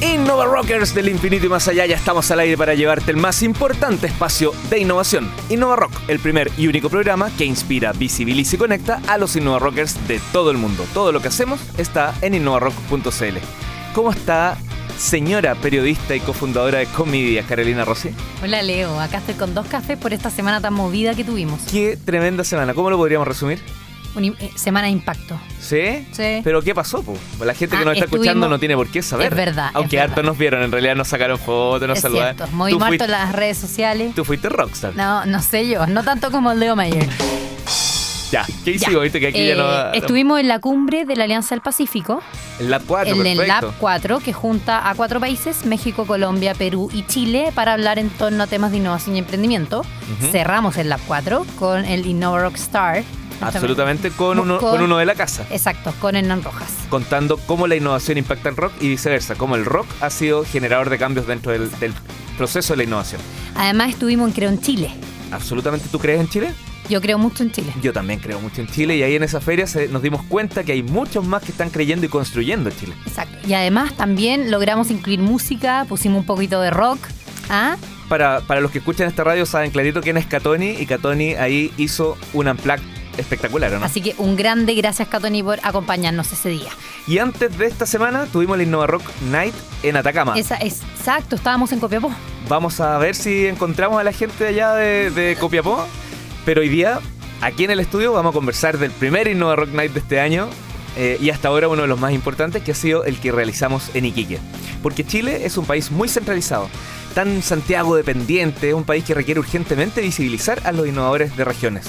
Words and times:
Innova 0.00 0.44
Rockers 0.44 0.94
del 0.94 1.08
infinito 1.08 1.46
y 1.46 1.48
más 1.48 1.68
allá, 1.68 1.86
ya 1.86 1.96
estamos 1.96 2.30
al 2.30 2.40
aire 2.40 2.58
para 2.58 2.74
llevarte 2.74 3.10
el 3.10 3.16
más 3.16 3.42
importante 3.42 4.06
espacio 4.06 4.52
de 4.68 4.80
innovación. 4.80 5.30
Innova 5.48 5.76
Rock, 5.76 5.92
el 6.08 6.18
primer 6.18 6.50
y 6.58 6.66
único 6.66 6.90
programa 6.90 7.30
que 7.38 7.44
inspira, 7.44 7.92
visibiliza 7.92 8.56
y 8.56 8.58
conecta 8.58 9.00
a 9.06 9.18
los 9.18 9.36
Innova 9.36 9.58
Rockers 9.58 10.06
de 10.06 10.20
todo 10.32 10.50
el 10.50 10.58
mundo. 10.58 10.84
Todo 10.92 11.12
lo 11.12 11.20
que 11.20 11.28
hacemos 11.28 11.60
está 11.78 12.14
en 12.20 12.34
innovarock.cl. 12.34 13.38
¿Cómo 13.94 14.10
está 14.10 14.58
señora 14.98 15.54
periodista 15.54 16.14
y 16.14 16.20
cofundadora 16.20 16.78
de 16.78 16.86
Comedia, 16.86 17.42
Carolina 17.42 17.84
Rossi? 17.84 18.10
Hola 18.42 18.62
Leo, 18.62 19.00
acá 19.00 19.18
estoy 19.18 19.34
con 19.34 19.54
dos 19.54 19.66
cafés 19.66 19.96
por 19.98 20.12
esta 20.12 20.30
semana 20.30 20.60
tan 20.60 20.74
movida 20.74 21.14
que 21.14 21.24
tuvimos. 21.24 21.60
Qué 21.70 21.96
tremenda 21.96 22.44
semana, 22.44 22.74
¿cómo 22.74 22.90
lo 22.90 22.96
podríamos 22.96 23.26
resumir? 23.26 23.60
Una 24.16 24.26
eh, 24.28 24.50
semana 24.56 24.86
de 24.86 24.92
impacto. 24.92 25.38
¿Sí? 25.60 26.06
Sí. 26.12 26.40
¿Pero 26.42 26.62
qué 26.62 26.74
pasó? 26.74 27.02
Po? 27.02 27.16
La 27.44 27.54
gente 27.54 27.76
que 27.76 27.82
Ah, 27.82 27.84
nos 27.84 27.94
está 27.94 28.06
escuchando 28.06 28.48
no 28.48 28.58
tiene 28.58 28.74
por 28.74 28.88
qué 28.88 29.02
saber. 29.02 29.30
Es 29.32 29.36
verdad, 29.36 29.68
es 29.70 29.76
Aunque 29.76 29.96
verdad. 29.96 30.10
harto 30.12 30.22
nos 30.22 30.38
vieron, 30.38 30.62
en 30.62 30.72
realidad 30.72 30.96
nos 30.96 31.08
sacaron 31.08 31.38
fotos, 31.38 31.86
nos 31.86 31.98
es 31.98 32.02
saludaron. 32.02 32.36
cierto, 32.36 32.44
harto 32.64 32.86
fuiste, 32.86 33.04
en 33.04 33.10
las 33.10 33.32
redes 33.34 33.58
sociales. 33.58 34.14
tú 34.14 34.24
fuiste 34.24 34.48
rockstar. 34.48 34.94
No, 34.96 35.24
no 35.26 35.42
sé 35.42 35.68
yo, 35.68 35.86
no 35.86 36.02
tanto 36.02 36.30
como 36.30 36.50
el 36.52 36.60
Leo 36.60 36.74
Mayer. 36.76 37.08
Ya, 38.32 38.44
¿qué 38.64 38.72
hicimos? 38.72 39.02
Viste 39.04 39.20
que 39.20 39.28
aquí 39.28 39.46
ya 39.46 39.52
Eh, 39.52 39.56
no... 39.56 39.92
estuvimos 39.92 40.40
en 40.40 40.48
la 40.48 40.58
cumbre 40.58 41.04
de 41.04 41.14
la 41.14 41.24
Alianza 41.24 41.54
del 41.54 41.62
Pacífico, 41.62 42.20
El 42.58 42.70
Lab 42.70 42.82
4, 42.84 43.14
en 43.14 43.24
el. 43.26 43.46
Lab 43.46 43.72
4, 43.78 44.18
que 44.18 44.32
junta 44.32 44.88
a 44.90 44.94
cuatro 44.96 45.20
países, 45.20 45.64
México, 45.64 46.06
Colombia, 46.06 46.52
Perú 46.54 46.90
y 46.92 47.04
Chile, 47.06 47.52
para 47.54 47.74
hablar 47.74 48.00
en 48.00 48.10
torno 48.10 48.42
a 48.42 48.46
temas 48.48 48.72
de 48.72 48.78
innovación 48.78 49.14
y 49.14 49.20
emprendimiento. 49.20 49.84
Cerramos 50.32 50.76
el 50.76 50.88
Lab 50.88 51.00
4 51.06 51.46
con 51.56 51.84
el 51.84 52.04
Innova 52.04 52.40
Rockstar. 52.40 53.04
Absolutamente, 53.40 54.10
con 54.10 54.38
uno, 54.38 54.58
Con- 54.58 54.70
con 54.72 54.82
uno 54.82 54.98
de 54.98 55.06
la 55.06 55.14
casa. 55.14 55.46
Exacto, 55.50 55.92
con 56.00 56.16
Hernán 56.16 56.42
Rojas. 56.42 56.68
Contando 56.88 57.36
cómo 57.38 57.66
la 57.66 57.76
innovación 57.76 58.18
impacta 58.18 58.48
el 58.48 58.56
rock 58.56 58.72
y 58.80 58.88
viceversa, 58.88 59.34
cómo 59.34 59.56
el 59.56 59.64
rock 59.64 59.86
ha 60.00 60.10
sido 60.10 60.44
generador 60.44 60.90
de 60.90 60.98
cambios 60.98 61.26
dentro 61.26 61.52
del, 61.52 61.70
del 61.78 61.92
proceso 62.36 62.72
de 62.72 62.78
la 62.78 62.82
innovación. 62.84 63.20
Además 63.54 63.90
estuvimos 63.90 64.28
en 64.28 64.34
Creo 64.34 64.50
en 64.50 64.60
Chile. 64.60 64.90
¿Absolutamente 65.32 65.88
tú 65.90 65.98
crees 65.98 66.20
en 66.20 66.28
Chile? 66.28 66.52
Yo 66.88 67.00
creo 67.00 67.18
mucho 67.18 67.42
en 67.42 67.50
Chile. 67.50 67.72
Yo 67.82 67.92
también 67.92 68.20
creo 68.20 68.38
mucho 68.40 68.60
en 68.60 68.68
Chile 68.68 68.96
y 68.96 69.02
ahí 69.02 69.16
en 69.16 69.24
esa 69.24 69.40
feria 69.40 69.66
se- 69.66 69.88
nos 69.88 70.02
dimos 70.02 70.22
cuenta 70.28 70.62
que 70.62 70.70
hay 70.72 70.82
muchos 70.84 71.26
más 71.26 71.42
que 71.42 71.50
están 71.50 71.70
creyendo 71.70 72.06
y 72.06 72.08
construyendo 72.08 72.70
Chile. 72.70 72.94
Exacto. 73.06 73.36
Y 73.48 73.54
además 73.54 73.92
también 73.96 74.50
logramos 74.52 74.90
incluir 74.90 75.18
música, 75.20 75.84
pusimos 75.88 76.20
un 76.20 76.26
poquito 76.26 76.60
de 76.60 76.70
rock. 76.70 76.98
¿Ah? 77.50 77.76
Para, 78.08 78.40
para 78.40 78.60
los 78.60 78.70
que 78.70 78.78
escuchan 78.78 79.08
esta 79.08 79.24
radio 79.24 79.46
saben 79.46 79.72
clarito 79.72 80.00
quién 80.00 80.16
es 80.16 80.26
Catoni 80.26 80.70
y 80.78 80.86
Catoni 80.86 81.34
ahí 81.34 81.72
hizo 81.76 82.16
un 82.32 82.46
unplug 82.46 82.78
espectacular, 83.18 83.72
¿o 83.74 83.78
¿no? 83.78 83.86
Así 83.86 84.00
que 84.00 84.14
un 84.18 84.36
grande 84.36 84.74
gracias, 84.74 85.08
Catoni, 85.08 85.42
por 85.42 85.58
acompañarnos 85.62 86.32
ese 86.32 86.48
día. 86.50 86.70
Y 87.06 87.18
antes 87.18 87.56
de 87.58 87.66
esta 87.66 87.86
semana 87.86 88.26
tuvimos 88.26 88.56
la 88.56 88.62
Innova 88.62 88.86
Rock 88.86 89.04
Night 89.30 89.54
en 89.82 89.96
Atacama. 89.96 90.38
Esa 90.38 90.56
es, 90.56 90.82
exacto, 90.98 91.36
estábamos 91.36 91.72
en 91.72 91.80
Copiapó. 91.80 92.10
Vamos 92.48 92.80
a 92.80 92.98
ver 92.98 93.14
si 93.14 93.46
encontramos 93.46 94.00
a 94.00 94.04
la 94.04 94.12
gente 94.12 94.46
allá 94.46 94.74
de, 94.74 95.10
de 95.10 95.36
Copiapó. 95.40 95.86
Pero 96.44 96.60
hoy 96.60 96.68
día, 96.68 97.00
aquí 97.40 97.64
en 97.64 97.72
el 97.72 97.80
estudio, 97.80 98.12
vamos 98.12 98.30
a 98.30 98.34
conversar 98.34 98.78
del 98.78 98.90
primer 98.92 99.26
Innova 99.28 99.56
Rock 99.56 99.70
Night 99.70 99.92
de 99.92 100.00
este 100.00 100.20
año. 100.20 100.48
eh, 100.96 101.18
y 101.20 101.30
hasta 101.30 101.48
ahora 101.48 101.68
uno 101.68 101.82
de 101.82 101.88
los 101.88 102.00
más 102.00 102.12
importantes, 102.12 102.62
que 102.62 102.72
ha 102.72 102.74
sido 102.74 103.04
el 103.04 103.18
que 103.18 103.30
realizamos 103.30 103.90
en 103.94 104.06
Iquique. 104.06 104.38
Porque 104.82 105.04
Chile 105.04 105.44
es 105.44 105.56
un 105.56 105.66
país 105.66 105.90
muy 105.90 106.08
centralizado, 106.08 106.68
tan 107.14 107.42
Santiago 107.42 107.94
dependiente, 107.96 108.70
es 108.70 108.74
un 108.74 108.84
país 108.84 109.04
que 109.04 109.14
requiere 109.14 109.40
urgentemente 109.40 110.00
visibilizar 110.00 110.60
a 110.64 110.72
los 110.72 110.86
innovadores 110.86 111.36
de 111.36 111.44
regiones. 111.44 111.86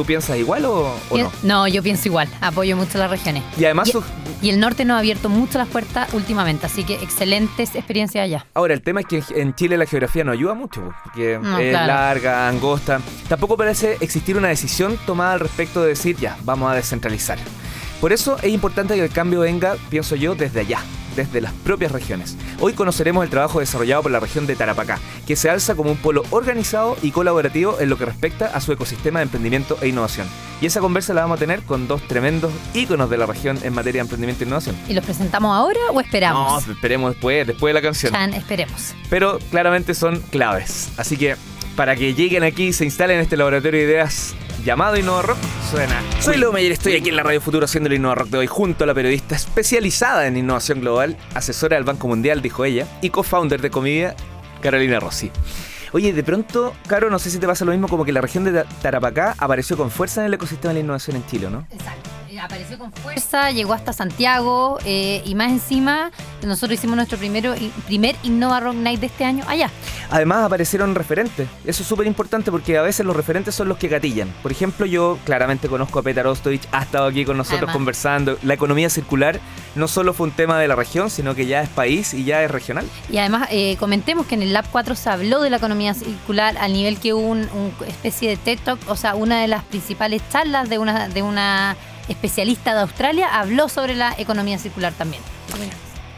¿Tú 0.00 0.06
piensas 0.06 0.38
igual 0.38 0.64
o, 0.64 0.96
o 1.10 1.18
no? 1.18 1.30
No, 1.42 1.68
yo 1.68 1.82
pienso 1.82 2.08
igual. 2.08 2.26
Apoyo 2.40 2.74
mucho 2.74 2.96
las 2.96 3.10
regiones. 3.10 3.42
Y 3.58 3.66
además, 3.66 3.92
Y, 4.40 4.48
el 4.48 4.58
norte 4.58 4.86
nos 4.86 4.94
ha 4.94 4.98
abierto 5.00 5.28
mucho 5.28 5.58
las 5.58 5.68
puertas 5.68 6.14
últimamente, 6.14 6.64
así 6.64 6.84
que 6.84 6.94
excelentes 6.94 7.74
experiencias 7.74 8.24
allá. 8.24 8.46
Ahora, 8.54 8.72
el 8.72 8.80
tema 8.80 9.00
es 9.00 9.06
que 9.06 9.22
en 9.38 9.54
Chile 9.54 9.76
la 9.76 9.84
geografía 9.84 10.24
no 10.24 10.32
ayuda 10.32 10.54
mucho, 10.54 10.80
po, 10.80 10.94
porque 11.04 11.38
No, 11.38 11.58
es 11.58 11.68
claro. 11.68 11.86
larga, 11.86 12.48
angosta. 12.48 13.02
Tampoco 13.28 13.58
parece 13.58 13.98
existir 14.00 14.38
una 14.38 14.48
decisión 14.48 14.98
tomada 15.04 15.34
al 15.34 15.40
respecto 15.40 15.82
de 15.82 15.88
decir, 15.88 16.16
ya, 16.16 16.38
vamos 16.44 16.72
a 16.72 16.74
descentralizar. 16.76 17.36
Por 18.00 18.14
eso 18.14 18.38
es 18.38 18.48
importante 18.54 18.94
que 18.94 19.04
el 19.04 19.10
cambio 19.10 19.40
venga, 19.40 19.76
pienso 19.90 20.16
yo, 20.16 20.34
desde 20.34 20.60
allá, 20.60 20.78
desde 21.16 21.40
las 21.40 21.52
propias 21.52 21.92
regiones. 21.92 22.36
Hoy 22.60 22.72
conoceremos 22.72 23.24
el 23.24 23.30
trabajo 23.30 23.60
desarrollado 23.60 24.02
por 24.02 24.12
la 24.12 24.20
región 24.20 24.46
de 24.46 24.56
Tarapacá, 24.56 24.98
que 25.26 25.36
se 25.36 25.50
alza 25.50 25.74
como 25.74 25.90
un 25.90 25.96
polo 25.96 26.22
organizado 26.30 26.96
y 27.02 27.10
colaborativo 27.10 27.78
en 27.80 27.88
lo 27.90 27.96
que 27.98 28.04
respecta 28.06 28.46
a 28.46 28.60
su 28.60 28.72
ecosistema 28.72 29.20
de 29.20 29.24
emprendimiento 29.24 29.78
e 29.80 29.88
innovación. 29.88 30.26
Y 30.60 30.66
esa 30.66 30.80
conversa 30.80 31.14
la 31.14 31.22
vamos 31.22 31.36
a 31.36 31.40
tener 31.40 31.62
con 31.62 31.88
dos 31.88 32.02
tremendos 32.06 32.52
íconos 32.74 33.08
de 33.08 33.16
la 33.18 33.26
región 33.26 33.58
en 33.62 33.72
materia 33.72 34.00
de 34.00 34.02
emprendimiento 34.02 34.44
e 34.44 34.46
innovación. 34.46 34.76
¿Y 34.88 34.94
los 34.94 35.04
presentamos 35.04 35.56
ahora 35.56 35.80
o 35.92 36.00
esperamos? 36.00 36.66
No, 36.66 36.72
esperemos 36.72 37.12
después, 37.12 37.46
después 37.46 37.70
de 37.70 37.74
la 37.74 37.82
canción 37.82 38.12
Chan, 38.12 38.34
esperemos. 38.34 38.94
pero 39.08 39.38
claramente 39.50 39.94
son 39.94 40.20
claves. 40.20 40.90
Así 40.96 41.16
que 41.16 41.36
para 41.76 41.96
que 41.96 42.12
lleguen 42.14 42.42
aquí 42.44 42.64
y 42.68 42.72
se 42.74 42.84
instalen 42.84 43.16
en 43.16 43.22
este 43.22 43.36
laboratorio 43.38 43.80
de 43.80 43.86
ideas 43.86 44.34
llamado 44.64 44.96
Innova 44.96 45.22
Rock, 45.22 45.38
suena. 45.70 46.00
Soy 46.20 46.36
Leo 46.36 46.52
Meyer, 46.52 46.72
estoy 46.72 46.94
aquí 46.96 47.08
en 47.08 47.16
la 47.16 47.22
Radio 47.22 47.40
Futuro 47.40 47.64
haciendo 47.64 47.88
el 47.88 47.94
Innova 47.94 48.14
Rock 48.16 48.28
de 48.28 48.38
hoy 48.38 48.46
junto 48.46 48.84
a 48.84 48.86
la 48.86 48.94
periodista 48.94 49.34
especializada 49.36 50.26
en 50.26 50.36
innovación 50.36 50.80
global, 50.80 51.16
asesora 51.34 51.76
del 51.76 51.84
Banco 51.84 52.08
Mundial, 52.08 52.42
dijo 52.42 52.64
ella, 52.64 52.86
y 53.00 53.10
co-founder 53.10 53.60
de 53.60 53.70
Comedia, 53.70 54.14
Carolina 54.60 55.00
Rossi. 55.00 55.30
Oye, 55.92 56.12
de 56.12 56.22
pronto, 56.22 56.74
Caro, 56.86 57.10
no 57.10 57.18
sé 57.18 57.30
si 57.30 57.38
te 57.38 57.46
pasa 57.46 57.64
lo 57.64 57.72
mismo, 57.72 57.88
como 57.88 58.04
que 58.04 58.12
la 58.12 58.20
región 58.20 58.44
de 58.44 58.52
Ta- 58.52 58.64
Tarapacá 58.82 59.34
apareció 59.38 59.76
con 59.76 59.90
fuerza 59.90 60.20
en 60.20 60.26
el 60.28 60.34
ecosistema 60.34 60.68
de 60.72 60.74
la 60.80 60.84
innovación 60.84 61.16
en 61.16 61.26
Chile, 61.26 61.50
¿no? 61.50 61.66
Exacto. 61.70 62.10
Apareció 62.42 62.78
con 62.78 62.92
fuerza, 62.92 63.50
llegó 63.50 63.74
hasta 63.74 63.92
Santiago 63.92 64.78
eh, 64.84 65.22
y 65.26 65.34
más 65.34 65.50
encima 65.50 66.10
nosotros 66.42 66.78
hicimos 66.78 66.96
nuestro 66.96 67.18
primero, 67.18 67.54
primer 67.86 68.16
Innova 68.22 68.60
Rock 68.60 68.76
Night 68.76 69.00
de 69.00 69.06
este 69.06 69.24
año 69.24 69.44
allá. 69.46 69.70
Además 70.10 70.44
aparecieron 70.44 70.94
referentes. 70.94 71.48
Eso 71.64 71.82
es 71.82 71.88
súper 71.88 72.06
importante 72.06 72.50
porque 72.50 72.78
a 72.78 72.82
veces 72.82 73.04
los 73.04 73.14
referentes 73.14 73.54
son 73.54 73.68
los 73.68 73.76
que 73.76 73.88
gatillan. 73.88 74.32
Por 74.42 74.52
ejemplo, 74.52 74.86
yo 74.86 75.18
claramente 75.24 75.68
conozco 75.68 75.98
a 75.98 76.02
Petar 76.02 76.26
Ostovich, 76.26 76.66
ha 76.72 76.82
estado 76.82 77.06
aquí 77.06 77.24
con 77.24 77.36
nosotros 77.36 77.60
Además. 77.60 77.76
conversando. 77.76 78.38
La 78.42 78.54
economía 78.54 78.88
circular 78.88 79.38
no 79.74 79.86
solo 79.86 80.14
fue 80.14 80.28
un 80.28 80.32
tema 80.32 80.58
de 80.58 80.66
la 80.66 80.76
región, 80.76 81.10
sino 81.10 81.34
que 81.34 81.46
ya 81.46 81.62
es 81.62 81.68
país 81.68 82.14
y 82.14 82.24
ya 82.24 82.42
es 82.42 82.50
regional. 82.50 82.86
Y 83.10 83.18
además 83.18 83.48
eh, 83.50 83.76
comentemos 83.78 84.26
que 84.26 84.34
en 84.34 84.42
el 84.42 84.52
Lab 84.52 84.64
4 84.72 84.94
se 84.94 85.10
habló 85.10 85.40
de 85.42 85.50
la 85.50 85.58
economía 85.58 85.94
circular 85.94 86.56
al 86.58 86.72
nivel 86.72 86.98
que 86.98 87.12
hubo 87.12 87.26
un, 87.26 87.48
un 87.52 87.72
especie 87.86 88.30
de 88.30 88.36
TED 88.36 88.58
Talk, 88.64 88.80
o 88.88 88.96
sea, 88.96 89.14
una 89.14 89.42
de 89.42 89.48
las 89.48 89.62
principales 89.64 90.22
charlas 90.30 90.68
de 90.68 90.78
una, 90.78 91.08
de 91.08 91.22
una 91.22 91.76
especialista 92.10 92.74
de 92.74 92.80
Australia 92.80 93.28
habló 93.38 93.68
sobre 93.68 93.94
la 93.94 94.14
economía 94.18 94.58
circular 94.58 94.92
también. 94.92 95.22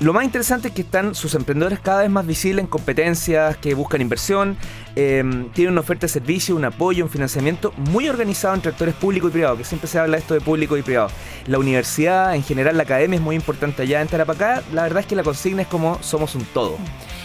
Lo 0.00 0.12
más 0.12 0.24
interesante 0.24 0.66
es 0.66 0.74
que 0.74 0.82
están 0.82 1.14
sus 1.14 1.36
emprendedores 1.36 1.78
cada 1.78 2.00
vez 2.02 2.10
más 2.10 2.26
visibles 2.26 2.64
en 2.64 2.68
competencias 2.68 3.56
que 3.58 3.72
buscan 3.74 4.00
inversión, 4.00 4.56
eh, 4.96 5.22
tienen 5.54 5.72
una 5.72 5.80
oferta 5.80 6.06
de 6.06 6.12
servicio, 6.12 6.56
un 6.56 6.64
apoyo, 6.64 7.04
un 7.04 7.10
financiamiento 7.10 7.72
muy 7.76 8.08
organizado 8.08 8.54
entre 8.54 8.72
actores 8.72 8.96
públicos 8.96 9.30
y 9.30 9.34
privados, 9.34 9.58
que 9.58 9.64
siempre 9.64 9.88
se 9.88 10.00
habla 10.00 10.16
de 10.16 10.22
esto 10.22 10.34
de 10.34 10.40
público 10.40 10.76
y 10.76 10.82
privado. 10.82 11.08
La 11.46 11.58
universidad, 11.58 12.34
en 12.34 12.42
general 12.42 12.76
la 12.76 12.82
academia 12.82 13.16
es 13.16 13.22
muy 13.22 13.36
importante 13.36 13.82
allá 13.82 14.00
en 14.00 14.08
Tarapacá, 14.08 14.64
la 14.72 14.82
verdad 14.82 15.00
es 15.00 15.06
que 15.06 15.14
la 15.14 15.22
consigna 15.22 15.62
es 15.62 15.68
como 15.68 16.02
somos 16.02 16.34
un 16.34 16.44
todo. 16.46 16.78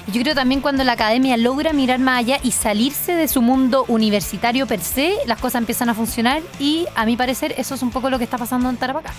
Yo 0.07 0.21
creo 0.21 0.35
también 0.35 0.61
cuando 0.61 0.83
la 0.83 0.93
academia 0.93 1.35
logra 1.37 1.73
mirar 1.73 1.99
más 1.99 2.19
allá 2.19 2.39
y 2.41 2.51
salirse 2.51 3.13
de 3.13 3.27
su 3.27 3.41
mundo 3.41 3.83
universitario 3.87 4.65
per 4.65 4.79
se, 4.79 5.13
las 5.25 5.39
cosas 5.39 5.59
empiezan 5.59 5.89
a 5.89 5.93
funcionar 5.93 6.41
y 6.59 6.85
a 6.95 7.05
mi 7.05 7.17
parecer 7.17 7.53
eso 7.57 7.75
es 7.75 7.81
un 7.81 7.91
poco 7.91 8.09
lo 8.09 8.17
que 8.17 8.23
está 8.23 8.37
pasando 8.37 8.69
en 8.69 8.77
Tarapacá. 8.77 9.13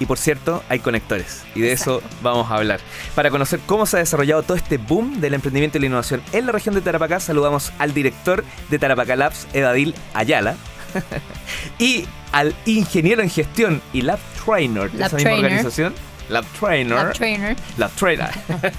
Y 0.00 0.06
por 0.06 0.18
cierto, 0.18 0.64
hay 0.68 0.80
conectores. 0.80 1.44
Y 1.54 1.60
de 1.60 1.70
eso 1.70 2.02
vamos 2.20 2.50
a 2.50 2.56
hablar. 2.56 2.80
Para 3.14 3.30
conocer 3.30 3.60
cómo 3.64 3.86
se 3.86 3.96
ha 3.96 4.00
desarrollado 4.00 4.42
todo 4.42 4.56
este 4.56 4.76
boom 4.76 5.20
del 5.20 5.34
emprendimiento 5.34 5.78
y 5.78 5.82
la 5.82 5.86
innovación 5.86 6.20
en 6.32 6.46
la 6.46 6.52
región 6.52 6.74
de 6.74 6.80
Tarapacá, 6.80 7.20
saludamos 7.20 7.72
al 7.78 7.94
director 7.94 8.44
de 8.70 8.78
Tarapacá 8.80 9.14
Labs, 9.14 9.46
Edadil 9.52 9.94
Ayala. 10.14 10.56
y 11.78 12.06
al 12.32 12.54
ingeniero 12.66 13.22
en 13.22 13.30
gestión 13.30 13.80
y 13.92 14.02
lab 14.02 14.18
trainer 14.44 14.90
de 14.90 14.98
Lab 14.98 15.06
esa 15.08 15.16
misma 15.16 15.30
trainer. 15.30 15.44
organización. 15.44 15.94
Lab 16.28 16.44
trainer. 16.58 16.94
Lab 16.96 17.12
trainer. 17.12 17.56
Lab 17.76 17.90
trainer. 17.92 18.30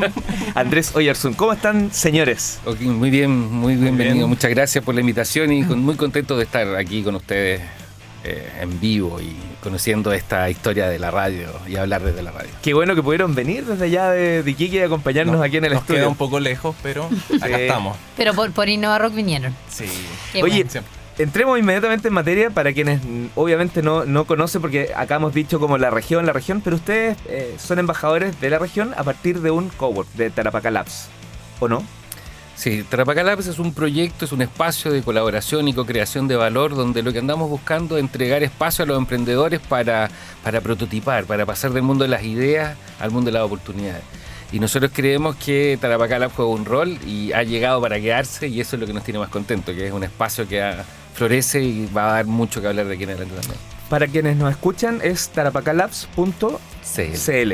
Andrés 0.56 0.96
Oyersun. 0.96 1.34
¿Cómo 1.34 1.54
están, 1.54 1.92
señores? 1.94 2.60
Ok, 2.66 2.82
muy 2.82 3.10
bien, 3.10 3.30
muy 3.32 3.76
bienvenido. 3.76 4.16
bien. 4.16 4.30
Muchas 4.30 4.50
gracias 4.52 4.84
por 4.84 4.96
la 4.96 5.02
invitación 5.02 5.52
y 5.54 5.64
con- 5.64 5.80
muy 5.80 5.96
contento 5.96 6.38
de 6.38 6.44
estar 6.44 6.76
aquí 6.76 7.04
con 7.04 7.16
ustedes 7.16 7.62
eh, 8.24 8.52
en 8.62 8.80
vivo 8.80 9.22
y 9.22 9.36
conociendo 9.62 10.12
esta 10.12 10.50
historia 10.50 10.88
de 10.90 10.98
la 10.98 11.12
radio 11.12 11.48
y 11.68 11.76
hablar 11.76 12.02
desde 12.04 12.24
la 12.24 12.32
radio. 12.32 12.50
Qué 12.64 12.74
bueno 12.74 12.96
que 12.96 13.04
pudieron 13.04 13.36
venir 13.36 13.66
desde 13.66 13.86
allá 13.86 14.10
de, 14.10 14.42
de 14.42 14.52
Iquique 14.52 14.78
y 14.78 14.82
acompañarnos 14.82 15.36
No, 15.38 15.44
aquí 15.44 15.58
en 15.58 15.66
el 15.66 15.74
nos 15.74 15.82
estudio. 15.82 16.00
queda 16.02 16.08
un 16.10 16.16
poco 16.16 16.40
lejos, 16.40 16.76
pero 16.82 17.08
acá 17.42 17.60
estamos. 17.60 17.96
Pero 18.18 18.34
por, 18.34 18.52
por 18.52 18.68
Innova 18.70 18.98
Rock 18.98 19.14
vinieron. 19.14 19.56
Sí. 19.70 19.86
Qué 20.34 20.42
Oye, 20.42 20.64
bueno. 20.64 20.82
Entremos 21.18 21.58
inmediatamente 21.58 22.10
en 22.10 22.14
materia 22.14 22.50
para 22.50 22.74
quienes 22.74 23.00
obviamente 23.36 23.82
no, 23.82 24.04
no 24.04 24.26
conocen, 24.26 24.62
porque 24.62 24.92
acá 24.94 25.16
hemos 25.16 25.34
dicho 25.34 25.62
como 25.62 25.78
la 25.78 25.90
región, 25.90 26.26
la 26.26 26.34
región, 26.34 26.60
pero 26.62 26.76
ustedes 26.76 27.18
eh, 27.30 27.56
son 27.58 27.80
embajadores 27.80 28.40
de 28.42 28.50
la 28.50 28.60
región 28.60 28.94
a 28.98 29.04
partir 29.04 29.40
de 29.40 29.50
un 29.50 29.70
cowork 29.70 30.10
de 30.16 30.30
Tarapacá 30.30 30.72
Labs, 30.72 31.08
¿o 31.62 31.70
no? 31.70 31.84
Sí, 32.58 32.84
Tarapacá 32.84 33.24
Labs 33.24 33.48
es 33.48 33.60
un 33.60 33.74
proyecto, 33.74 34.26
es 34.26 34.34
un 34.34 34.42
espacio 34.42 34.92
de 34.92 35.04
colaboración 35.04 35.70
y 35.70 35.74
co-creación 35.74 36.28
de 36.28 36.36
valor 36.36 36.76
donde 36.76 37.02
lo 37.02 37.14
que 37.14 37.20
andamos 37.20 37.50
buscando 37.50 37.96
es 37.96 38.04
entregar 38.04 38.44
espacio 38.44 38.84
a 38.84 38.86
los 38.86 38.98
emprendedores 38.98 39.62
para, 39.62 40.10
para 40.44 40.60
prototipar, 40.60 41.24
para 41.24 41.46
pasar 41.46 41.72
del 41.72 41.84
mundo 41.84 42.04
de 42.04 42.10
las 42.10 42.24
ideas 42.24 42.76
al 43.00 43.12
mundo 43.12 43.32
de 43.32 43.34
las 43.34 43.44
oportunidades. 43.44 44.04
Y 44.52 44.60
nosotros 44.60 44.92
creemos 44.94 45.38
que 45.38 45.78
Tarapacá 45.80 46.20
Labs 46.20 46.34
juega 46.36 46.52
un 46.52 46.66
rol 46.66 46.98
y 47.06 47.32
ha 47.32 47.44
llegado 47.44 47.80
para 47.80 48.02
quedarse 48.02 48.50
y 48.50 48.60
eso 48.60 48.76
es 48.76 48.80
lo 48.82 48.86
que 48.86 48.94
nos 48.94 49.04
tiene 49.06 49.20
más 49.20 49.30
contentos, 49.30 49.74
que 49.74 49.88
es 49.88 49.94
un 49.94 50.04
espacio 50.04 50.46
que 50.46 50.62
florece 51.16 51.64
y 51.64 51.88
va 51.88 52.10
a 52.10 52.14
dar 52.14 52.26
mucho 52.26 52.62
que 52.62 52.68
hablar 52.68 52.86
de 52.86 52.94
aquí 52.94 53.04
en 53.04 53.10
adelante 53.10 53.36
también. 53.36 53.60
Para 53.90 54.08
quienes 54.08 54.38
nos 54.38 54.52
escuchan 54.52 55.00
es 55.04 55.30
tarapacalabs.cl. 55.30 57.54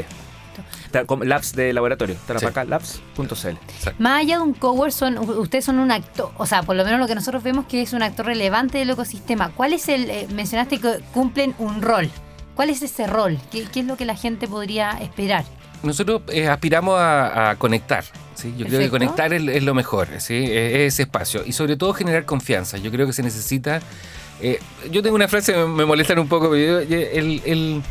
Labs 1.22 1.56
de 1.56 1.72
laboratorio, 1.72 2.18
tarapacalabs.cl. 2.28 3.56
Más 4.00 4.22
allá 4.22 4.38
de 4.38 4.44
un 4.44 4.54
cowork, 4.54 4.92
son, 4.92 5.18
ustedes 5.18 5.64
son 5.64 5.80
un 5.80 5.92
actor, 5.92 6.32
o 6.38 6.46
sea, 6.46 6.64
por 6.64 6.76
lo 6.76 6.84
menos 6.84 7.00
lo 7.00 7.08
que 7.08 7.16
nosotros 7.16 7.44
vemos 7.44 7.66
que 7.66 7.82
es 7.82 7.94
un 7.94 8.04
actor 8.04 8.26
relevante 8.26 8.80
del 8.80 8.90
ecosistema. 8.90 9.52
¿Cuál 9.52 9.74
es 9.74 9.88
el, 9.88 10.10
eh, 10.10 10.28
mencionaste 10.34 10.80
que 10.80 11.00
cumplen 11.14 11.56
un 11.60 11.82
rol? 11.82 12.10
¿Cuál 12.56 12.70
es 12.70 12.82
ese 12.82 13.08
rol? 13.08 13.40
¿Qué, 13.52 13.68
es 13.74 13.86
lo 13.86 13.96
que 13.96 14.06
la 14.06 14.16
gente 14.16 14.48
podría 14.48 14.92
esperar? 15.02 15.46
Nosotros 15.84 16.22
eh, 16.30 16.48
aspiramos 16.48 16.96
a, 17.00 17.56
conectar. 17.58 18.04
¿sí? 18.36 18.54
Yo 18.58 18.66
creo 18.68 18.80
que 18.80 18.90
conectar 18.90 19.34
es, 19.34 19.64
lo 19.64 19.74
mejor, 19.74 20.08
¿sí? 20.20 20.46
es 20.46 20.94
ese 20.94 21.04
espacio. 21.04 21.44
Y 21.46 21.54
sobre 21.54 21.78
todo 21.78 21.94
generar 21.94 22.26
confianza. 22.26 22.78
Yo 22.78 22.92
creo 22.92 23.08
que 23.08 23.14
se 23.14 23.24
necesita... 23.24 23.82
Eh, 24.42 24.60
yo 24.90 25.04
tengo 25.04 25.16
una 25.16 25.28
frase 25.28 25.54
que 25.54 25.66
me 25.66 25.86
molestan 25.86 26.18
un 26.18 26.28
poco, 26.28 26.50
pero 26.50 26.80
el 26.80 27.84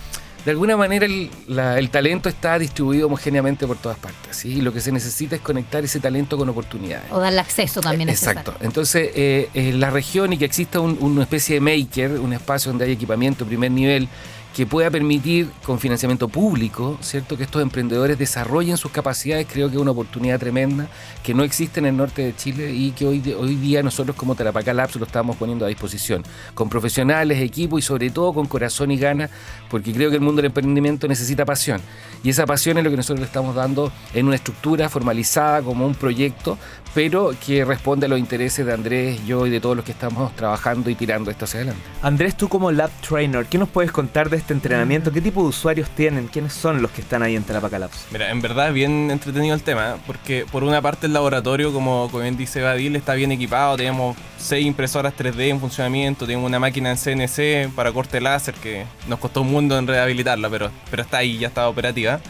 de 0.45 0.53
alguna 0.53 0.77
manera 0.77 1.05
el, 1.07 1.91
talento 1.91 2.29
está 2.29 2.59
distribuido 2.59 3.07
homogéneamente 3.07 3.67
por 3.67 3.77
todas 3.77 3.99
partes. 3.99 4.45
Y 4.45 4.63
lo 4.63 4.73
que 4.73 4.81
se 4.81 4.91
necesita 4.91 5.37
es 5.37 5.43
conectar 5.43 5.85
ese 5.85 6.01
talento 6.01 6.39
con 6.39 6.49
oportunidades. 6.49 7.11
O 7.13 7.21
darle 7.21 7.41
acceso 7.41 7.81
también. 7.81 8.09
Exacto. 8.09 8.55
Entonces, 8.61 9.11
eh, 9.15 9.51
eh, 9.53 9.73
la 9.73 9.91
región 9.91 10.33
y 10.33 10.39
que 10.39 10.47
exista 10.47 10.81
una 10.81 11.23
especie 11.23 11.61
de 11.61 11.61
maker, 11.61 12.13
un 12.13 12.33
espacio 12.33 12.71
donde 12.73 12.87
hay 12.87 12.93
equipamiento 12.93 13.45
primer 13.45 13.71
nivel, 13.71 14.09
que 14.55 14.67
pueda 14.67 14.91
permitir 14.91 15.49
con 15.65 15.79
financiamiento 15.79 16.29
público, 16.29 16.99
¿cierto? 17.01 17.37
Que 17.37 17.45
estos 17.45 17.63
emprendedores 17.63 18.19
desarrollen 18.19 18.77
sus 18.77 18.91
capacidades, 18.91 19.47
creo 19.51 19.69
que 19.69 19.77
es 19.77 19.81
una 19.81 19.93
oportunidad 19.93 20.41
tremenda 20.41 20.89
que 21.23 21.35
no 21.35 21.45
existe 21.45 21.81
en 21.81 21.87
el 21.87 21.97
norte 21.97 22.23
de 22.23 22.35
Chile 22.35 22.73
y 22.73 22.91
que 22.91 23.07
hoy, 23.07 23.23
hoy 23.39 23.55
día 23.57 23.83
nosotros 23.83 24.17
como 24.17 24.35
Tarapacá 24.35 24.75
Labs 24.75 24.97
lo 24.97 25.07
estamos 25.07 25.37
poniendo 25.37 25.65
a 25.65 25.69
disposición, 25.69 26.25
con 26.55 26.69
profesionales, 26.69 27.41
equipo 27.41 27.79
y 27.79 27.83
sobre 27.83 28.11
todo 28.11 28.33
con 28.33 28.47
corazón 28.47 28.91
y 28.91 28.99
ganas, 28.99 29.31
porque 29.71 29.93
creo 29.93 30.11
que 30.11 30.17
el 30.17 30.23
mundo 30.23 30.43
del 30.43 30.47
emprendimiento 30.47 31.07
necesita 31.07 31.45
pasión. 31.45 31.81
Y 32.25 32.31
esa 32.31 32.45
pasión 32.45 32.79
es 32.79 32.85
lo 32.85 32.91
que 32.91 32.97
nosotros 32.97 33.21
le 33.21 33.27
estamos 33.27 33.55
dando 33.55 33.93
en 34.15 34.27
una 34.27 34.37
estructura 34.37 34.89
formalizada 34.89 35.63
como 35.63 35.87
un 35.87 35.95
proyecto, 35.95 36.59
pero 36.95 37.35
que 37.45 37.65
responde 37.65 38.07
a 38.07 38.09
los 38.09 38.19
intereses 38.19 38.67
de 38.67 38.73
Andrés, 38.73 39.25
yo 39.27 39.47
y 39.47 39.51
de 39.51 39.61
todos 39.61 39.77
los 39.77 39.85
que 39.85 39.93
estamos 39.93 40.35
trabajando 40.35 40.91
y 40.91 40.95
tirando 40.95 41.31
esto 41.31 41.45
hacia 41.45 41.61
adelante. 41.61 41.83
Andrés, 42.03 42.37
tú 42.37 42.49
como 42.49 42.73
Lab 42.73 42.91
Trainer, 43.07 43.47
¿qué 43.47 43.59
nos 43.59 43.69
puedes 43.69 43.93
contar 43.93 44.31
de 44.31 44.37
este 44.37 44.53
entrenamiento? 44.53 45.13
¿Qué 45.13 45.21
tipo 45.21 45.43
de 45.43 45.49
usuarios 45.49 45.89
tienen? 45.91 46.29
¿Quiénes 46.29 46.53
son 46.53 46.83
los 46.83 46.91
que 46.91 47.03
están 47.03 47.23
ahí 47.23 47.37
en 47.37 47.45
Terapaca 47.45 47.79
Labs? 47.79 48.07
Mira, 48.11 48.31
en 48.31 48.41
verdad 48.41 48.69
es 48.69 48.75
bien 48.75 49.11
entretenido 49.11 49.55
el 49.55 49.63
tema, 49.63 49.97
porque 50.07 50.47
por 50.51 50.65
una 50.65 50.83
parte 50.83 51.07
el 51.07 51.13
laboratorio, 51.13 51.73
como, 51.73 52.09
bien 52.09 52.37
dice 52.37 52.61
Badil, 52.63 52.97
está 52.97 53.15
bien 53.15 53.33
equipado, 53.33 53.77
tenemos 53.77 54.17
seis 54.39 54.67
impresoras 54.67 55.15
3D 55.17 55.49
en 55.49 55.61
funcionamiento, 55.61 56.27
tenemos 56.27 56.49
una 56.49 56.59
máquina 56.59 56.91
en 56.91 56.97
CNC 56.97 57.75
para 57.75 57.93
corte 57.93 58.21
láser 58.21 58.55
que 58.55 58.85
nos 59.09 59.19
costó 59.19 59.43
un 59.43 59.51
mundo 59.51 59.79
en 59.79 59.87
rehabilitarla, 59.87 60.49
pero, 60.51 60.71
pero 60.91 61.03
está 61.03 61.19
ahí, 61.19 61.39
ya 61.39 61.49
está 61.49 61.69
operativa. 61.69 62.21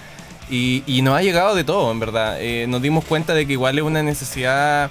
Y, 0.50 1.00
nos 1.02 1.16
ha 1.16 1.22
llegado 1.22 1.54
de 1.54 1.64
todo, 1.64 1.92
en 1.92 2.00
verdad. 2.00 2.38
Eh, 2.40 2.66
nos 2.68 2.82
dimos 2.82 3.04
cuenta 3.04 3.34
de 3.34 3.46
que 3.46 3.52
igual 3.52 3.78
es 3.78 3.84
una 3.84 4.02
necesidad 4.02 4.90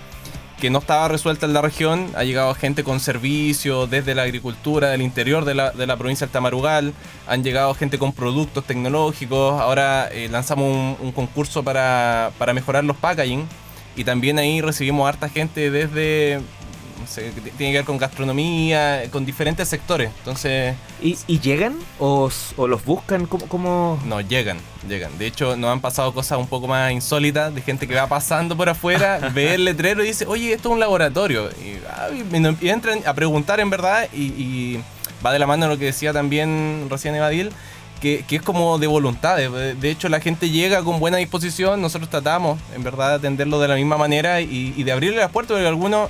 que 0.59 0.69
no 0.69 0.79
estaba 0.79 1.07
resuelta 1.07 1.45
en 1.45 1.53
la 1.53 1.61
región. 1.61 2.07
Ha 2.15 2.23
llegado 2.23 2.53
gente 2.53 2.83
con 2.83 3.00
servicios 3.00 3.89
desde 3.89 4.15
la 4.15 4.23
agricultura 4.23 4.89
del 4.89 5.01
interior 5.01 5.45
de 5.45 5.56
la, 5.56 5.71
de 5.71 5.85
la 5.85 5.97
provincia 5.97 6.27
del 6.27 6.31
Tamarugal. 6.31 6.94
Han 7.27 7.44
llegado 7.44 7.73
gente 7.73 7.97
con 7.97 8.13
productos 8.13 8.63
tecnológicos. 8.65 9.59
Ahora 9.59 10.07
eh, 10.11 10.29
lanzamos 10.29 10.65
un, 10.65 10.97
un 11.01 11.11
concurso 11.11 11.63
para, 11.63 12.31
para, 12.38 12.53
mejorar 12.53 12.83
los 12.83 12.97
packaging. 12.97 13.45
Y 13.95 14.05
también 14.05 14.39
ahí 14.39 14.62
recibimos 14.62 15.07
harta 15.09 15.27
gente 15.27 15.71
desde 15.71 16.39
tiene 17.15 17.71
que 17.71 17.77
ver 17.77 17.85
con 17.85 17.97
gastronomía, 17.97 19.03
con 19.11 19.25
diferentes 19.25 19.67
sectores. 19.67 20.11
Entonces. 20.19 20.75
¿Y, 21.01 21.39
llegan? 21.39 21.77
¿O, 22.00 22.29
los 22.57 22.85
buscan? 22.85 23.25
¿Cómo, 23.25 24.00
No, 24.06 24.21
llegan, 24.21 24.57
llegan. 24.88 25.17
De 25.17 25.27
hecho, 25.27 25.56
nos 25.56 25.71
han 25.71 25.81
pasado 25.81 26.13
cosas 26.13 26.38
un 26.38 26.47
poco 26.47 26.67
más 26.67 26.91
insólitas 26.91 27.53
de 27.53 27.61
gente 27.61 27.88
que 27.88 27.95
va 27.95 28.07
pasando 28.07 28.56
por 28.56 28.69
afuera, 28.69 29.19
ve 29.33 29.56
el 29.56 29.65
letrero 29.65 30.03
y 30.03 30.07
dice, 30.07 30.25
oye, 30.25 30.53
esto 30.53 30.69
es 30.69 30.73
un 30.73 30.79
laboratorio. 30.79 31.50
Y, 31.50 32.67
entran 32.67 33.00
a 33.06 33.13
preguntar 33.13 33.59
en 33.59 33.69
verdad 33.69 34.07
y, 34.13 34.79
va 35.25 35.33
de 35.33 35.39
la 35.39 35.47
mano 35.47 35.67
lo 35.67 35.77
que 35.77 35.85
decía 35.85 36.13
también 36.13 36.88
recién 36.89 37.15
Evadil. 37.15 37.51
Que, 38.01 38.23
que, 38.25 38.38
es 38.38 38.41
como 38.41 38.77
de 38.77 38.88
voluntad. 38.88 39.35
De, 39.35 39.91
hecho, 39.91 40.07
la 40.07 40.21
gente 40.21 40.50
llega 40.50 40.81
con 40.83 41.01
buena 41.01 41.17
disposición. 41.17 41.81
Nosotros 41.81 42.09
tratamos, 42.09 42.57
en 42.73 42.81
verdad, 42.81 43.09
de 43.09 43.15
atenderlo 43.15 43.59
de 43.59 43.67
la 43.67 43.75
misma 43.75 43.97
manera 43.97 44.39
y, 44.39 44.73
y 44.77 44.83
de 44.83 44.94
abrirle 44.94 45.17
las 45.17 45.31
puertas, 45.31 45.55
porque 45.55 45.67
algunos 45.67 46.09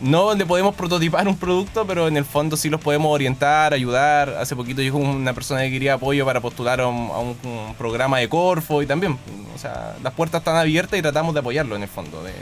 no 0.00 0.34
le 0.34 0.46
podemos 0.46 0.74
prototipar 0.74 1.28
un 1.28 1.36
producto, 1.36 1.86
pero 1.86 2.08
en 2.08 2.16
el 2.16 2.24
fondo 2.24 2.56
sí 2.56 2.70
los 2.70 2.80
podemos 2.80 3.12
orientar, 3.12 3.72
ayudar. 3.72 4.36
Hace 4.38 4.56
poquito 4.56 4.82
llegó 4.82 4.98
una 4.98 5.32
persona 5.32 5.62
que 5.62 5.70
quería 5.70 5.94
apoyo 5.94 6.24
para 6.24 6.40
postular 6.40 6.80
a 6.80 6.86
un, 6.86 7.36
programa 7.78 8.18
de 8.18 8.28
Corfo 8.28 8.82
y 8.82 8.86
también, 8.86 9.18
o 9.54 9.58
sea, 9.58 9.96
las 10.02 10.12
puertas 10.12 10.40
están 10.40 10.56
abiertas 10.56 10.98
y 10.98 11.02
tratamos 11.02 11.34
de 11.34 11.40
apoyarlo 11.40 11.76
en 11.76 11.82
el 11.82 11.88
fondo. 11.88 12.22
De, 12.22 12.32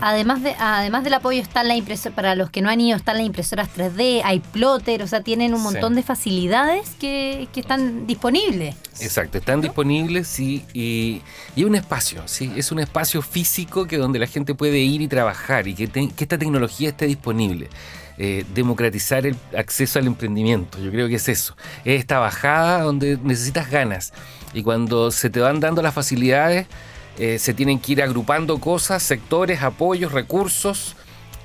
además, 0.00 0.42
de, 0.42 0.54
además 0.58 1.04
del 1.04 1.14
apoyo 1.14 1.40
está 1.40 1.62
la 1.64 1.74
impresora, 1.74 2.14
para 2.14 2.34
los 2.34 2.50
que 2.50 2.62
no 2.62 2.70
han 2.70 2.80
ido, 2.80 2.96
están 2.96 3.18
las 3.18 3.26
impresoras 3.26 3.68
3D, 3.76 4.22
hay 4.24 4.40
plotter, 4.40 5.02
o 5.02 5.06
sea, 5.06 5.22
tienen 5.22 5.54
un 5.54 5.62
montón 5.62 5.94
de 5.94 6.02
facilidades 6.02 6.90
que, 7.00 7.48
que 7.52 7.60
están 7.60 8.06
disponibles. 8.06 8.76
Exacto, 9.02 9.38
están 9.38 9.60
disponibles 9.60 10.28
sí, 10.28 10.64
y, 10.72 11.22
y 11.56 11.64
un 11.64 11.74
espacio, 11.74 12.22
sí, 12.26 12.52
es 12.56 12.72
un 12.72 12.78
espacio 12.78 13.22
físico 13.22 13.86
que 13.86 13.98
donde 13.98 14.18
la 14.18 14.26
gente 14.26 14.54
puede 14.54 14.78
ir 14.78 15.00
y 15.00 15.08
trabajar 15.08 15.66
y 15.68 15.74
que, 15.74 15.88
que 15.88 16.24
esta 16.24 16.38
tecnología 16.38 16.90
esté 16.90 17.06
disponible. 17.06 17.68
Eh, 18.18 18.44
democratizar 18.54 19.26
el 19.26 19.34
acceso 19.56 19.98
al 19.98 20.06
emprendimiento, 20.06 20.78
yo 20.78 20.90
creo 20.90 21.08
que 21.08 21.14
es 21.14 21.28
eso, 21.30 21.56
es 21.84 21.98
esta 21.98 22.18
bajada 22.18 22.82
donde 22.82 23.18
necesitas 23.22 23.70
ganas 23.70 24.12
y 24.52 24.62
cuando 24.62 25.10
se 25.10 25.30
te 25.30 25.40
van 25.40 25.60
dando 25.60 25.80
las 25.80 25.94
facilidades 25.94 26.66
eh, 27.18 27.38
se 27.38 27.54
tienen 27.54 27.78
que 27.78 27.92
ir 27.92 28.02
agrupando 28.02 28.58
cosas, 28.58 29.02
sectores, 29.02 29.62
apoyos, 29.62 30.12
recursos, 30.12 30.94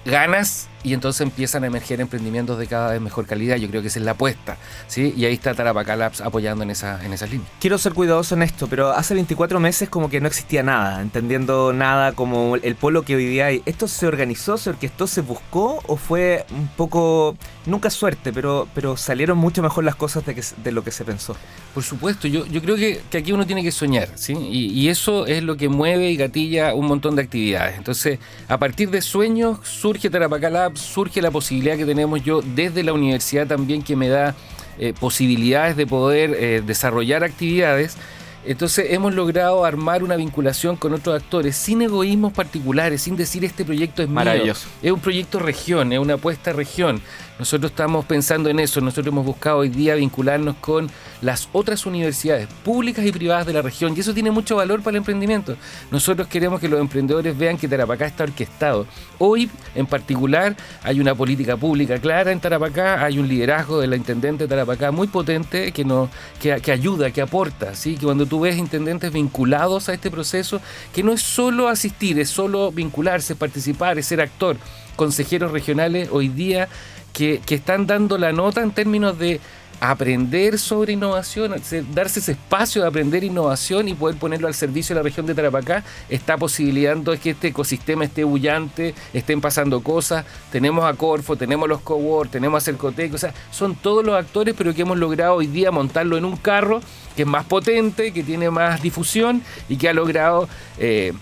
ganas 0.06 0.68
y 0.84 0.94
entonces 0.94 1.22
empiezan 1.22 1.64
a 1.64 1.68
emerger 1.68 2.00
emprendimientos 2.02 2.58
de 2.58 2.68
cada 2.68 2.92
vez 2.92 3.02
mejor 3.02 3.26
calidad. 3.26 3.58
Yo 3.58 3.68
creo 3.70 3.82
que 3.82 3.88
esa 3.88 4.00
es 4.00 4.06
la 4.06 4.12
apuesta, 4.12 4.58
¿sí? 4.88 5.14
Y 5.18 5.26
ahí 5.26 5.34
está 5.34 5.54
Tarapacá 5.54 5.96
Labs 5.96 6.22
apoyando 6.22 6.64
en 6.64 6.72
esa, 6.72 7.04
en 7.04 7.14
esa 7.14 7.26
línea. 7.26 7.48
Quiero 7.60 7.78
ser 7.78 7.94
cuidadoso 7.94 8.36
en 8.36 8.44
esto, 8.44 8.68
pero 8.68 8.92
hace 8.92 9.14
24 9.14 9.60
meses 9.60 9.90
como 9.90 10.10
que 10.10 10.22
no 10.22 10.28
existía 10.28 10.64
nada, 10.64 11.02
entendiendo 11.02 11.74
nada 11.74 12.14
como 12.14 12.56
el 12.56 12.76
polo 12.76 13.04
que 13.04 13.16
hoy 13.16 13.26
día 13.26 13.48
hay. 13.48 13.64
¿Esto 13.66 13.88
se 13.88 14.08
organizó, 14.08 14.58
se 14.58 14.70
orquestó, 14.70 15.08
se 15.08 15.22
buscó 15.22 15.82
o 15.88 15.98
fue 15.98 16.46
un 16.52 16.68
poco, 16.70 17.36
nunca 17.66 17.90
suerte, 17.90 18.32
pero, 18.32 18.68
pero 18.74 18.98
salieron 18.98 19.38
mucho 19.38 19.62
mejor 19.62 19.84
las 19.84 19.96
cosas 19.96 20.26
de, 20.26 20.36
que, 20.36 20.44
de 20.64 20.72
lo 20.72 20.84
que 20.84 20.92
se 20.92 21.04
pensó? 21.04 21.36
Por 21.74 21.84
supuesto, 21.84 22.28
yo, 22.28 22.46
yo 22.46 22.62
creo 22.62 22.76
que, 22.76 23.02
que 23.10 23.18
aquí 23.18 23.32
uno 23.32 23.46
tiene 23.46 23.64
que 23.64 23.72
soñar, 23.72 24.10
¿sí? 24.16 24.34
Y, 24.34 24.68
y 24.80 24.90
eso 24.90 25.26
es 25.26 25.44
lo 25.44 25.58
que 25.58 25.70
mueve 25.70 26.12
y 26.12 26.18
gatilla 26.18 26.74
un 26.74 26.88
montón 26.88 27.16
de 27.16 27.24
actividades. 27.24 27.78
Entonces, 27.78 28.20
a 28.48 28.58
partir 28.58 28.90
de 28.90 29.02
sueños 29.02 29.60
surge 29.64 30.10
Tarapacá 30.10 30.50
Labs 30.50 30.77
surge 30.78 31.22
la 31.22 31.32
posibilidad 31.32 31.76
que 31.78 31.86
tenemos 31.86 32.24
yo 32.24 32.42
desde 32.42 32.84
la 32.84 32.94
universidad 32.94 33.48
también 33.48 33.82
que 33.82 33.96
me 33.96 34.08
da 34.08 34.36
eh, 34.80 34.94
posibilidades 35.00 35.76
de 35.76 35.88
poder 35.88 36.36
eh, 36.38 36.62
desarrollar 36.66 37.24
actividades. 37.24 37.98
Entonces 38.46 38.88
hemos 38.90 39.14
logrado 39.14 39.66
armar 39.66 40.04
una 40.04 40.16
vinculación 40.16 40.76
con 40.78 40.94
otros 40.94 41.22
actores 41.22 41.56
sin 41.56 41.82
egoísmos 41.82 42.34
particulares, 42.34 43.02
sin 43.02 43.16
decir 43.16 43.44
este 43.44 43.66
proyecto 43.66 44.02
es 44.02 44.10
maravilloso. 44.10 44.68
Es 44.82 44.92
un 44.92 45.00
proyecto 45.00 45.40
región, 45.40 45.92
es 45.92 46.00
una 46.00 46.14
apuesta 46.14 46.54
región. 46.54 47.02
Nosotros 47.40 47.72
estamos 47.72 48.04
pensando 48.06 48.50
en 48.50 48.60
eso, 48.60 48.82
nosotros 48.82 49.14
hemos 49.14 49.26
buscado 49.26 49.60
hoy 49.60 49.70
día 49.70 49.94
vincularnos 49.94 50.56
con 50.56 50.90
las 51.22 51.50
otras 51.54 51.86
universidades 51.86 52.48
públicas 52.64 53.06
y 53.06 53.12
privadas 53.12 53.46
de 53.46 53.54
la 53.54 53.62
región 53.62 53.94
y 53.96 54.00
eso 54.00 54.14
tiene 54.14 54.32
mucho 54.32 54.56
valor 54.56 54.80
para 54.82 54.92
el 54.92 54.98
emprendimiento. 54.98 55.56
Nosotros 55.92 56.28
queremos 56.28 56.60
que 56.60 56.68
los 56.68 56.80
emprendedores 56.80 57.38
vean 57.38 57.58
que 57.58 57.68
Tarapacá 57.68 58.08
está 58.08 58.24
orquestado. 58.24 58.88
Hoy 59.20 59.52
en 59.76 59.86
particular 59.86 60.56
hay 60.82 61.00
una 61.00 61.14
política 61.14 61.58
pública 61.58 62.00
clara 62.00 62.32
en 62.32 62.40
Tarapacá, 62.40 63.04
hay 63.04 63.20
un 63.20 63.28
liderazgo 63.28 63.80
de 63.80 63.88
la 63.88 63.96
intendente 63.96 64.46
de 64.46 64.48
Tarapacá 64.48 64.92
muy 64.92 65.08
potente 65.08 65.72
que, 65.72 65.86
nos, 65.86 66.10
que, 66.42 66.60
que 66.60 66.72
ayuda, 66.72 67.12
que 67.12 67.22
aporta, 67.22 67.76
¿sí? 67.76 67.98
que 67.98 68.06
cuando 68.06 68.26
tú 68.26 68.37
ves 68.40 68.58
intendentes 68.58 69.12
vinculados 69.12 69.90
a 69.90 69.94
este 69.94 70.12
proceso, 70.12 70.62
que 70.94 71.04
no 71.04 71.14
es 71.14 71.22
solo 71.22 71.68
asistir, 71.68 72.20
es 72.20 72.30
solo 72.30 72.72
vincularse, 72.72 73.36
participar, 73.36 73.98
es 73.98 74.08
ser 74.08 74.22
actor. 74.22 74.58
Consejeros 74.96 75.52
regionales 75.52 76.10
hoy 76.12 76.30
día 76.30 76.68
que, 77.14 77.42
que 77.46 77.56
están 77.56 77.88
dando 77.88 78.18
la 78.18 78.32
nota 78.32 78.62
en 78.62 78.72
términos 78.72 79.18
de 79.18 79.40
aprender 79.80 80.58
sobre 80.58 80.94
innovación, 80.94 81.54
darse 81.94 82.20
ese 82.20 82.32
espacio 82.32 82.82
de 82.82 82.88
aprender 82.88 83.24
innovación 83.24 83.88
y 83.88 83.94
poder 83.94 84.18
ponerlo 84.18 84.48
al 84.48 84.54
servicio 84.54 84.96
de 84.96 85.00
la 85.00 85.04
región 85.04 85.26
de 85.26 85.36
Tarapacá, 85.36 85.84
está 86.10 86.38
posibilitando 86.38 87.18
que 87.20 87.32
este 87.32 87.50
ecosistema 87.50 88.06
esté 88.06 88.24
bullante, 88.24 88.96
estén 89.14 89.42
pasando 89.42 89.82
cosas. 89.82 90.26
Tenemos 90.52 90.86
a 90.86 90.94
Corfo, 90.94 91.36
tenemos 91.36 91.70
los 91.70 91.82
Cowork, 91.82 92.32
tenemos 92.32 92.64
a 92.64 92.66
Cercotec, 92.66 93.14
o 93.14 93.18
sea, 93.18 93.34
son 93.52 93.76
todos 93.76 94.06
los 94.06 94.16
actores, 94.16 94.56
pero 94.58 94.74
que 94.74 94.82
hemos 94.82 94.98
logrado 94.98 95.36
hoy 95.36 95.48
día 95.48 95.72
montarlo 95.72 96.18
en 96.18 96.26
un 96.26 96.38
carro 96.38 96.82
que 97.16 97.24
es 97.24 97.28
más 97.28 97.46
potente, 97.46 98.14
que 98.14 98.24
tiene 98.24 98.50
más 98.50 98.82
difusión 98.82 99.42
y 99.70 99.78
que 99.78 99.90
ha 99.90 99.94
logrado... 99.94 100.48
Eh, 100.78 101.14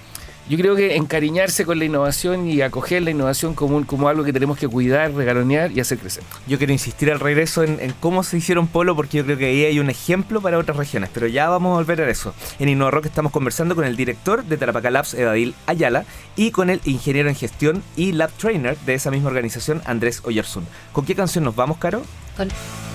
yo 0.47 0.57
creo 0.57 0.75
que 0.75 0.95
encariñarse 0.95 1.65
con 1.65 1.79
la 1.79 1.85
innovación 1.85 2.47
y 2.47 2.61
acoger 2.61 3.01
la 3.01 3.11
innovación 3.11 3.55
como, 3.55 4.07
algo 4.07 4.23
que 4.23 4.31
tenemos 4.31 4.57
que 4.57 4.67
cuidar, 4.67 5.11
regalonear 5.13 5.71
y 5.71 5.79
hacer 5.79 5.97
crecer. 5.97 6.23
Yo 6.47 6.57
quiero 6.57 6.71
insistir 6.71 7.11
al 7.11 7.19
regreso 7.19 7.63
en, 7.63 7.93
cómo 7.99 8.23
se 8.23 8.37
hicieron 8.37 8.67
polo 8.67 8.95
porque 8.95 9.17
yo 9.17 9.25
creo 9.25 9.37
que 9.37 9.45
ahí 9.45 9.65
hay 9.65 9.79
un 9.79 9.89
ejemplo 9.89 10.41
para 10.41 10.59
otras 10.59 10.77
regiones, 10.77 11.09
pero 11.13 11.27
ya 11.27 11.49
vamos 11.49 11.73
a 11.73 11.77
volver 11.77 12.01
a 12.01 12.09
eso. 12.09 12.33
En 12.59 12.69
InnovaRock 12.69 13.05
estamos 13.05 13.31
conversando 13.31 13.75
con 13.75 13.85
el 13.85 13.95
director 13.95 14.43
de 14.43 14.57
Tarapacá 14.57 14.91
Labs, 14.91 15.13
Evadil 15.15 15.55
Ayala, 15.65 16.05
y 16.35 16.51
con 16.51 16.69
el 16.69 16.79
ingeniero 16.85 17.29
en 17.29 17.35
gestión 17.35 17.83
y 17.95 18.11
lab 18.11 18.31
trainer 18.33 18.77
de 18.85 18.93
esa 18.93 19.09
misma 19.09 19.29
organización, 19.29 19.81
Andrés 19.85 20.21
Oyersun. 20.23 20.67
¿Con 20.91 21.05
qué 21.05 21.15
canción 21.15 21.43
nos 21.43 21.55
vamos, 21.55 21.77
Caro? 21.77 22.03
Con 22.35 22.49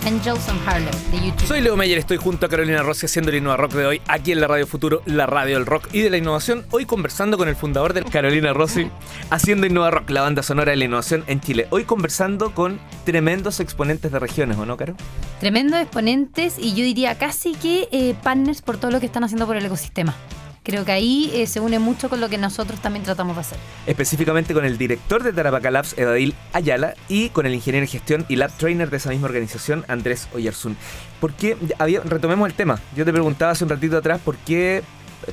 Angels 0.07 0.49
on 0.49 0.59
Harlem 0.67 0.95
de 1.11 1.27
YouTube. 1.27 1.47
Soy 1.47 1.61
Leo 1.61 1.77
Meyer, 1.77 1.99
estoy 1.99 2.17
junto 2.17 2.47
a 2.47 2.49
Carolina 2.49 2.83
Rossi 2.83 3.07
haciendo 3.07 3.31
el 3.31 3.39
Innova 3.39 3.57
Rock 3.57 3.73
de 3.73 3.87
hoy, 3.87 4.03
aquí 4.07 4.33
en 4.33 4.41
la 4.41 4.47
Radio 4.47 4.67
Futuro, 4.67 5.03
la 5.07 5.27
radio 5.27 5.57
del 5.57 5.67
rock 5.67 5.89
y 5.93 6.01
de 6.01 6.11
la 6.11 6.17
innovación. 6.17 6.65
Hoy 6.71 6.87
conversando 6.87 7.37
con 7.37 7.49
el 7.49 7.57
fundador 7.57 7.93
de 7.93 8.03
Carolina 8.05 8.53
Rossi, 8.53 8.91
haciendo 9.31 9.67
Innova 9.67 9.91
Rock, 9.91 10.11
la 10.11 10.23
banda 10.23 10.43
sonora 10.43 10.71
de 10.71 10.77
la 10.77 10.85
innovación 10.85 11.25
en 11.27 11.41
Chile. 11.41 11.67
Hoy 11.71 11.85
conversando 11.85 12.55
con 12.55 12.81
tremendos 13.05 13.61
exponentes 13.61 14.11
de 14.13 14.19
regiones, 14.19 14.59
¿o 14.59 14.67
no, 14.67 14.77
Caro? 14.77 14.95
Tremendos 15.39 15.81
exponentes 15.81 16.59
y 16.59 16.75
yo 16.75 16.85
diría 16.85 17.19
casi 17.19 17.55
que 17.55 17.89
eh, 17.93 18.15
partners 18.23 18.63
por 18.63 18.79
todo 18.79 18.91
lo 18.91 19.01
que 19.01 19.07
están 19.07 19.25
haciendo 19.25 19.47
por 19.47 19.57
el 19.57 19.65
ecosistema. 19.67 20.15
Creo 20.63 20.85
que 20.85 20.93
ahí 20.93 21.31
eh, 21.35 21.47
se 21.47 21.59
une 21.61 21.79
mucho 21.79 22.11
con 22.11 22.21
lo 22.21 22.29
que 22.29 22.37
nosotros 22.37 22.81
también 22.81 23.03
tratamos 23.05 23.35
de 23.37 23.41
hacer. 23.41 23.59
Específicamente 23.87 24.53
con 24.53 24.65
el 24.65 24.77
director 24.77 25.23
de 25.23 25.33
Tarapacá 25.33 25.71
Labs, 25.71 25.97
Edadil 25.97 26.35
Ayala, 26.53 26.95
y 27.09 27.31
con 27.31 27.47
el 27.47 27.55
ingeniero 27.55 27.85
en 27.85 27.91
gestión 27.91 28.27
y 28.29 28.37
lab 28.37 28.51
trainer 28.59 28.91
de 28.91 28.99
esa 28.99 29.09
misma 29.11 29.27
organización, 29.27 29.85
Andrés 29.89 30.29
Oyersun. 30.35 30.77
¿Por 31.19 31.33
qué? 31.33 31.57
Había, 31.79 32.01
retomemos 32.01 32.47
el 32.47 32.55
tema. 32.55 32.79
Yo 32.95 33.07
te 33.07 33.13
preguntaba 33.13 33.53
hace 33.53 33.65
un 33.65 33.71
ratito 33.71 33.97
atrás 33.97 34.21
por 34.23 34.37
qué 34.37 34.83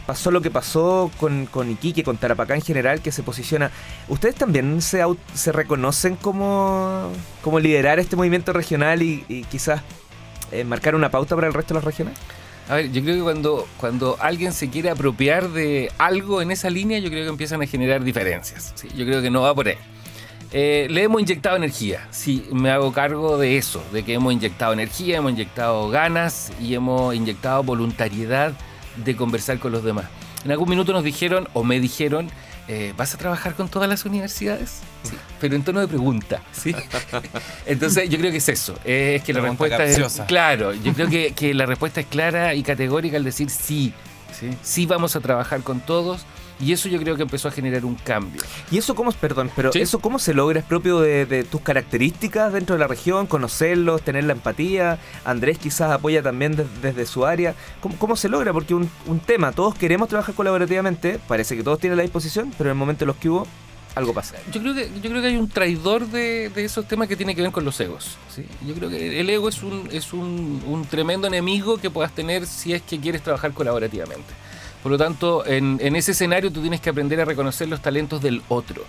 pasó 0.06 0.32
lo 0.32 0.42
que 0.42 0.52
pasó 0.52 1.12
con, 1.20 1.46
con 1.46 1.70
Iquique, 1.70 2.04
con 2.04 2.18
Tarapacá 2.18 2.56
en 2.56 2.62
general, 2.62 3.02
que 3.02 3.12
se 3.12 3.24
posiciona. 3.24 3.72
¿Ustedes 4.08 4.36
también 4.36 4.82
se, 4.82 5.02
se 5.34 5.52
reconocen 5.52 6.16
como, 6.16 7.12
como 7.42 7.60
liderar 7.60 8.00
este 8.00 8.16
movimiento 8.16 8.54
regional 8.54 9.02
y, 9.02 9.46
quizás 9.50 9.82
eh, 10.52 10.64
marcar 10.64 10.96
una 10.96 11.12
pauta 11.12 11.36
para 11.36 11.48
el 11.48 11.54
resto 11.54 11.74
de 11.74 11.80
las 11.80 11.86
regiones? 11.86 12.18
A 12.70 12.76
ver, 12.76 12.92
yo 12.92 13.02
creo 13.02 13.16
que 13.16 13.22
cuando, 13.22 13.68
cuando 13.78 14.18
alguien 14.20 14.52
se 14.52 14.70
quiere 14.70 14.90
apropiar 14.90 15.50
de 15.50 15.90
algo 15.98 16.42
en 16.42 16.52
esa 16.52 16.70
línea, 16.70 17.00
yo 17.00 17.10
creo 17.10 17.24
que 17.24 17.30
empiezan 17.30 17.62
a 17.62 17.66
generar 17.66 18.04
diferencias. 18.04 18.74
Yo 18.96 19.06
creo 19.06 19.22
que 19.22 19.30
no 19.30 19.42
va 19.42 19.56
por 19.56 19.68
ahí. 19.70 19.78
Eh, 20.52 20.88
le 20.90 21.04
hemos 21.04 21.22
inyectado 21.22 21.58
energía, 21.58 22.08
sí, 22.10 22.48
me 22.54 22.72
hago 22.72 22.94
cargo 22.94 23.38
de 23.38 23.58
eso, 23.58 23.84
de 23.92 24.04
que 24.04 24.14
hemos 24.14 24.32
inyectado 24.32 24.72
energía, 24.72 25.18
hemos 25.18 25.34
inyectado 25.34 25.90
ganas 25.90 26.54
y 26.62 26.74
hemos 26.74 27.14
inyectado 27.14 27.64
voluntariedad 27.64 28.54
de 28.96 29.16
conversar 29.18 29.60
con 29.60 29.74
los 29.74 29.84
demás. 29.84 30.06
En 30.46 30.52
algún 30.52 30.70
minuto 30.70 30.94
nos 30.94 31.04
dijeron, 31.04 31.50
o 31.54 31.66
me 31.66 31.82
dijeron, 31.82 32.30
eh, 32.68 32.94
¿vas 32.98 33.14
a 33.14 33.18
trabajar 33.18 33.56
con 33.56 33.70
todas 33.70 33.88
las 33.88 34.06
universidades? 34.06 34.82
Sí, 35.04 35.16
pero 35.40 35.56
en 35.56 35.64
tono 35.64 35.80
de 35.80 35.88
pregunta, 35.88 36.42
¿sí? 36.52 36.76
Entonces 37.66 38.10
yo 38.10 38.18
creo 38.18 38.32
que 38.32 38.38
es 38.38 38.50
eso, 38.50 38.78
es 38.84 39.24
que 39.24 39.34
la 39.34 39.42
respuesta 39.42 39.84
es... 39.86 40.22
Claro, 40.28 40.74
yo 40.74 40.94
creo 40.94 41.10
que, 41.10 41.32
que, 41.36 41.54
la 41.54 41.66
respuesta 41.66 42.02
es 42.02 42.08
clara 42.08 42.54
y 42.54 42.64
categórica 42.64 43.18
al 43.18 43.24
decir 43.24 43.50
sí, 43.50 43.94
sí, 44.38 44.50
sí 44.62 44.86
vamos 44.86 45.16
a 45.16 45.22
trabajar 45.22 45.62
con 45.62 45.80
todos, 45.80 46.26
y 46.60 46.72
eso 46.72 46.90
yo 46.90 47.00
creo 47.00 47.16
que 47.16 47.24
empezó 47.24 47.48
a 47.48 47.52
generar 47.52 47.86
un 47.86 47.96
cambio. 47.96 48.42
¿Y 48.72 48.78
eso 48.78 48.96
cómo, 48.96 49.12
perdón, 49.12 49.52
pero 49.56 49.72
eso 49.74 50.00
cómo 50.00 50.20
se 50.20 50.34
logra? 50.34 50.60
¿Es 50.60 50.66
propio 50.66 51.00
de, 51.00 51.46
tus 51.50 51.62
características 51.62 52.54
dentro 52.54 52.76
de 52.76 52.80
la 52.80 52.88
región? 52.88 53.28
¿Conocerlos? 53.28 54.02
¿Tener 54.02 54.24
la 54.24 54.34
empatía? 54.34 55.00
Andrés 55.26 55.60
quizás 55.60 55.92
apoya 55.92 56.22
también 56.24 56.56
desde 56.82 57.06
su 57.06 57.26
área. 57.26 57.56
¿Cómo, 58.00 58.16
se 58.16 58.30
logra? 58.30 58.54
Porque 58.54 58.74
un, 58.74 58.90
un, 59.06 59.20
tema, 59.20 59.52
todos 59.52 59.76
queremos 59.76 60.10
trabajar 60.10 60.34
colaborativamente, 60.34 61.20
parece 61.28 61.56
que 61.56 61.64
todos 61.64 61.80
tienen 61.80 61.98
la 61.98 62.04
disposición, 62.04 62.52
pero 62.58 62.70
en 62.70 62.76
el 62.76 62.80
momento 62.80 63.04
en 63.04 63.08
los 63.08 63.18
que 63.18 63.30
hubo, 63.30 63.48
algo 63.98 64.14
pasa. 64.14 64.36
Yo 64.52 64.62
creo 64.62 64.76
que, 64.76 64.90
yo 65.02 65.10
creo 65.10 65.22
que 65.22 65.28
hay 65.28 65.38
un 65.38 65.50
traidor 65.50 66.08
de, 66.08 66.52
esos 66.56 66.88
temas 66.88 67.08
que 67.08 67.16
tiene 67.16 67.36
que 67.36 67.42
ver 67.42 67.52
con 67.52 67.66
los 67.66 67.80
egos. 67.80 68.18
¿sí? 68.34 68.46
Yo 68.66 68.74
creo 68.76 68.90
que 68.90 69.20
el 69.20 69.30
ego 69.30 69.50
es, 69.50 69.64
un, 69.64 69.90
es 69.92 70.14
un, 70.14 70.62
un 70.66 70.86
tremendo 70.86 71.28
enemigo 71.28 71.78
que 71.78 71.90
puedas 71.90 72.14
tener 72.14 72.46
si 72.46 72.74
es 72.74 72.82
que 72.82 73.00
quieres 73.00 73.24
trabajar 73.24 73.54
colaborativamente. 73.54 74.34
Por 74.88 74.94
lo 74.94 74.98
tanto, 74.98 75.46
en, 75.46 75.82
ese 75.98 76.12
escenario 76.12 76.50
tú 76.50 76.62
tienes 76.62 76.80
que 76.80 76.90
aprender 76.90 77.20
a 77.20 77.26
reconocer 77.26 77.68
los 77.68 77.82
talentos 77.82 78.22
del 78.22 78.42
otro. 78.48 78.86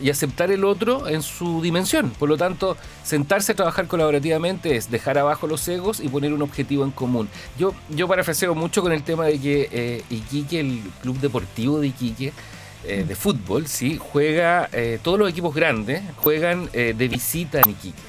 y 0.00 0.08
aceptar 0.08 0.52
el 0.52 0.64
otro 0.64 1.08
en 1.08 1.22
su 1.22 1.60
dimensión. 1.60 2.10
Por 2.10 2.28
lo 2.28 2.36
tanto, 2.36 2.76
sentarse 3.02 3.50
a 3.50 3.56
trabajar 3.56 3.88
colaborativamente 3.88 4.76
es 4.76 4.92
dejar 4.92 5.18
abajo 5.18 5.48
los 5.48 5.66
egos 5.66 5.98
y 5.98 6.08
poner 6.08 6.32
un 6.32 6.40
objetivo 6.40 6.84
en 6.84 6.92
común. 6.92 7.28
Yo, 7.58 7.74
yo 7.90 8.06
parafraseo 8.06 8.54
mucho 8.54 8.80
con 8.80 8.92
el 8.92 9.02
tema 9.02 9.24
de 9.24 9.40
que 9.40 9.68
eh, 9.72 10.04
Iquique, 10.08 10.60
el 10.60 10.80
club 11.02 11.18
deportivo 11.18 11.80
de 11.80 11.88
Iquique, 11.88 12.32
eh, 12.84 13.04
de 13.04 13.16
fútbol, 13.16 13.66
¿sí? 13.66 13.98
juega, 14.00 14.68
eh, 14.72 15.00
todos 15.02 15.18
los 15.18 15.28
equipos 15.28 15.52
grandes 15.52 16.00
juegan 16.18 16.70
de 16.72 17.08
visita 17.08 17.60
en 17.60 17.70
Iquique. 17.70 18.02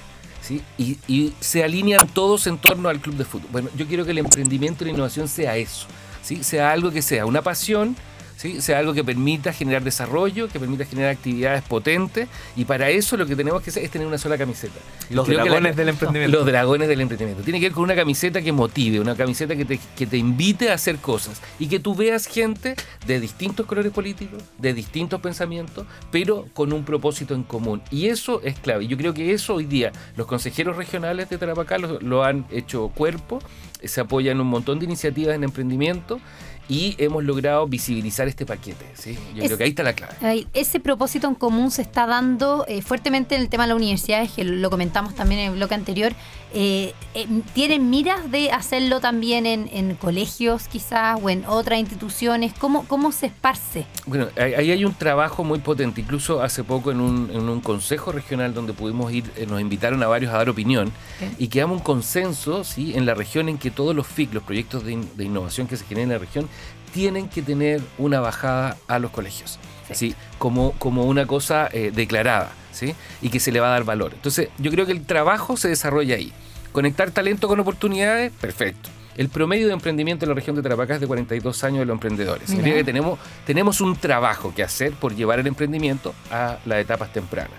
¿sí? 0.44 0.62
Y, 0.78 1.00
y 1.08 1.34
se 1.40 1.64
alinean 1.64 2.08
todos 2.08 2.46
en 2.46 2.60
torno 2.60 2.88
al 2.88 3.00
club 3.00 3.16
de 3.16 3.26
fútbol. 3.26 3.50
Bueno, 3.52 3.70
yo 3.76 3.88
quiero 3.88 4.06
que 4.06 4.12
el 4.12 4.20
emprendimiento 4.20 4.84
y 4.84 4.86
la 4.86 4.94
innovación 4.94 5.28
sea 5.28 5.58
eso 5.58 5.88
sea 6.26 6.72
algo 6.72 6.92
que 6.92 7.02
sea 7.02 7.26
una 7.26 7.42
pasión, 7.42 7.96
¿sí? 8.38 8.62
sea 8.62 8.80
algo 8.80 8.94
que 8.94 9.04
permita 9.04 9.54
generar 9.54 9.84
desarrollo, 9.84 10.48
que 10.48 10.60
permita 10.60 10.86
generar 10.86 11.12
actividades 11.12 11.64
potentes, 11.64 12.28
y 12.56 12.66
para 12.66 12.90
eso 12.90 13.18
lo 13.18 13.26
que 13.26 13.36
tenemos 13.36 13.62
que 13.62 13.70
hacer 13.70 13.84
es 13.84 13.92
tener 13.92 14.08
una 14.08 14.18
sola 14.18 14.38
camiseta. 14.38 14.76
Los 15.10 15.28
dragones 15.28 15.76
del 15.76 15.90
emprendimiento. 15.90 16.38
Los 16.38 16.46
dragones 16.46 16.88
del 16.88 17.02
emprendimiento. 17.02 17.44
Tiene 17.44 17.60
que 17.60 17.68
ver 17.68 17.74
con 17.74 17.84
una 17.84 17.96
camiseta 17.96 18.42
que 18.42 18.52
motive, 18.52 19.00
una 19.00 19.16
camiseta 19.16 19.56
que 19.56 19.66
te, 19.66 19.80
que 19.96 20.08
te 20.08 20.18
invite 20.18 20.70
a 20.70 20.74
hacer 20.74 20.98
cosas, 20.98 21.42
y 21.60 21.68
que 21.68 21.80
tú 21.80 21.96
veas 21.96 22.26
gente 22.28 22.76
de 23.06 23.20
distintos 23.20 23.66
colores 23.66 23.92
políticos, 23.92 24.44
de 24.58 24.74
distintos 24.74 25.22
pensamientos, 25.22 25.86
pero 26.12 26.48
con 26.54 26.74
un 26.74 26.84
propósito 26.84 27.36
en 27.36 27.44
común. 27.44 27.82
Y 27.92 28.08
eso 28.08 28.42
es 28.44 28.60
clave. 28.60 28.88
Yo 28.88 28.98
creo 28.98 29.14
que 29.14 29.34
eso 29.34 29.56
hoy 29.56 29.66
día 29.66 29.92
los 30.18 30.28
consejeros 30.28 30.78
regionales 30.78 31.30
de 31.30 31.38
Tarapacá 31.38 31.78
lo 31.78 32.24
han 32.24 32.46
hecho 32.52 32.90
cuerpo 32.90 33.40
se 33.88 34.02
apoyan 34.02 34.40
un 34.42 34.48
montón 34.48 34.80
de 34.80 34.86
iniciativas 34.86 35.36
en 35.36 35.44
emprendimiento 35.44 36.20
y 36.68 36.96
hemos 36.98 37.24
logrado 37.24 37.68
visibilizar 37.68 38.28
este 38.28 38.46
paquete. 38.46 38.86
¿sí? 38.96 39.18
Yo 39.36 39.44
creo 39.44 39.58
que 39.58 39.64
ahí 39.66 39.70
está 39.70 39.84
la 39.84 39.94
clave. 39.94 40.48
Ese 40.54 40.80
propósito 40.80 41.28
en 41.28 41.36
común 41.36 41.72
se 41.72 41.82
está 41.82 42.08
dando 42.08 42.66
eh, 42.68 42.82
fuertemente 42.82 43.36
en 43.36 43.42
el 43.42 43.50
tema 43.50 43.64
de 43.64 43.70
las 43.70 43.78
universidades, 43.78 44.32
que 44.32 44.44
lo 44.44 44.70
comentamos 44.70 45.16
también 45.16 45.42
en 45.42 45.52
el 45.52 45.58
bloque 45.58 45.76
anterior. 45.76 46.14
Eh, 46.58 46.94
eh, 47.14 47.28
¿Tienen 47.54 47.90
miras 47.90 48.32
de 48.32 48.50
hacerlo 48.50 49.02
también 49.02 49.46
en, 49.46 49.96
colegios 49.96 50.70
quizás 50.70 51.20
o 51.22 51.30
en 51.30 51.46
otras 51.46 51.80
instituciones? 51.80 52.54
¿Cómo, 52.58 52.86
¿Cómo 52.88 53.12
se 53.12 53.26
esparce? 53.26 53.86
Bueno, 54.06 54.28
ahí 54.38 54.72
hay 54.72 54.86
un 54.86 54.94
trabajo 54.94 55.44
muy 55.44 55.60
potente. 55.60 56.00
Incluso 56.00 56.42
hace 56.42 56.64
poco 56.64 56.92
en 56.92 57.02
un, 57.02 57.30
en 57.32 57.50
un 57.50 57.60
consejo 57.60 58.14
regional 58.14 58.54
donde 58.54 58.72
pudimos 58.72 59.12
ir, 59.12 59.26
nos 59.50 59.60
invitaron 59.60 60.02
a 60.02 60.08
varios 60.08 60.34
a 60.34 60.38
dar 60.38 60.50
opinión 60.50 60.92
y 61.38 61.50
quedamos 61.50 61.80
un 61.80 61.84
consenso 61.84 62.64
¿sí? 62.64 62.94
en 62.96 63.06
la 63.06 63.14
región 63.14 63.50
en 63.50 63.58
que 63.58 63.70
todos 63.70 63.94
los 63.94 64.08
FIC, 64.08 64.34
los 64.34 64.44
proyectos 64.44 64.86
de, 64.86 64.98
de 65.16 65.24
innovación 65.26 65.68
que 65.68 65.76
se 65.76 65.84
generan 65.84 66.12
en 66.12 66.14
la 66.14 66.20
región, 66.20 66.48
tienen 66.96 67.28
que 67.28 67.42
tener 67.42 67.82
una 67.98 68.22
bajada 68.22 68.78
a 68.88 69.00
los 69.00 69.12
colegios, 69.12 69.60
sí. 69.92 70.16
Como, 70.38 70.72
como 70.80 71.04
una 71.04 71.28
cosa 71.28 71.68
eh, 71.74 71.92
declarada, 71.94 72.54
¿sí? 72.72 72.96
Y 73.22 73.28
que 73.28 73.42
se 73.42 73.52
le 73.52 73.60
va 73.60 73.68
a 73.68 73.72
dar 73.72 73.84
valor. 73.84 74.14
Entonces, 74.14 74.48
yo 74.60 74.72
creo 74.72 74.86
que 74.86 74.94
el 74.94 75.06
trabajo 75.06 75.58
se 75.58 75.68
desarrolla 75.68 76.16
ahí. 76.16 76.32
Conectar 76.76 77.10
talento 77.10 77.48
con 77.48 77.58
oportunidades, 77.62 78.34
perfecto. 78.34 78.90
El 79.16 79.30
promedio 79.30 79.68
de 79.68 79.72
emprendimiento 79.72 80.26
en 80.26 80.30
la 80.30 80.36
región 80.36 80.58
de 80.58 80.62
Tarapacá 80.62 80.96
es 80.96 81.00
de 81.00 81.08
42 81.08 81.64
años 81.64 81.80
de 81.80 81.86
los 81.86 81.94
emprendedores. 81.94 82.50
Significa 82.50 82.76
que 82.76 82.84
tenemos, 82.84 83.18
tenemos 83.46 83.80
un 83.80 83.96
trabajo 83.96 84.54
que 84.54 84.62
hacer 84.62 84.92
por 84.92 85.16
llevar 85.16 85.40
el 85.40 85.48
emprendimiento 85.48 86.14
a 86.30 86.58
las 86.66 86.80
etapas 86.80 87.14
tempranas. 87.14 87.58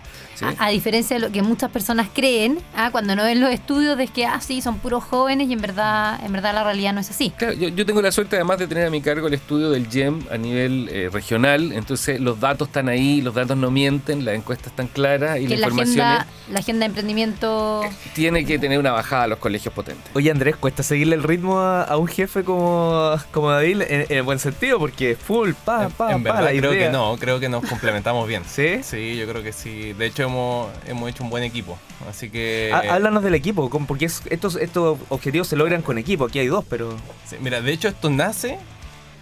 A, 0.58 0.68
diferencia 0.70 1.16
de 1.16 1.20
lo 1.20 1.32
que 1.32 1.42
muchas 1.42 1.70
personas 1.70 2.08
creen, 2.12 2.58
¿ah? 2.74 2.90
cuando 2.90 3.16
no 3.16 3.24
ven 3.24 3.40
los 3.40 3.50
estudios, 3.50 3.96
de 3.96 4.08
que, 4.08 4.26
ah, 4.26 4.40
sí, 4.40 4.60
son 4.60 4.78
puros 4.78 5.04
jóvenes 5.04 5.48
y 5.48 5.52
en 5.52 5.60
verdad, 5.60 6.20
en 6.24 6.32
verdad 6.32 6.54
la 6.54 6.64
realidad 6.64 6.92
no 6.92 7.00
es 7.00 7.10
así. 7.10 7.32
yo, 7.58 7.86
tengo 7.86 8.02
la 8.02 8.12
suerte 8.12 8.36
además 8.36 8.58
de 8.58 8.66
tener 8.66 8.86
a 8.86 8.90
mi 8.90 9.00
cargo 9.00 9.28
el 9.28 9.34
estudio 9.34 9.70
del 9.70 9.88
GEM 9.88 10.24
a 10.30 10.36
nivel 10.36 10.88
eh, 10.90 11.08
regional, 11.12 11.72
entonces 11.72 12.20
los 12.20 12.40
datos 12.40 12.68
están 12.68 12.88
ahí, 12.88 13.20
los 13.20 13.34
datos 13.34 13.56
no 13.56 13.70
mienten, 13.70 14.24
las 14.24 14.34
encuestas 14.34 14.68
están 14.68 14.88
claras 14.88 15.38
y 15.38 15.46
la, 15.46 15.56
información... 15.56 16.00
Agenda, 16.00 16.26
la 16.50 16.58
agenda 16.58 16.80
de 16.80 16.86
emprendimiento... 16.86 17.82
Tiene 18.14 18.44
que 18.44 18.58
tener 18.58 18.78
una 18.78 18.92
bajada 18.92 19.24
a 19.24 19.26
los 19.28 19.38
colegios 19.38 19.72
potentes. 19.72 20.10
Oye 20.14 20.30
Andrés, 20.30 20.56
cuesta 20.56 20.82
seguirle 20.82 21.16
el 21.16 21.22
ritmo 21.22 21.58
a, 21.58 21.96
un 21.96 22.08
jefe 22.08 22.44
como, 22.44 23.16
como 23.32 23.50
David 23.50 23.82
en, 23.82 24.06
el 24.08 24.22
buen 24.22 24.38
sentido, 24.38 24.78
porque 24.78 25.16
full, 25.16 25.52
pa, 25.64 25.88
pa, 25.88 26.12
en, 26.12 26.22
pa, 26.22 26.32
verdad, 26.32 26.50
creo 26.58 26.72
que 26.72 26.88
no, 26.90 27.16
creo 27.18 27.40
que 27.40 27.48
nos 27.48 27.64
complementamos 27.64 28.26
bien. 28.28 28.42
¿Sí? 28.46 28.82
Sí, 28.82 29.16
yo 29.16 29.26
creo 29.26 29.42
que 29.42 29.52
sí. 29.52 29.92
De 29.92 30.06
hecho, 30.06 30.25
hemos, 30.26 30.68
hemos 30.86 31.08
hecho 31.10 31.24
un 31.24 31.30
buen 31.30 31.42
equipo. 31.44 31.78
Así 32.08 32.30
que... 32.30 32.70
Há- 32.72 32.94
Háblanos 32.94 33.22
del 33.22 33.34
equipo, 33.34 33.68
porque 33.86 34.04
es- 34.06 34.22
estos, 34.30 34.56
estos 34.56 34.98
objetivos 35.08 35.48
se 35.48 35.56
logran 35.56 35.82
con 35.82 35.98
equipo. 35.98 36.24
Aquí 36.26 36.38
hay 36.38 36.46
dos, 36.48 36.64
pero. 36.68 36.96
Sí, 37.28 37.36
mira, 37.40 37.60
de 37.60 37.72
hecho 37.72 37.88
esto 37.88 38.10
nace 38.10 38.58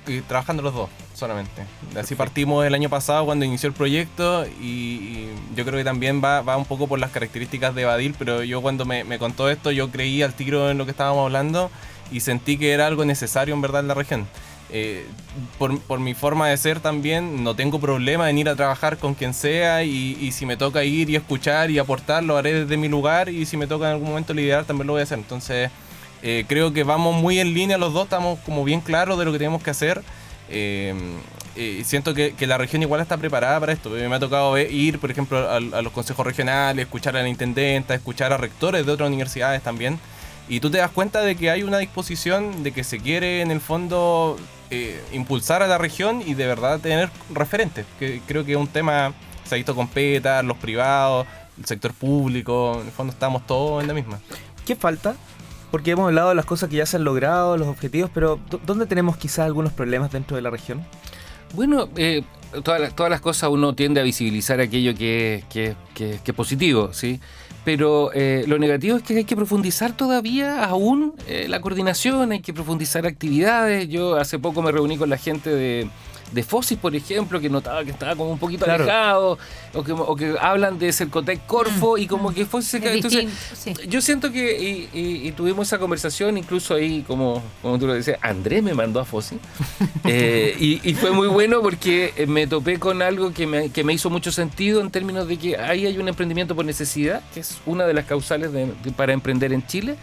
eh, 0.07 0.23
trabajando 0.29 0.63
los 0.63 0.75
dos 0.75 0.91
solamente. 1.15 1.63
Así 1.97 2.15
partimos 2.17 2.67
el 2.67 2.75
año 2.75 2.89
pasado 2.89 3.25
cuando 3.25 3.45
inició 3.45 3.69
el 3.69 3.73
proyecto 3.75 4.45
y, 4.61 4.65
y 4.65 5.29
yo 5.57 5.65
creo 5.65 5.79
que 5.79 5.85
también 5.85 6.21
va, 6.23 6.43
va 6.43 6.57
un 6.57 6.65
poco 6.65 6.89
por 6.89 6.99
las 6.99 7.11
características 7.13 7.75
de 7.75 7.85
Badil, 7.85 8.15
pero 8.19 8.43
yo 8.43 8.61
cuando 8.61 8.85
me, 8.85 9.05
me 9.05 9.19
contó 9.19 9.49
esto 9.49 9.71
yo 9.71 9.91
creí 9.91 10.23
al 10.23 10.35
tiro 10.35 10.71
en 10.71 10.77
lo 10.79 10.85
que 10.85 10.91
estábamos 10.91 11.25
hablando 11.25 11.71
y 12.11 12.21
sentí 12.21 12.59
que 12.59 12.73
era 12.73 12.87
algo 12.89 13.05
necesario 13.05 13.55
en 13.55 13.61
verdad 13.63 13.81
en 13.83 13.89
la 13.89 13.95
región. 13.95 14.27
Eh, 14.71 15.07
por, 15.59 15.79
por 15.81 16.01
mi 16.01 16.15
forma 16.15 16.49
de 16.49 16.57
ser 16.57 16.81
también 16.81 17.45
no 17.45 17.55
tengo 17.55 17.79
problema 17.79 18.31
en 18.31 18.39
ir 18.39 18.49
a 18.49 18.57
trabajar 18.57 18.97
con 18.97 19.15
quien 19.15 19.35
sea 19.35 19.85
y, 19.85 20.17
y 20.21 20.33
si 20.33 20.47
me 20.47 20.57
toca 20.57 20.83
ir 20.85 21.11
y 21.11 21.17
escuchar 21.17 21.71
y 21.71 21.79
aportar 21.79 22.25
lo 22.25 22.37
haré 22.39 22.61
desde 22.61 22.77
mi 22.79 22.89
lugar 22.89 23.29
y 23.29 23.45
si 23.45 23.59
me 23.59 23.67
toca 23.67 23.87
en 23.87 23.93
algún 23.93 24.09
momento 24.09 24.33
liderar 24.33 24.65
también 24.65 24.87
lo 24.87 24.95
voy 24.95 25.01
a 25.01 25.03
hacer. 25.05 25.19
Entonces 25.19 25.71
eh, 26.23 26.47
creo 26.49 26.73
que 26.73 26.85
vamos 26.85 27.15
muy 27.15 27.39
en 27.39 27.53
línea 27.53 27.77
los 27.77 27.93
dos, 27.93 28.05
estamos 28.05 28.39
como 28.41 28.65
bien 28.65 28.81
claros 28.81 29.19
de 29.19 29.27
lo 29.27 29.33
que 29.33 29.39
tenemos 29.39 29.63
que 29.63 29.71
hacer. 29.71 30.03
Eh, 30.49 30.95
eh, 31.57 31.83
siento 31.85 32.15
que, 32.15 32.33
que 32.35 32.47
la 32.47 32.57
región 32.57 32.81
igual 32.83 33.03
está 33.03 33.19
preparada 33.19 33.61
para 33.61 33.73
esto. 33.73 33.91
Me 33.91 34.15
ha 34.15 34.19
tocado 34.19 34.59
ir, 34.59 34.99
por 34.99 35.11
ejemplo, 35.11 35.49
a 35.49 35.61
los 35.61 35.93
consejos 35.93 36.27
regionales, 36.27 36.87
escuchar 36.87 37.17
a 37.17 37.23
la 37.23 37.29
intendenta, 37.29 37.95
escuchar 37.95 38.33
a 38.33 38.39
rectores 38.39 38.87
de 38.87 38.93
otras 38.93 39.07
universidades 39.07 39.63
también. 39.63 40.01
Y 40.49 40.61
tú 40.61 40.71
te 40.71 40.79
das 40.79 40.91
cuenta 40.91 41.21
de 41.23 41.37
que 41.37 41.51
hay 41.51 41.63
una 41.63 41.79
disposición 41.79 42.63
de 42.63 42.73
que 42.73 42.85
se 42.85 42.99
quiere 43.01 43.41
en 43.41 43.51
el 43.51 43.61
fondo 43.61 44.37
eh, 44.71 45.03
impulsar 45.13 45.63
a 45.63 45.67
la 45.67 45.79
región 45.79 46.23
y 46.25 46.35
de 46.35 46.47
verdad 46.47 46.81
tener 46.81 47.11
referentes. 47.33 47.87
Que 47.99 48.21
creo 48.27 48.45
que 48.45 48.53
es 48.53 48.59
un 48.59 48.67
tema, 48.69 49.15
se 49.45 49.55
ha 49.55 49.57
visto 49.57 49.75
con 49.75 49.89
PETA, 49.89 50.43
los 50.43 50.59
privados, 50.59 51.27
el 51.59 51.65
sector 51.65 51.95
público, 51.95 52.79
en 52.81 52.87
el 52.87 52.93
fondo 52.93 53.13
estamos 53.13 53.47
todos 53.47 53.81
en 53.83 53.89
la 53.89 53.95
misma. 53.95 54.19
¿Qué 54.67 54.77
falta? 54.77 55.15
Porque 55.71 55.93
hemos 55.93 56.07
hablado 56.07 56.29
de 56.29 56.35
las 56.35 56.45
cosas 56.45 56.69
que 56.69 56.77
ya 56.77 56.87
se 56.87 56.97
han 56.99 57.05
logrado, 57.05 57.57
los 57.57 57.67
objetivos, 57.69 58.11
pero 58.13 58.39
¿dó- 58.51 58.61
¿dónde 58.65 58.87
tenemos 58.87 59.17
quizás 59.17 59.41
algunos 59.47 59.73
problemas 59.73 60.13
dentro 60.13 60.37
de 60.37 60.43
la 60.43 60.51
región? 60.51 60.85
Bueno, 61.55 61.89
eh, 61.97 62.23
todas, 62.63 62.81
las, 62.81 62.95
todas 62.95 63.11
las 63.11 63.21
cosas 63.21 63.49
uno 63.51 63.75
tiende 63.75 64.01
a 64.01 64.05
visibilizar 64.05 64.61
aquello 64.61 64.95
que, 64.95 65.45
que- 65.49 65.75
que- 65.95 66.21
que 66.23 66.31
es 66.31 66.37
positivo, 66.37 66.93
¿sí? 66.93 67.21
Pero 67.65 68.11
eh, 68.13 68.45
lo 68.47 68.59
negativo 68.59 68.99
es 68.99 69.03
que 69.03 69.17
hay 69.17 69.25
que 69.25 69.37
profundizar 69.37 69.97
todavía 69.97 70.65
aún 70.65 71.15
eh, 71.27 71.47
la 71.49 71.61
coordinación, 71.61 72.33
hay 72.33 72.41
que 72.41 72.53
profundizar 72.53 73.07
actividades. 73.07 73.89
Yo 73.89 74.17
hace 74.17 74.39
poco 74.39 74.61
me 74.61 74.71
reuní 74.71 74.99
con 74.99 75.09
la 75.09 75.17
gente 75.17 75.51
de, 75.51 75.89
de 76.33 76.43
Fosis, 76.43 76.77
por 76.79 76.95
ejemplo, 76.97 77.39
que 77.41 77.49
notaba 77.49 77.85
que 77.85 77.91
estaba 77.93 78.17
como 78.17 78.31
un 78.33 78.39
poquito 78.39 78.65
Claro. 78.65 78.83
alejado, 78.85 79.39
o 79.73 79.85
que, 79.85 79.93
o 79.93 80.17
que 80.17 80.35
hablan 80.41 80.79
de 80.79 80.93
Cercotec 80.93 81.47
Corfo 81.47 81.97
y 81.99 82.07
como 82.07 82.33
que 82.35 82.45
Fosis 82.45 82.71
se 82.71 82.81
cae. 82.81 82.95
Entonces, 82.97 83.27
distinto, 83.51 83.81
sí. 83.83 83.89
yo 83.89 84.01
siento 84.01 84.33
que, 84.33 84.61
y, 84.61 84.89
y- 84.99 85.29
y 85.29 85.33
tuvimos 85.33 85.69
esa 85.69 85.79
conversación, 85.79 86.37
incluso 86.39 86.75
ahí, 86.75 87.05
como, 87.07 87.43
como 87.63 87.79
tú 87.79 87.87
lo 87.87 87.95
decías, 87.95 88.19
Andrés 88.21 88.63
me 88.63 88.75
mandó 88.75 89.01
a 89.01 89.05
Fossi. 89.05 89.39
Eh, 90.07 90.55
y, 90.61 90.81
y 90.89 90.95
fue 90.95 91.13
muy 91.13 91.29
bueno 91.29 91.61
porque 91.63 92.13
eh, 92.17 92.27
me 92.27 92.47
topé 92.47 92.79
con 92.79 93.01
algo 93.01 93.33
que 93.33 93.47
me, 93.47 93.71
que 93.71 93.85
me 93.85 93.95
hizo 93.95 94.11
mucho 94.11 94.31
sentido 94.33 94.81
en 94.83 94.91
términos 94.91 95.27
de 95.27 95.39
que 95.39 95.57
ahí 95.57 95.87
hay 95.87 95.97
un 95.97 96.09
emprendimiento 96.09 96.55
por 96.55 96.65
necesidad, 96.65 97.23
que 97.33 97.41
es 97.41 97.57
una 97.65 97.87
de 97.87 97.95
las 97.95 98.05
causales 98.05 98.53
de- 98.53 98.67
de- 98.67 98.93
para 98.93 99.13
emprender 99.15 99.53
en 99.55 99.67
Chile, 99.67 99.97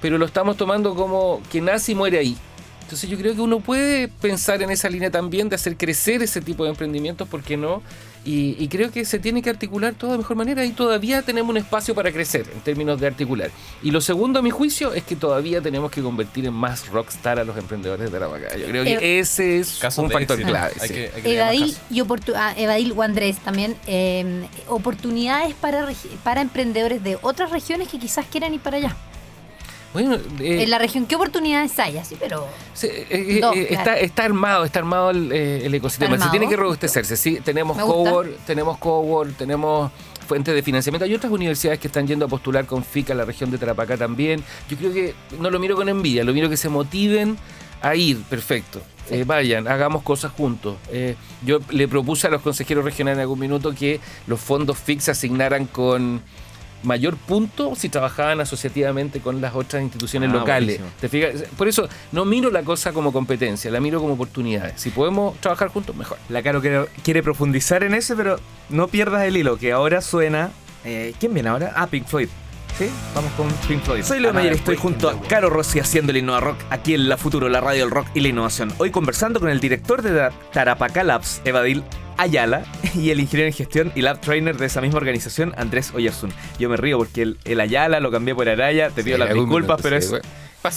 pero 0.00 0.16
lo 0.16 0.24
estamos 0.24 0.56
tomando 0.56 0.94
como 0.94 1.42
que 1.50 1.60
nace 1.60 1.92
y 1.92 1.94
muere 1.94 2.18
ahí. 2.18 2.36
Entonces 2.86 3.10
yo 3.10 3.18
creo 3.18 3.34
que 3.34 3.40
uno 3.40 3.58
puede 3.58 4.06
pensar 4.06 4.62
en 4.62 4.70
esa 4.70 4.88
línea 4.88 5.10
también 5.10 5.48
de 5.48 5.56
hacer 5.56 5.76
crecer 5.76 6.22
ese 6.22 6.40
tipo 6.40 6.62
de 6.62 6.70
emprendimientos, 6.70 7.26
¿por 7.26 7.42
qué 7.42 7.56
no? 7.56 7.82
Y, 8.24 8.56
y 8.60 8.68
creo 8.68 8.92
que 8.92 9.04
se 9.04 9.18
tiene 9.18 9.42
que 9.42 9.50
articular 9.50 9.94
todo 9.94 10.12
de 10.12 10.18
mejor 10.18 10.36
manera 10.36 10.64
y 10.64 10.70
todavía 10.70 11.22
tenemos 11.22 11.50
un 11.50 11.56
espacio 11.56 11.96
para 11.96 12.12
crecer 12.12 12.46
en 12.52 12.60
términos 12.60 13.00
de 13.00 13.08
articular. 13.08 13.50
Y 13.82 13.90
lo 13.90 14.00
segundo, 14.00 14.38
a 14.38 14.42
mi 14.42 14.50
juicio, 14.50 14.94
es 14.94 15.02
que 15.02 15.16
todavía 15.16 15.60
tenemos 15.60 15.90
que 15.90 16.00
convertir 16.00 16.46
en 16.46 16.54
más 16.54 16.86
rockstar 16.88 17.40
a 17.40 17.44
los 17.44 17.56
emprendedores 17.56 18.10
de 18.12 18.20
la 18.20 18.26
vaca. 18.28 18.56
Yo 18.56 18.66
creo 18.66 18.84
que 18.84 18.94
Eh, 18.94 19.18
ese 19.18 19.58
es 19.58 19.80
un 19.98 20.08
factor 20.10 20.38
éxito. 20.38 20.48
clave. 20.48 20.72
Hay 20.80 20.88
sí. 20.88 20.94
que- 20.94 21.10
hay 21.14 21.22
que 21.22 21.34
darle 21.36 21.60
más 21.60 21.70
Evadil 21.70 21.76
y 21.90 22.32
ah, 22.36 22.54
Evadil 22.56 22.92
o 22.96 23.02
Andrés 23.02 23.38
también, 23.38 23.76
eh, 23.88 24.46
oportunidades 24.68 25.54
para, 25.54 25.84
regi- 25.88 26.08
para 26.22 26.40
emprendedores 26.40 27.02
de 27.02 27.18
otras 27.22 27.50
regiones 27.50 27.88
que 27.88 27.98
quizás 27.98 28.26
quieran 28.26 28.54
ir 28.54 28.60
para 28.60 28.76
allá. 28.76 28.96
Bueno, 29.92 30.16
eh, 30.40 30.62
en 30.62 30.70
la 30.70 30.78
región, 30.78 31.06
¿qué 31.06 31.16
oportunidades 31.16 31.78
hay? 31.78 31.96
Así, 31.98 32.16
pero 32.18 32.46
Sí, 32.74 32.86
eh, 32.86 33.06
eh, 33.10 33.26
eh, 33.28 33.38
claro. 33.38 33.54
está, 33.60 33.98
está 33.98 34.24
armado, 34.24 34.64
está 34.64 34.78
armado 34.80 35.10
el, 35.10 35.32
el 35.32 35.74
ecosistema. 35.74 36.18
Se 36.18 36.28
tiene 36.30 36.48
que 36.48 36.56
robustecerse. 36.56 37.16
Sí, 37.16 37.40
tenemos 37.42 37.78
cowork, 37.78 38.36
tenemos 38.46 38.76
cowork, 38.78 39.36
tenemos 39.36 39.90
fuentes 40.26 40.54
de 40.54 40.62
financiamiento. 40.62 41.04
Hay 41.04 41.14
otras 41.14 41.32
universidades 41.32 41.78
que 41.78 41.86
están 41.86 42.06
yendo 42.06 42.26
a 42.26 42.28
postular 42.28 42.66
con 42.66 42.84
FICA 42.84 43.14
a 43.14 43.16
la 43.16 43.24
región 43.24 43.50
de 43.50 43.58
Tarapacá 43.58 43.96
también. 43.96 44.42
Yo 44.68 44.76
creo 44.76 44.92
que 44.92 45.14
no 45.40 45.50
lo 45.50 45.58
miro 45.58 45.76
con 45.76 45.88
envidia, 45.88 46.24
lo 46.24 46.34
miro 46.34 46.50
que 46.50 46.56
se 46.56 46.68
motiven 46.68 47.38
a 47.80 47.94
ir. 47.94 48.20
Perfecto. 48.24 48.82
Eh, 49.08 49.22
vayan, 49.24 49.68
hagamos 49.68 50.02
cosas 50.02 50.32
juntos. 50.32 50.76
Eh, 50.90 51.14
yo 51.44 51.60
le 51.70 51.86
propuse 51.86 52.26
a 52.26 52.30
los 52.30 52.42
consejeros 52.42 52.84
regionales 52.84 53.18
en 53.18 53.20
algún 53.22 53.38
minuto 53.38 53.72
que 53.72 54.00
los 54.26 54.40
fondos 54.40 54.78
FIC 54.78 55.00
se 55.00 55.12
asignaran 55.12 55.66
con 55.66 56.20
mayor 56.86 57.16
punto 57.16 57.74
si 57.76 57.88
trabajaban 57.88 58.40
asociativamente 58.40 59.20
con 59.20 59.40
las 59.40 59.54
otras 59.54 59.82
instituciones 59.82 60.30
Ah, 60.30 60.34
locales. 60.34 60.78
buenísimo. 60.78 60.88
¿Te 61.00 61.08
fijas? 61.08 61.48
Por 61.56 61.68
eso 61.68 61.88
no 62.12 62.24
miro 62.24 62.50
la 62.50 62.62
cosa 62.62 62.92
como 62.92 63.12
competencia, 63.12 63.70
la 63.70 63.80
miro 63.80 64.00
como 64.00 64.14
oportunidades. 64.14 64.80
Si 64.80 64.90
podemos 64.90 65.36
trabajar 65.40 65.68
juntos, 65.68 65.94
mejor. 65.94 66.16
La 66.28 66.42
Caro 66.42 66.60
quiere, 66.60 66.86
quiere 67.02 67.22
profundizar 67.22 67.82
en 67.82 67.94
ese, 67.94 68.16
pero 68.16 68.38
no 68.70 68.88
pierdas 68.88 69.24
el 69.24 69.36
hilo, 69.36 69.58
que 69.58 69.72
ahora 69.72 70.00
suena. 70.00 70.50
eh, 70.84 71.14
¿Quién 71.18 71.34
viene 71.34 71.48
ahora? 71.48 71.72
Ah, 71.76 71.86
Pink 71.88 72.06
Floyd. 72.06 72.28
¿Sí? 72.78 72.88
Vamos 73.14 73.32
con 73.32 73.48
Pink 73.66 73.82
Floyd. 73.82 74.02
Soy 74.02 74.20
Leo 74.20 74.30
Ah, 74.30 74.34
Mayer, 74.34 74.52
estoy 74.52 74.76
junto 74.76 75.08
a. 75.08 75.20
Caro 75.22 75.48
Rossi 75.50 75.80
haciendo 75.80 76.12
el 76.12 76.18
Innova 76.18 76.40
Rock 76.40 76.58
aquí 76.70 76.92
en 76.94 77.08
La 77.08 77.16
Futuro, 77.16 77.48
la 77.48 77.60
radio 77.60 77.80
del 77.80 77.90
rock 77.90 78.06
y 78.14 78.20
la 78.20 78.28
innovación. 78.28 78.72
Hoy 78.78 78.90
conversando 78.90 79.40
con 79.40 79.48
el 79.48 79.58
director 79.60 80.02
de 80.02 80.30
Tarapacá 80.52 81.02
Labs, 81.02 81.40
Evadil 81.44 81.82
Ayala, 82.16 82.64
y 82.94 83.10
el 83.10 83.20
ingeniero 83.20 83.48
en 83.48 83.54
gestión 83.54 83.92
y 83.94 84.02
lab 84.02 84.20
trainer 84.20 84.56
de 84.56 84.66
esa 84.66 84.80
misma 84.80 84.98
organización, 84.98 85.54
Andrés 85.56 85.92
Oyarzún. 85.94 86.32
Yo 86.58 86.68
me 86.68 86.76
río 86.76 86.98
porque 86.98 87.22
el, 87.22 87.38
el 87.44 87.60
Ayala 87.60 88.00
lo 88.00 88.10
cambié 88.10 88.34
por 88.34 88.48
Araya, 88.48 88.90
te 88.90 89.02
pido 89.04 89.16
Sí, 89.16 89.24
las 89.24 89.34
disculpas, 89.34 89.80
pero 89.82 89.96
es. 89.96 90.12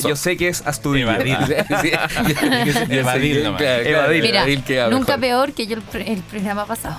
Yo 0.07 0.15
sé 0.15 0.37
que 0.37 0.49
es 0.49 0.65
Astudillo. 0.67 1.09
Evadil. 1.11 1.37
Sí. 1.81 1.91
Evadil 2.89 3.43
nomás. 3.43 3.61
Claro, 3.61 3.83
claro, 3.83 4.11
Evadil. 4.11 4.21
mira, 4.21 4.89
nunca 4.89 5.17
mejor. 5.17 5.19
peor 5.19 5.53
que 5.53 5.65
yo 5.67 5.77
el, 5.93 6.01
el 6.01 6.21
programa 6.23 6.65
pasado. 6.65 6.97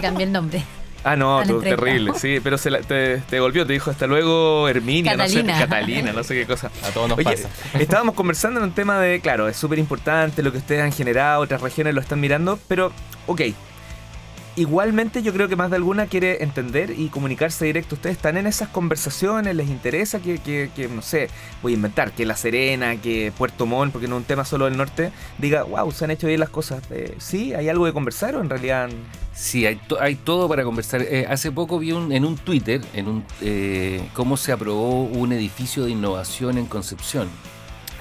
Cambié 0.00 0.24
el 0.26 0.32
nombre. 0.32 0.62
Ah, 1.04 1.14
no, 1.16 1.42
tú, 1.46 1.60
terrible, 1.62 2.12
sí, 2.14 2.38
pero 2.42 2.58
se 2.58 2.70
la- 2.70 2.80
te, 2.80 3.18
te 3.18 3.38
golpeó, 3.40 3.64
te 3.66 3.72
dijo 3.72 3.90
hasta 3.90 4.06
luego 4.06 4.68
Herminia, 4.68 5.12
no 5.12 5.18
Catalina. 5.18 5.54
sé, 5.56 5.64
Catalina, 5.64 6.12
no 6.12 6.22
sé 6.24 6.34
qué 6.34 6.44
cosa. 6.46 6.70
A 6.84 6.88
todos 6.90 7.08
nos 7.08 7.18
Oye, 7.18 7.24
pasa. 7.36 7.48
estábamos 7.78 8.14
conversando 8.14 8.58
en 8.60 8.64
un 8.66 8.72
tema 8.72 8.98
de, 8.98 9.20
claro, 9.20 9.48
es 9.48 9.56
súper 9.56 9.78
importante 9.78 10.42
lo 10.42 10.50
que 10.52 10.58
ustedes 10.58 10.82
han 10.82 10.92
generado, 10.92 11.40
otras 11.42 11.60
regiones 11.60 11.94
lo 11.94 12.00
están 12.00 12.20
mirando, 12.20 12.58
pero, 12.68 12.92
ok. 13.26 13.42
Igualmente 14.58 15.22
yo 15.22 15.32
creo 15.32 15.46
que 15.48 15.54
más 15.54 15.70
de 15.70 15.76
alguna 15.76 16.06
quiere 16.06 16.42
entender 16.42 16.90
y 16.98 17.08
comunicarse 17.10 17.64
directo. 17.64 17.94
Ustedes 17.94 18.16
están 18.16 18.36
en 18.36 18.46
esas 18.48 18.68
conversaciones, 18.68 19.54
les 19.54 19.68
interesa 19.68 20.18
que, 20.18 20.38
que- 20.38 20.70
que, 20.74 20.88
no 20.88 21.00
sé, 21.00 21.28
voy 21.62 21.72
a 21.72 21.76
inventar, 21.76 22.10
que 22.10 22.26
La 22.26 22.34
Serena, 22.34 22.96
que 23.00 23.32
Puerto 23.38 23.66
Montt, 23.66 23.92
porque 23.92 24.08
no 24.08 24.16
es 24.16 24.20
un 24.22 24.24
tema 24.26 24.44
solo 24.44 24.64
del 24.64 24.76
norte, 24.76 25.12
diga, 25.38 25.62
wow, 25.62 25.92
se 25.92 26.04
han 26.06 26.10
hecho 26.10 26.26
bien 26.26 26.40
las 26.40 26.48
cosas. 26.48 26.82
Eh, 26.90 27.14
¿Sí? 27.18 27.54
¿Hay 27.54 27.68
algo 27.68 27.86
de 27.86 27.92
conversar 27.92 28.34
o 28.34 28.40
en 28.40 28.50
realidad 28.50 28.88
Sí, 29.32 29.64
hay, 29.64 29.76
to- 29.76 30.00
hay 30.00 30.16
todo 30.16 30.48
para 30.48 30.64
conversar. 30.64 31.02
Eh, 31.02 31.24
hace 31.30 31.52
poco 31.52 31.78
vi 31.78 31.92
un- 31.92 32.10
en 32.10 32.24
un 32.24 32.36
Twitter 32.36 32.80
en 32.94 33.06
un, 33.06 33.24
eh, 33.40 34.08
cómo 34.12 34.36
se 34.36 34.50
aprobó 34.50 35.04
un 35.04 35.32
edificio 35.32 35.84
de 35.84 35.92
innovación 35.92 36.58
en 36.58 36.66
Concepción. 36.66 37.28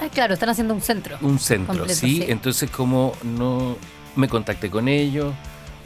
Ah, 0.02 0.08
claro, 0.12 0.34
están 0.34 0.50
haciendo 0.50 0.74
un 0.74 0.82
centro. 0.82 1.18
Un 1.22 1.38
centro, 1.38 1.76
Completo, 1.76 2.00
¿sí? 2.00 2.18
sí. 2.18 2.26
Entonces, 2.28 2.72
como 2.72 3.14
no 3.24 3.78
me 4.16 4.28
contacté 4.28 4.72
con 4.72 4.88
ellos, 4.88 5.32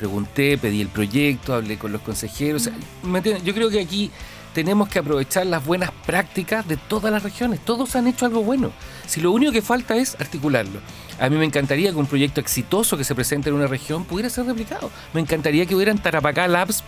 pregunté, 0.02 0.58
pedí 0.58 0.82
el 0.82 0.88
proyecto, 0.88 1.54
hablé 1.54 1.78
con 1.78 1.92
los 1.92 2.02
consejeros. 2.02 2.68
o. 3.04 3.40
Yo 3.44 3.54
creo 3.54 3.70
que 3.70 3.80
aquí 3.80 4.10
tenemos 4.52 4.90
que 4.90 4.98
aprovechar 4.98 5.46
las 5.46 5.64
buenas 5.64 5.92
prácticas 6.08 6.68
de 6.68 6.76
todas 6.76 7.14
las 7.14 7.22
regiones. 7.22 7.60
Todos 7.60 7.96
han 7.96 8.08
hecho 8.08 8.26
algo 8.26 8.42
bueno. 8.42 8.72
Si 9.06 9.22
lo 9.22 9.32
único 9.32 9.52
que 9.52 9.62
falta 9.62 9.96
es 9.96 10.20
articularlo. 10.20 10.80
A 11.20 11.30
mí 11.30 11.38
me 11.38 11.46
encantaría 11.46 11.92
que 11.92 11.98
un 11.98 12.08
proyecto 12.08 12.42
exitoso 12.42 12.98
que 12.98 13.04
se 13.04 13.14
presente 13.14 13.50
en 13.50 13.56
una 13.56 13.68
región 13.68 14.04
pudiera 14.04 14.28
ser 14.32 14.48
replicado. 14.48 14.90
Me 15.14 15.22
encantaría 15.22 15.68
que 15.68 15.76
hubieran 15.76 16.00
Tarapacá 16.00 16.48
Labs 16.48 16.84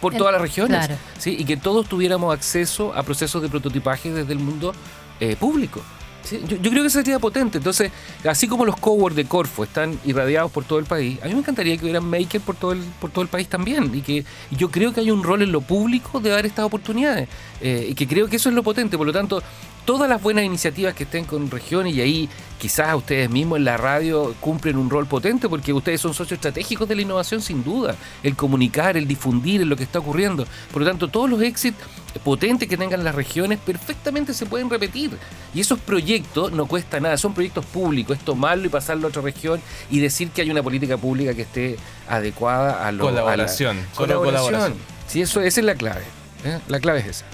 por 0.00 0.16
todas 0.16 0.32
las 0.32 0.42
regiones. 0.42 0.78
claro. 0.78 0.96
¿sí? 1.18 1.36
Y 1.38 1.44
que 1.44 1.56
todos 1.56 1.88
tuviéramos 1.88 2.34
acceso 2.34 2.92
a 2.96 3.04
procesos 3.04 3.42
de 3.42 3.48
prototipaje 3.48 4.12
desde 4.12 4.32
el 4.32 4.40
mundo 4.40 4.74
eh, 5.20 5.36
público. 5.36 5.82
¿Sí? 6.26 6.40
Yo, 6.46 6.70
creo 6.70 6.82
que 6.82 6.88
eso 6.88 6.98
sería 6.98 7.18
potente. 7.18 7.58
Entonces, 7.58 7.90
así 8.24 8.48
como 8.48 8.64
los 8.64 8.76
cowork 8.76 9.14
de 9.14 9.24
Corfo 9.24 9.64
están 9.64 9.98
irradiados 10.04 10.50
por 10.50 10.64
todo 10.64 10.78
el 10.78 10.84
país, 10.84 11.18
a 11.22 11.26
mí 11.26 11.34
me 11.34 11.40
encantaría 11.40 11.76
que 11.76 11.84
hubieran 11.84 12.04
maker 12.04 12.40
por 12.40 12.56
todo 12.56 12.72
el, 12.72 12.80
por 13.00 13.10
todo 13.10 13.22
el 13.22 13.28
país 13.28 13.48
también. 13.48 13.90
Y 13.94 14.02
que 14.02 14.24
yo 14.50 14.70
creo 14.70 14.92
que 14.92 15.00
hay 15.00 15.10
un 15.10 15.22
rol 15.22 15.42
en 15.42 15.52
lo 15.52 15.60
público 15.60 16.20
de 16.20 16.30
dar 16.30 16.44
estas 16.44 16.64
oportunidades. 16.64 17.28
Eh, 17.60 17.88
y 17.90 17.94
que 17.94 18.06
creo 18.06 18.28
que 18.28 18.36
eso 18.36 18.48
es 18.48 18.54
lo 18.54 18.62
potente. 18.62 18.98
Por 18.98 19.06
lo 19.06 19.12
tanto, 19.12 19.42
todas 19.86 20.08
las 20.10 20.20
buenas 20.20 20.44
iniciativas 20.44 20.92
que 20.94 21.04
estén 21.04 21.24
con 21.24 21.50
regiones 21.50 21.94
y 21.94 22.00
ahí 22.02 22.28
quizás 22.58 22.94
ustedes 22.94 23.30
mismos 23.30 23.56
en 23.58 23.64
la 23.64 23.76
radio 23.78 24.34
cumplen 24.40 24.76
un 24.76 24.90
rol 24.90 25.06
potente 25.06 25.48
porque 25.48 25.72
ustedes 25.72 26.00
son 26.00 26.12
socios 26.12 26.32
estratégicos 26.38 26.88
de 26.88 26.96
la 26.96 27.02
innovación 27.02 27.40
sin 27.40 27.62
duda, 27.64 27.94
el 28.22 28.34
comunicar, 28.36 28.96
el 28.98 29.06
difundir 29.06 29.64
lo 29.66 29.76
que 29.76 29.84
está 29.84 30.00
ocurriendo. 30.00 30.46
Por 30.72 30.82
lo 30.82 30.88
tanto, 30.88 31.08
todos 31.08 31.30
los 31.30 31.40
éxitos 31.40 31.86
potentes 32.24 32.68
que 32.68 32.76
tengan 32.76 33.04
las 33.04 33.14
regiones 33.14 33.58
perfectamente 33.58 34.34
se 34.34 34.44
pueden 34.46 34.68
repetir. 34.68 35.12
Y 35.54 35.60
esos 35.60 35.78
proyectos 35.78 36.50
no 36.52 36.66
cuesta 36.66 36.98
nada, 37.00 37.16
son 37.16 37.32
proyectos 37.32 37.64
públicos, 37.64 38.18
es 38.18 38.24
tomarlo 38.24 38.66
y 38.66 38.68
pasarlo 38.68 39.06
a 39.06 39.10
otra 39.10 39.22
región 39.22 39.60
y 39.90 40.00
decir 40.00 40.30
que 40.30 40.42
hay 40.42 40.50
una 40.50 40.62
política 40.62 40.96
pública 40.96 41.32
que 41.34 41.42
esté 41.42 41.76
adecuada 42.08 42.86
a 42.86 42.92
lo 42.92 43.04
Colaboración, 43.04 43.76
a 43.78 43.80
la- 43.82 43.94
solo 43.94 44.18
colaboración. 44.18 44.74
Sí, 45.06 45.20
eso, 45.22 45.40
esa 45.40 45.60
es 45.60 45.66
la 45.66 45.74
clave. 45.76 46.02
¿eh? 46.44 46.58
La 46.68 46.80
clave 46.80 46.98
es 47.00 47.06
esa. 47.06 47.24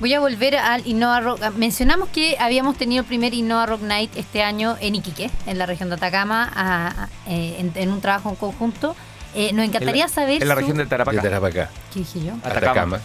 Voy 0.00 0.12
a 0.12 0.20
volver 0.20 0.56
al 0.56 0.86
Innova 0.86 1.20
Rock. 1.20 1.40
Ah, 1.42 1.50
Mencionamos 1.56 2.08
que 2.10 2.36
habíamos 2.38 2.76
tenido 2.76 3.00
el 3.02 3.06
primer 3.06 3.32
Innova 3.32 3.64
Rock 3.66 3.80
Night 3.82 4.10
este 4.16 4.42
año 4.42 4.76
en 4.80 4.94
Iquique, 4.94 5.30
en 5.46 5.58
la 5.58 5.64
región 5.64 5.88
de 5.88 5.94
Atacama, 5.94 6.50
a- 6.54 6.88
a- 7.04 7.08
eh, 7.26 7.56
en, 7.60 7.72
en 7.74 7.90
un 7.90 8.00
trabajo 8.02 8.28
en 8.28 8.36
conjunto. 8.36 8.94
Eh, 9.34 9.52
nos 9.54 9.64
encantaría 9.66 10.06
saber. 10.08 10.42
En 10.42 10.48
la 10.48 10.54
su- 10.54 10.60
región 10.60 10.76
de 10.78 10.86
Tarapacá. 10.86 11.16
De 11.16 11.22
Tarapacá. 11.28 11.70
¿Qué 11.92 12.00
dije 12.00 12.24
yo? 12.24 12.32
Atacama. 12.44 13.00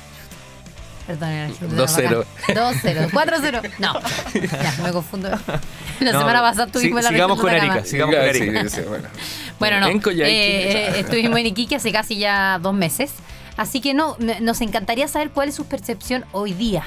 Perdón, 1.07 1.29
en 1.29 1.41
la 1.41 1.47
región 1.47 1.69
de 1.69 1.77
2-0. 1.77 2.25
Tarapacá. 2.47 3.09
2-0. 3.09 3.09
4-0. 3.11 3.71
No. 3.79 3.93
Ya, 4.61 4.83
me 4.83 4.91
confundo. 4.91 5.29
La 5.99 6.11
No, 6.13 6.19
semana 6.19 6.41
pasada 6.41 6.65
sí, 6.65 6.69
estuvimos 6.69 6.99
en 6.99 7.03
la 7.05 7.09
sigamos 7.11 7.37
región 7.37 7.37
de 7.37 7.41
con 7.41 7.49
Atacama. 7.49 7.73
Erika, 7.73 7.89
sigamos 7.89 8.15
con 8.15 8.23
Sí, 8.33 8.41
Erika. 8.41 8.69
sí, 8.69 8.81
bueno. 8.87 9.07
Bueno, 9.59 9.79
no. 9.79 9.87
En 9.87 9.99
Coyhaique. 10.01 10.87
Eh, 10.87 10.99
estuvimos 10.99 11.39
en 11.39 11.45
Iquique 11.47 11.75
hace 11.77 11.91
casi 11.91 12.17
ya 12.17 12.59
dos 12.61 12.73
meses. 12.73 13.11
Así 13.57 13.81
que 13.81 13.93
no, 13.93 14.17
nos 14.41 14.61
encantaría 14.61 15.07
saber 15.07 15.31
cuál 15.31 15.49
es 15.49 15.55
su 15.55 15.65
percepción 15.65 16.25
hoy 16.31 16.53
día. 16.53 16.83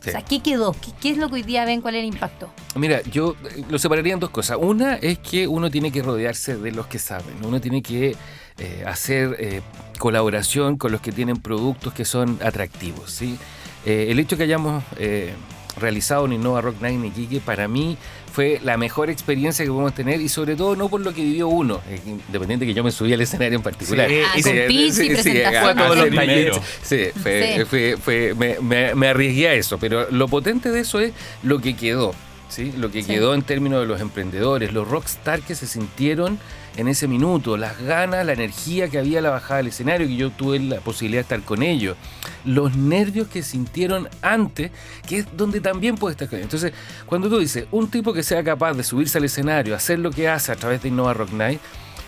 Sí. 0.00 0.10
O 0.10 0.12
sea, 0.12 0.22
¿qué 0.22 0.40
quedó? 0.40 0.72
¿Qué, 0.72 0.92
qué 1.00 1.10
es 1.10 1.18
lo 1.18 1.28
que 1.28 1.36
hoy 1.36 1.42
día 1.42 1.64
ven? 1.64 1.80
¿Cuál 1.80 1.96
es 1.96 2.00
el 2.00 2.06
impacto? 2.06 2.48
Mira, 2.76 3.02
yo 3.02 3.34
eh, 3.50 3.64
lo 3.68 3.78
separaría 3.78 4.14
en 4.14 4.20
dos 4.20 4.30
cosas. 4.30 4.58
Una 4.60 4.94
es 4.94 5.18
que 5.18 5.48
uno 5.48 5.70
tiene 5.70 5.90
que 5.90 6.02
rodearse 6.02 6.56
de 6.56 6.72
los 6.72 6.86
que 6.86 6.98
saben. 6.98 7.44
Uno 7.44 7.60
tiene 7.60 7.82
que 7.82 8.16
eh, 8.58 8.84
hacer 8.86 9.36
eh, 9.40 9.60
colaboración 9.98 10.76
con 10.78 10.92
los 10.92 11.00
que 11.00 11.12
tienen 11.12 11.36
productos 11.36 11.92
que 11.92 12.04
son 12.04 12.38
atractivos. 12.42 13.10
¿sí? 13.10 13.38
Eh, 13.84 14.08
el 14.10 14.18
hecho 14.18 14.36
que 14.36 14.42
hayamos 14.44 14.82
eh, 14.98 15.32
realizado 15.78 16.24
un 16.24 16.32
Innova 16.32 16.60
Rock 16.60 16.80
Night 16.80 16.96
en 16.96 17.04
Iquique, 17.06 17.40
para 17.40 17.68
mí 17.68 17.96
fue 18.32 18.60
la 18.62 18.76
mejor 18.76 19.10
experiencia 19.10 19.64
que 19.64 19.70
podemos 19.70 19.94
tener 19.94 20.20
y 20.20 20.28
sobre 20.28 20.54
todo 20.56 20.76
no 20.76 20.88
por 20.88 21.00
lo 21.00 21.12
que 21.14 21.22
vivió 21.22 21.48
uno, 21.48 21.80
independiente 22.06 22.66
que 22.66 22.74
yo 22.74 22.84
me 22.84 22.90
subí 22.92 23.12
al 23.12 23.20
escenario 23.20 23.56
en 23.56 23.62
particular. 23.62 24.08
Sí, 24.08 24.20
Ah, 24.24 24.32
con 24.42 24.52
pitch 24.68 24.98
y 24.98 25.08
presentación. 25.10 25.62
Fue 25.62 25.70
a 25.70 25.74
todos 25.74 25.96
los 25.96 26.06
Primero. 26.06 26.26
talleres. 26.26 26.60
Sí, 26.82 27.20
fue, 27.22 27.54
Sí. 27.58 27.64
fue- 27.64 27.96
fue- 27.96 28.34
me, 28.34 28.56
me- 28.60 28.94
me 28.94 29.08
arriesgué 29.08 29.48
a 29.48 29.54
eso, 29.54 29.78
pero 29.78 30.10
lo 30.10 30.28
potente 30.28 30.70
de 30.70 30.80
eso 30.80 31.00
es 31.00 31.12
lo 31.42 31.58
que 31.60 31.74
quedó, 31.76 32.14
¿sí? 32.48 32.72
Lo 32.76 32.90
que 32.90 33.02
Sí. 33.02 33.08
quedó 33.12 33.34
en 33.34 33.42
términos 33.42 33.80
de 33.80 33.86
los 33.86 34.00
emprendedores, 34.00 34.72
los 34.72 34.86
rockstar 34.88 35.40
que 35.42 35.54
se 35.54 35.66
sintieron 35.66 36.38
en 36.78 36.86
ese 36.86 37.08
minuto, 37.08 37.56
las 37.56 37.80
ganas, 37.82 38.24
la 38.24 38.32
energía 38.32 38.88
que 38.88 38.98
había 38.98 39.20
la 39.20 39.30
bajada 39.30 39.56
del 39.56 39.66
escenario, 39.66 40.06
que 40.06 40.14
yo 40.14 40.30
tuve 40.30 40.60
la 40.60 40.78
posibilidad 40.78 41.18
de 41.18 41.22
estar 41.22 41.42
con 41.42 41.64
ellos, 41.64 41.96
los 42.44 42.76
nervios 42.76 43.26
que 43.26 43.42
sintieron 43.42 44.08
antes, 44.22 44.70
que 45.04 45.18
es 45.18 45.36
donde 45.36 45.60
también 45.60 45.96
puede 45.96 46.12
estar 46.12 46.28
con 46.28 46.38
ellos. 46.38 46.46
Entonces, 46.46 46.72
cuando 47.04 47.28
tú 47.28 47.40
dices, 47.40 47.66
un 47.72 47.90
tipo 47.90 48.12
que 48.12 48.22
sea 48.22 48.44
capaz 48.44 48.74
de 48.74 48.84
subirse 48.84 49.18
al 49.18 49.24
escenario, 49.24 49.74
hacer 49.74 49.98
lo 49.98 50.12
que 50.12 50.28
hace 50.28 50.52
a 50.52 50.56
través 50.56 50.80
de 50.80 50.88
Innova 50.88 51.14
Rock 51.14 51.32
Night, 51.32 51.60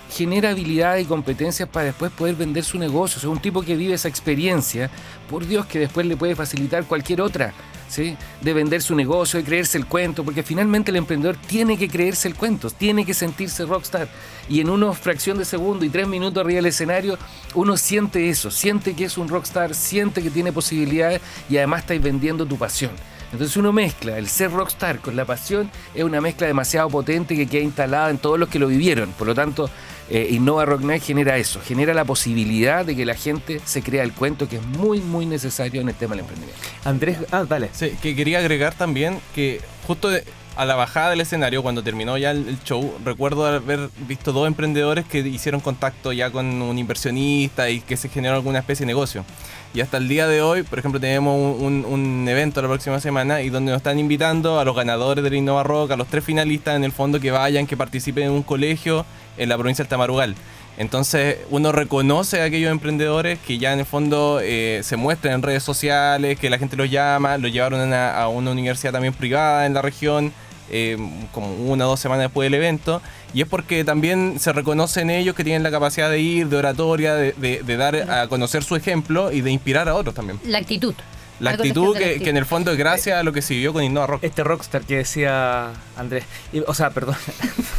genera 0.09 0.51
habilidades 0.51 1.05
y 1.05 1.07
competencias 1.07 1.69
para 1.69 1.87
después 1.87 2.13
poder 2.13 2.37
vender 2.37 2.63
su 2.63 2.79
negocio. 2.79 3.19
O 3.19 3.21
sea, 3.21 3.31
un 3.31 3.41
tipo 3.41 3.63
que 3.63 3.75
vive 3.75 3.95
esa 3.95 4.09
experiencia, 4.09 4.89
por 5.29 5.47
Dios 5.47 5.67
que 5.67 5.81
después 5.81 6.07
le 6.07 6.17
puede 6.17 6.37
facilitar 6.37 6.85
cualquier 6.85 7.23
otra, 7.23 7.53
¿sí? 7.89 8.17
De 8.41 8.53
vender 8.53 8.83
su 8.83 8.95
negocio, 8.95 9.39
de 9.39 9.45
creerse 9.45 9.79
el 9.79 9.87
cuento, 9.87 10.25
porque 10.25 10.43
finalmente 10.43 10.91
el 10.91 10.97
emprendedor 10.97 11.37
tiene 11.37 11.77
que 11.77 11.89
creerse 11.89 12.29
el 12.29 12.35
cuento, 12.35 12.71
tiene 12.71 13.05
que 13.05 13.15
sentirse 13.15 13.65
rockstar. 13.65 14.09
Y 14.51 14.61
en 14.61 14.69
una 14.69 14.93
fracción 14.93 15.39
de 15.39 15.45
segundo 15.47 15.85
y 15.85 15.89
tres 15.89 16.07
minutos 16.09 16.43
arriba 16.45 16.57
del 16.57 16.67
escenario, 16.67 17.17
uno 17.55 17.77
siente 17.77 18.29
eso, 18.29 18.51
siente 18.51 18.95
que 18.95 19.05
es 19.05 19.17
un 19.17 19.29
rockstar, 19.29 19.75
siente 19.75 20.23
que 20.23 20.31
tiene 20.31 20.53
posibilidades 20.53 21.21
y 21.49 21.57
además 21.57 21.81
estáis 21.83 22.03
vendiendo 22.03 22.45
tu 22.45 22.57
pasión. 22.59 22.91
Entonces 23.33 23.57
uno 23.57 23.73
mezcla 23.73 24.19
el 24.19 24.27
ser 24.27 24.51
rockstar 24.51 24.99
con 24.99 25.15
la 25.15 25.25
pasión, 25.25 25.71
es 25.95 26.03
una 26.03 26.21
mezcla 26.21 26.49
demasiado 26.49 26.89
potente 26.91 27.37
que 27.37 27.47
queda 27.47 27.63
instalada 27.63 28.11
en 28.11 28.19
todos 28.19 28.41
los 28.41 28.49
que 28.49 28.59
lo 28.59 28.67
vivieron. 28.67 29.13
Por 29.13 29.29
lo 29.29 29.37
tanto, 29.37 29.71
eh, 30.11 30.27
Innova 30.33 30.65
Rock 30.65 30.81
Night 30.81 31.05
genera 31.05 31.37
eso, 31.37 31.61
genera 31.65 31.95
la 31.95 32.05
posibilidad 32.05 32.85
de 32.85 32.97
que 32.97 33.05
la 33.07 33.15
gente 33.15 33.61
se 33.65 33.83
crea 33.83 34.03
el 34.03 34.13
cuento 34.15 34.49
que 34.49 34.57
es 34.57 34.63
muy, 34.67 34.99
muy 35.01 35.27
necesario 35.27 35.81
en 35.81 35.89
el 35.91 35.95
tema 35.95 36.17
del 36.17 36.25
emprendimiento. 36.25 36.61
Andrés, 36.85 37.19
ah, 37.31 37.45
dale. 37.49 37.71
Sí, 37.73 37.93
que 38.03 38.17
quería 38.17 38.41
agregar 38.41 38.75
también 38.75 39.21
que 39.33 39.61
justo 39.87 40.09
de- 40.09 40.25
a 40.57 40.65
la 40.65 40.75
bajada 40.75 41.11
del 41.11 41.21
escenario, 41.23 41.63
cuando 41.63 41.83
terminó 41.83 42.19
ya 42.19 42.33
el, 42.33 42.59
show, 42.65 42.93
recuerdo 43.05 43.47
haber 43.47 43.89
visto 44.07 44.33
dos 44.33 44.47
emprendedores 44.47 45.07
que 45.07 45.19
hicieron 45.21 45.61
contacto 45.61 46.13
ya 46.13 46.31
con 46.31 46.47
un 46.61 46.77
inversionista 46.79 47.71
y 47.71 47.81
que 47.81 47.97
se 47.97 48.09
generó 48.09 48.35
alguna 48.35 48.59
especie 48.59 48.85
de 48.85 48.89
negocio. 48.89 49.25
Y 49.73 49.81
hasta 49.81 49.97
el 49.99 50.09
día 50.09 50.27
de 50.27 50.43
hoy, 50.43 50.65
por 50.65 50.81
ejemplo, 50.81 51.01
tenemos 51.01 51.35
un, 51.61 51.65
un- 51.65 51.85
un 51.85 52.29
evento 52.29 52.61
la 52.61 52.69
próxima 52.69 52.99
semana 53.01 53.41
y 53.43 53.51
donde 53.51 53.71
nos 53.71 53.79
están 53.79 53.99
invitando 54.01 54.59
a 54.59 54.65
los 54.65 54.75
ganadores 54.75 55.23
del 55.23 55.35
Innova 55.35 55.63
Rock, 55.63 55.93
a 55.93 55.97
los 55.97 56.09
tres 56.09 56.25
finalistas 56.25 56.75
en 56.77 56.83
el 56.85 56.93
fondo 56.93 57.21
que 57.21 57.31
vayan, 57.31 57.67
que 57.69 57.77
participen 57.77 58.25
en 58.25 58.31
un 58.33 58.43
colegio 58.43 59.07
en 59.39 59.49
la 59.49 59.57
provincia 59.57 59.85
del 59.85 59.89
Tamarugal. 59.89 60.35
Entonces 60.81 61.37
uno 61.51 61.73
reconoce 61.73 62.41
a 62.41 62.45
aquellos 62.45 62.71
emprendedores 62.73 63.39
que 63.39 63.59
ya 63.59 63.75
en 63.75 63.81
el 63.81 63.85
fondo 63.85 64.41
eh, 64.43 64.81
se 64.83 64.97
muestran 64.97 65.35
en 65.35 65.43
redes 65.43 65.63
sociales, 65.63 66.39
que 66.39 66.49
la 66.49 66.57
gente 66.57 66.75
los 66.75 66.91
llama, 66.91 67.37
los 67.37 67.53
llevaron 67.53 67.81
a 67.83 67.85
una, 67.85 68.17
a 68.19 68.29
una 68.29 68.51
universidad 68.51 68.91
también 68.93 69.13
privada 69.13 69.67
en 69.67 69.75
la 69.75 69.83
región, 69.83 70.33
eh, 70.71 70.97
como 71.33 71.53
una 71.55 71.85
o 71.87 71.91
dos 71.91 72.01
semanas 72.01 72.25
después 72.25 72.47
del 72.47 72.55
evento, 72.55 73.03
y 73.35 73.43
es 73.43 73.47
porque 73.47 73.85
también 73.85 74.41
se 74.41 74.55
reconoce 74.55 75.03
en 75.03 75.11
ellos 75.11 75.35
que 75.37 75.45
tienen 75.45 75.63
la 75.63 75.71
capacidad 75.71 76.09
de 76.09 76.19
ir, 76.21 76.47
de 76.49 76.57
oratoria, 76.57 77.15
de, 77.15 77.33
de- 77.37 77.63
de 77.63 77.77
dar 77.77 77.97
a 78.11 78.27
conocer 78.29 78.65
su 78.65 78.75
ejemplo 78.75 79.31
y 79.33 79.43
de 79.43 79.51
inspirar 79.51 79.87
a 79.87 79.95
otros 79.95 80.15
también. 80.15 80.41
La 80.47 80.59
actitud. 80.59 80.95
La 81.41 81.53
actitud 81.53 81.95
la 81.95 81.99
que, 82.01 82.21
que 82.21 82.29
en 82.29 82.37
el 82.37 82.45
fondo 82.45 82.71
es 82.71 82.77
gracias 82.77 83.19
a 83.19 83.23
lo 83.23 83.33
que 83.33 83.41
se 83.41 83.55
vivió 83.55 83.73
con 83.73 83.83
Innova 83.83 84.07
Rock. 84.07 84.25
Este 84.25 84.45
rockstar 84.45 84.83
que 84.83 84.97
decía 84.99 85.71
Andrés. 85.97 86.25
O 86.67 86.75
sea, 86.75 86.91
perdón. 86.91 87.15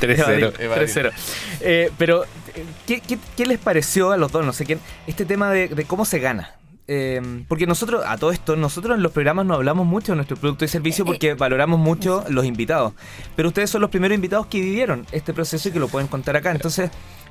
3-0. 0.02 0.54
Evadil, 0.60 0.88
3-0. 0.90 1.12
Eh, 1.62 1.92
pero, 1.96 2.26
¿qué, 2.88 3.00
qué, 3.02 3.18
qué 3.38 3.46
les 3.46 3.60
pareció 3.60 4.12
a 4.12 4.18
los 4.18 4.32
dos? 4.32 4.46
No 4.46 4.54
sé 4.54 4.66
quién. 4.66 4.80
Este 5.08 5.26
tema 5.26 5.50
de, 5.52 5.68
de 5.70 5.86
cómo 5.86 6.06
se 6.06 6.20
gana. 6.20 6.56
Eh, 6.88 7.22
porque 7.48 7.68
nosotros, 7.68 8.04
a 8.06 8.18
todo 8.18 8.32
esto, 8.32 8.56
nosotros 8.58 8.98
en 8.98 9.04
los 9.04 9.12
programas 9.14 9.46
no 9.46 9.54
hablamos 9.54 9.86
mucho 9.86 10.12
de 10.12 10.18
nuestro 10.18 10.36
producto 10.36 10.66
y 10.66 10.68
servicio 10.68 11.06
porque 11.06 11.36
valoramos 11.36 11.80
mucho 11.80 12.26
los 12.28 12.44
invitados. 12.46 12.94
Pero 13.36 13.48
ustedes 13.50 13.70
son 13.70 13.82
los 13.82 13.90
primeros 13.90 14.16
invitados 14.16 14.48
que 14.48 14.60
vivieron 14.60 15.06
este 15.14 15.34
proceso 15.34 15.70
y 15.70 15.72
que 15.72 15.80
lo 15.80 15.88
pueden 15.88 16.08
contar 16.10 16.36
acá. 16.36 16.52
Entonces, 16.52 16.90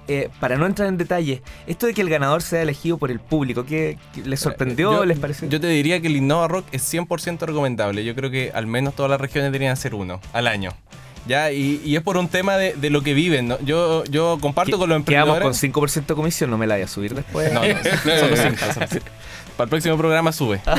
eh, 0.09 0.30
para 0.40 0.56
no 0.56 0.64
entrar 0.64 0.88
en 0.88 0.96
detalle, 0.96 1.42
esto 1.66 1.87
de 1.87 1.92
que 1.92 2.00
el 2.00 2.09
ganador 2.09 2.40
sea 2.42 2.62
elegido 2.62 2.96
por 2.96 3.11
el 3.11 3.20
público, 3.20 3.66
¿qué, 3.66 3.98
qué 4.14 4.22
les 4.22 4.40
sorprendió? 4.40 4.92
Yo- 4.92 5.04
¿Les 5.04 5.18
pareció? 5.18 5.46
Yo 5.48 5.61
te 5.61 5.66
diría 5.66 6.00
que 6.00 6.06
el 6.06 6.16
Innova 6.16 6.48
Rock 6.48 6.64
es 6.72 6.83
100% 6.94 7.40
recomendable. 7.40 8.02
Yo 8.04 8.14
creo 8.14 8.30
que 8.30 8.50
al 8.54 8.66
menos 8.66 8.94
todas 8.94 9.11
las 9.11 9.20
regiones 9.20 9.52
deberían 9.52 9.72
hacer 9.72 9.94
uno 9.94 10.20
al 10.33 10.46
año. 10.46 10.70
Ya, 11.26 11.52
y, 11.52 11.80
y 11.85 11.96
es 11.96 12.02
por 12.02 12.16
un 12.16 12.28
tema 12.28 12.56
de, 12.56 12.74
de 12.74 12.90
lo 12.90 13.02
que 13.02 13.14
viven. 13.14 13.48
¿no? 13.48 13.59
Yo, 13.61 14.04
yo 14.04 14.38
comparto 14.40 14.78
con 14.78 14.88
los 14.88 15.04
Quedamos 15.04 15.37
emprendedores. 15.37 15.72
con 15.72 15.90
5% 15.90 16.06
de 16.06 16.14
comisión, 16.14 16.50
no 16.50 16.59
me 16.59 16.66
la 16.66 16.74
voy 16.76 16.85
a 16.85 16.88
subir 16.88 17.14
después. 17.14 17.52
No, 17.52 17.61
no, 17.61 17.66
cinco, 17.83 18.11
solo 18.18 18.37
cinco. 18.88 19.04
Para 19.61 19.66
el 19.66 19.70
próximo 19.70 19.99
programa 19.99 20.33
sube. 20.33 20.62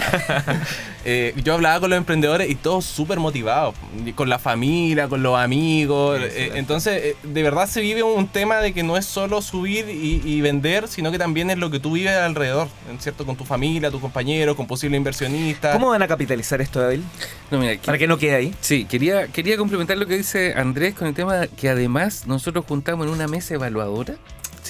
Eh, 1.03 1.33
yo 1.43 1.55
hablaba 1.55 1.79
con 1.79 1.89
los 1.89 1.97
emprendedores 1.97 2.47
y 2.47 2.53
todos 2.53 2.85
súper 2.85 3.17
motivados, 3.19 3.73
con 4.13 4.29
la 4.29 4.37
familia, 4.37 5.07
con 5.07 5.23
los 5.23 5.35
amigos. 5.35 6.19
eh, 6.21 6.51
entonces, 6.53 7.01
eh, 7.03 7.15
de 7.23 7.41
verdad 7.41 7.67
se 7.67 7.81
vive 7.81 8.03
un 8.03 8.27
tema 8.27 8.57
de 8.57 8.71
que 8.71 8.83
no 8.83 8.95
es 8.95 9.07
solo 9.07 9.41
subir 9.41 9.89
y, 9.89 10.21
y 10.23 10.41
vender, 10.41 10.87
sino 10.87 11.11
que 11.11 11.17
también 11.17 11.49
es 11.49 11.57
lo 11.57 11.71
que 11.71 11.79
tú 11.79 11.93
vives 11.93 12.15
alrededor, 12.15 12.67
¿cierto? 12.99 13.25
Con 13.25 13.35
tu 13.35 13.45
familia, 13.45 13.89
tus 13.89 13.99
compañeros, 13.99 14.55
con 14.55 14.67
posibles 14.67 14.95
inversionistas. 14.95 15.73
¿Cómo 15.73 15.89
van 15.89 16.03
a 16.03 16.07
capitalizar 16.07 16.61
esto, 16.61 16.79
David? 16.79 16.99
No, 17.49 17.57
mira, 17.57 17.81
Para 17.83 17.97
que 17.97 18.05
no 18.05 18.19
quede 18.19 18.35
ahí. 18.35 18.53
Sí, 18.61 18.85
quería, 18.85 19.25
quería 19.25 19.57
complementar 19.57 19.97
lo 19.97 20.05
que 20.05 20.17
dice 20.17 20.53
Andrés 20.55 20.93
con 20.93 21.07
el 21.07 21.15
tema 21.15 21.47
que 21.47 21.67
además 21.69 22.27
nosotros 22.27 22.63
juntamos 22.67 23.07
en 23.07 23.13
una 23.13 23.27
mesa 23.27 23.55
evaluadora. 23.55 24.17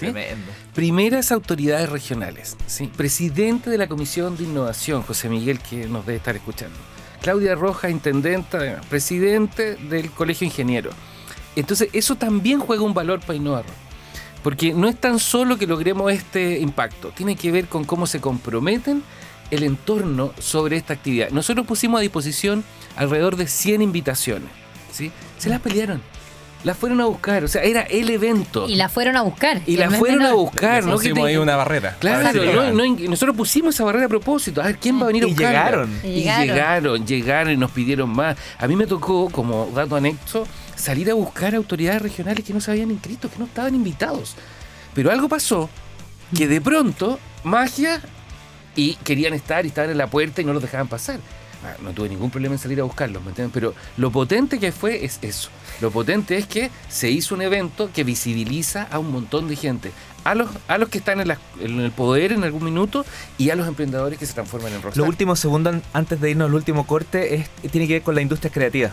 ¿Sí? 0.01 0.11
Tremendo. 0.11 0.51
Primeras 0.73 1.31
autoridades 1.31 1.89
regionales, 1.89 2.57
¿sí? 2.67 2.87
presidente 2.87 3.69
de 3.69 3.77
la 3.77 3.87
Comisión 3.87 4.35
de 4.35 4.43
Innovación, 4.43 5.03
José 5.03 5.29
Miguel, 5.29 5.59
que 5.59 5.87
nos 5.87 6.05
debe 6.05 6.17
estar 6.17 6.35
escuchando. 6.35 6.77
Claudia 7.21 7.55
Roja, 7.55 7.89
intendenta, 7.89 8.81
presidente 8.89 9.75
del 9.75 10.11
Colegio 10.11 10.45
Ingeniero. 10.45 10.89
Entonces, 11.55 11.89
eso 11.93 12.15
también 12.15 12.59
juega 12.59 12.83
un 12.83 12.93
valor 12.93 13.19
para 13.19 13.35
innovar. 13.35 13.65
Porque 14.43 14.73
no 14.73 14.87
es 14.87 14.99
tan 14.99 15.19
solo 15.19 15.57
que 15.57 15.67
logremos 15.67 16.11
este 16.11 16.59
impacto, 16.59 17.09
tiene 17.09 17.35
que 17.35 17.51
ver 17.51 17.67
con 17.67 17.83
cómo 17.83 18.07
se 18.07 18.19
comprometen 18.19 19.03
el 19.51 19.63
entorno 19.63 20.33
sobre 20.39 20.77
esta 20.77 20.93
actividad. 20.93 21.29
Nosotros 21.29 21.67
pusimos 21.67 21.99
a 21.99 22.01
disposición 22.01 22.63
alrededor 22.95 23.35
de 23.35 23.47
100 23.47 23.83
invitaciones. 23.83 24.49
¿sí? 24.91 25.11
Se 25.37 25.49
las 25.49 25.61
pelearon. 25.61 26.01
La 26.63 26.76
fueron 26.76 27.02
a 27.02 27.06
buscar, 27.06 27.43
o 27.43 27.47
sea, 27.47 27.63
era 27.63 27.82
el 27.82 28.10
evento. 28.12 28.67
Y 28.69 28.76
la 28.76 28.88
fueron 28.88 29.15
a 29.15 29.24
buscar. 29.24 29.62
Y 29.65 29.78
la 29.78 29.88
no 29.88 29.97
fueron 29.97 30.21
a 30.24 30.34
buscar, 30.34 30.84
¿no? 30.86 30.93
Pusimos 30.93 31.26
ahí 31.26 31.36
una 31.38 31.56
barrera. 31.56 31.95
Claro, 32.00 32.32
si 32.32 32.47
no- 32.47 32.71
no- 32.71 33.10
nosotros 33.10 33.36
pusimos 33.36 33.74
esa 33.74 33.84
barrera 33.84 34.06
a 34.06 34.10
propósito. 34.10 34.62
A 34.62 34.65
ver, 34.65 34.78
¿quién 34.78 35.00
va 35.00 35.06
a 35.06 35.08
venir 35.08 35.24
a 35.24 35.28
Y 35.28 35.30
buscarla? 35.32 35.60
llegaron. 35.65 36.00
Y 36.04 36.08
Y 36.08 36.13
llegaron. 36.19 36.45
llegaron, 36.47 37.08
llegaron 37.08 37.54
y 37.54 37.58
nos 37.58 37.71
pidieron 37.71 38.10
más. 38.12 38.38
A 38.60 38.67
mí 38.67 38.76
me 38.76 38.86
tocó, 38.86 39.30
como 39.32 39.71
dato 39.74 39.95
anexo, 39.95 40.45
salir 40.76 41.10
a 41.10 41.15
buscar 41.15 41.56
autoridades 41.56 42.02
regionales 42.02 42.43
que 42.45 42.54
no 42.54 42.62
se 42.62 42.69
habían 42.71 42.91
inscrito, 42.91 43.30
que 43.30 43.39
no 43.39 43.45
estaban 43.45 43.74
invitados. 43.74 44.36
Pero 44.93 45.10
algo 45.12 45.28
pasó 45.30 45.67
que 46.38 46.47
de 46.47 46.62
pronto, 46.62 47.19
magia, 47.43 48.02
y 48.76 48.95
querían 49.04 49.34
estar 49.34 49.65
y 49.65 49.69
estaban 49.69 49.89
en 49.89 49.97
la 49.97 50.08
puerta 50.08 50.41
y 50.41 50.45
no 50.45 50.54
los 50.54 50.62
dejaban 50.62 50.88
pasar. 50.88 51.19
Ah, 51.63 51.76
No 51.84 51.91
tuve 51.91 52.10
ningún 52.10 52.32
problema 52.32 52.56
en 52.56 52.60
salir 52.60 52.80
a 52.80 52.84
buscarlos, 52.84 53.21
¿me 53.24 53.30
entienden? 53.30 53.52
Pero 53.52 53.74
lo 53.97 54.12
potente 54.12 54.60
que 54.60 54.71
fue 54.71 55.06
es 55.06 55.19
eso. 55.21 55.50
Lo 55.80 55.91
potente 55.91 56.38
es 56.38 56.47
que 56.47 56.71
se 56.89 57.10
hizo 57.12 57.36
un 57.36 57.41
evento 57.41 57.89
que 57.93 58.04
visibiliza 58.04 58.88
a 58.91 58.97
un 59.00 59.12
montón 59.12 59.47
de 59.47 59.56
gente. 59.56 59.91
A 60.24 60.36
los, 60.36 60.50
a 60.67 60.78
los 60.78 60.89
que 60.89 60.97
están 61.00 61.19
en, 61.21 61.32
el 61.62 61.91
poder 61.91 62.32
en 62.32 62.43
algún 62.43 62.63
minuto 62.63 63.06
y 63.39 63.50
a 63.50 63.56
los 63.56 63.67
emprendedores 63.67 64.19
que 64.19 64.26
se 64.28 64.34
transforman 64.34 64.69
en 64.69 64.76
Los 64.76 64.84
rockstar. 64.86 65.08
últimos 65.08 65.39
segundos 65.39 65.74
an- 65.76 65.84
antes 65.93 66.19
de 66.21 66.30
irnos 66.32 66.47
al 66.50 66.54
último 66.56 66.86
corte 66.86 67.36
es, 67.36 67.50
tiene 67.71 67.88
que 67.88 67.93
ver 67.93 68.02
con 68.04 68.13
la 68.15 68.21
industria 68.21 68.52
creativa. 68.52 68.91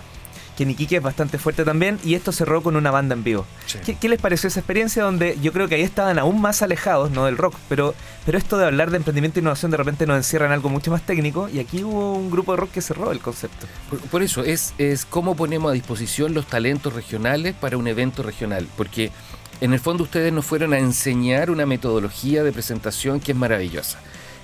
Que 0.59 0.64
en 0.64 0.71
Iquique 0.71 0.97
es 0.97 1.03
bastante 1.03 1.38
fuerte 1.38 1.64
también 1.64 2.01
y 2.05 2.14
esto 2.14 2.33
cerró 2.33 2.64
con 2.64 2.75
una 2.75 2.90
banda 2.90 3.14
en 3.14 3.23
vivo. 3.23 3.47
Sí. 3.66 3.79
¿Qué, 3.85 3.94
qué 3.94 4.09
les 4.09 4.21
pareció 4.21 4.49
esa 4.49 4.59
experiencia 4.59 5.05
donde 5.05 5.38
yo 5.40 5.53
creo 5.53 5.68
que 5.68 5.77
ahí 5.77 5.83
estaban 5.83 6.18
aún 6.18 6.40
más 6.40 6.62
alejados, 6.62 7.12
no 7.12 7.27
del 7.27 7.37
rock, 7.37 7.55
pero, 7.68 7.94
pero 8.27 8.37
esto 8.37 8.59
de 8.59 8.66
hablar 8.66 8.90
de 8.90 8.97
emprendimiento 8.97 9.38
e 9.38 9.42
innovación 9.42 9.71
de 9.71 9.77
repente 9.77 10.05
nos 10.05 10.16
encierra 10.16 10.47
en 10.47 10.53
algo 10.53 10.68
mucho 10.68 10.90
más 10.90 11.03
técnico 11.03 11.49
y 11.49 11.61
aquí 11.61 11.85
hubo 11.85 12.14
un 12.14 12.29
grupo 12.29 12.53
de 12.53 12.57
rock 12.57 12.73
que 12.73 12.83
cerró 12.83 13.12
el 13.12 13.21
concepto. 13.21 13.68
Por, 13.88 14.01
por 14.01 14.23
eso, 14.25 14.42
es, 14.42 14.75
es 14.79 15.05
cómo 15.05 15.37
ponemos 15.37 15.71
a 15.71 15.75
disposición 15.75 16.35
los 16.35 16.47
talentos 16.47 16.92
regionales 16.92 17.55
para 17.55 17.77
un 17.77 17.87
evento 17.87 18.25
regional. 18.25 18.66
Porque 18.77 19.12
en 19.61 19.73
el 19.73 19.81
fondo 19.81 20.05
ustedes 20.05 20.33
nos 20.33 20.44
fueron 20.44 20.73
a 20.73 20.79
enseñar 20.79 21.51
una 21.51 21.66
metodología 21.66 22.42
de 22.42 22.53
presentación 22.53 23.21
que 23.21 23.33
es 23.33 23.38
maravillosa 23.38 23.99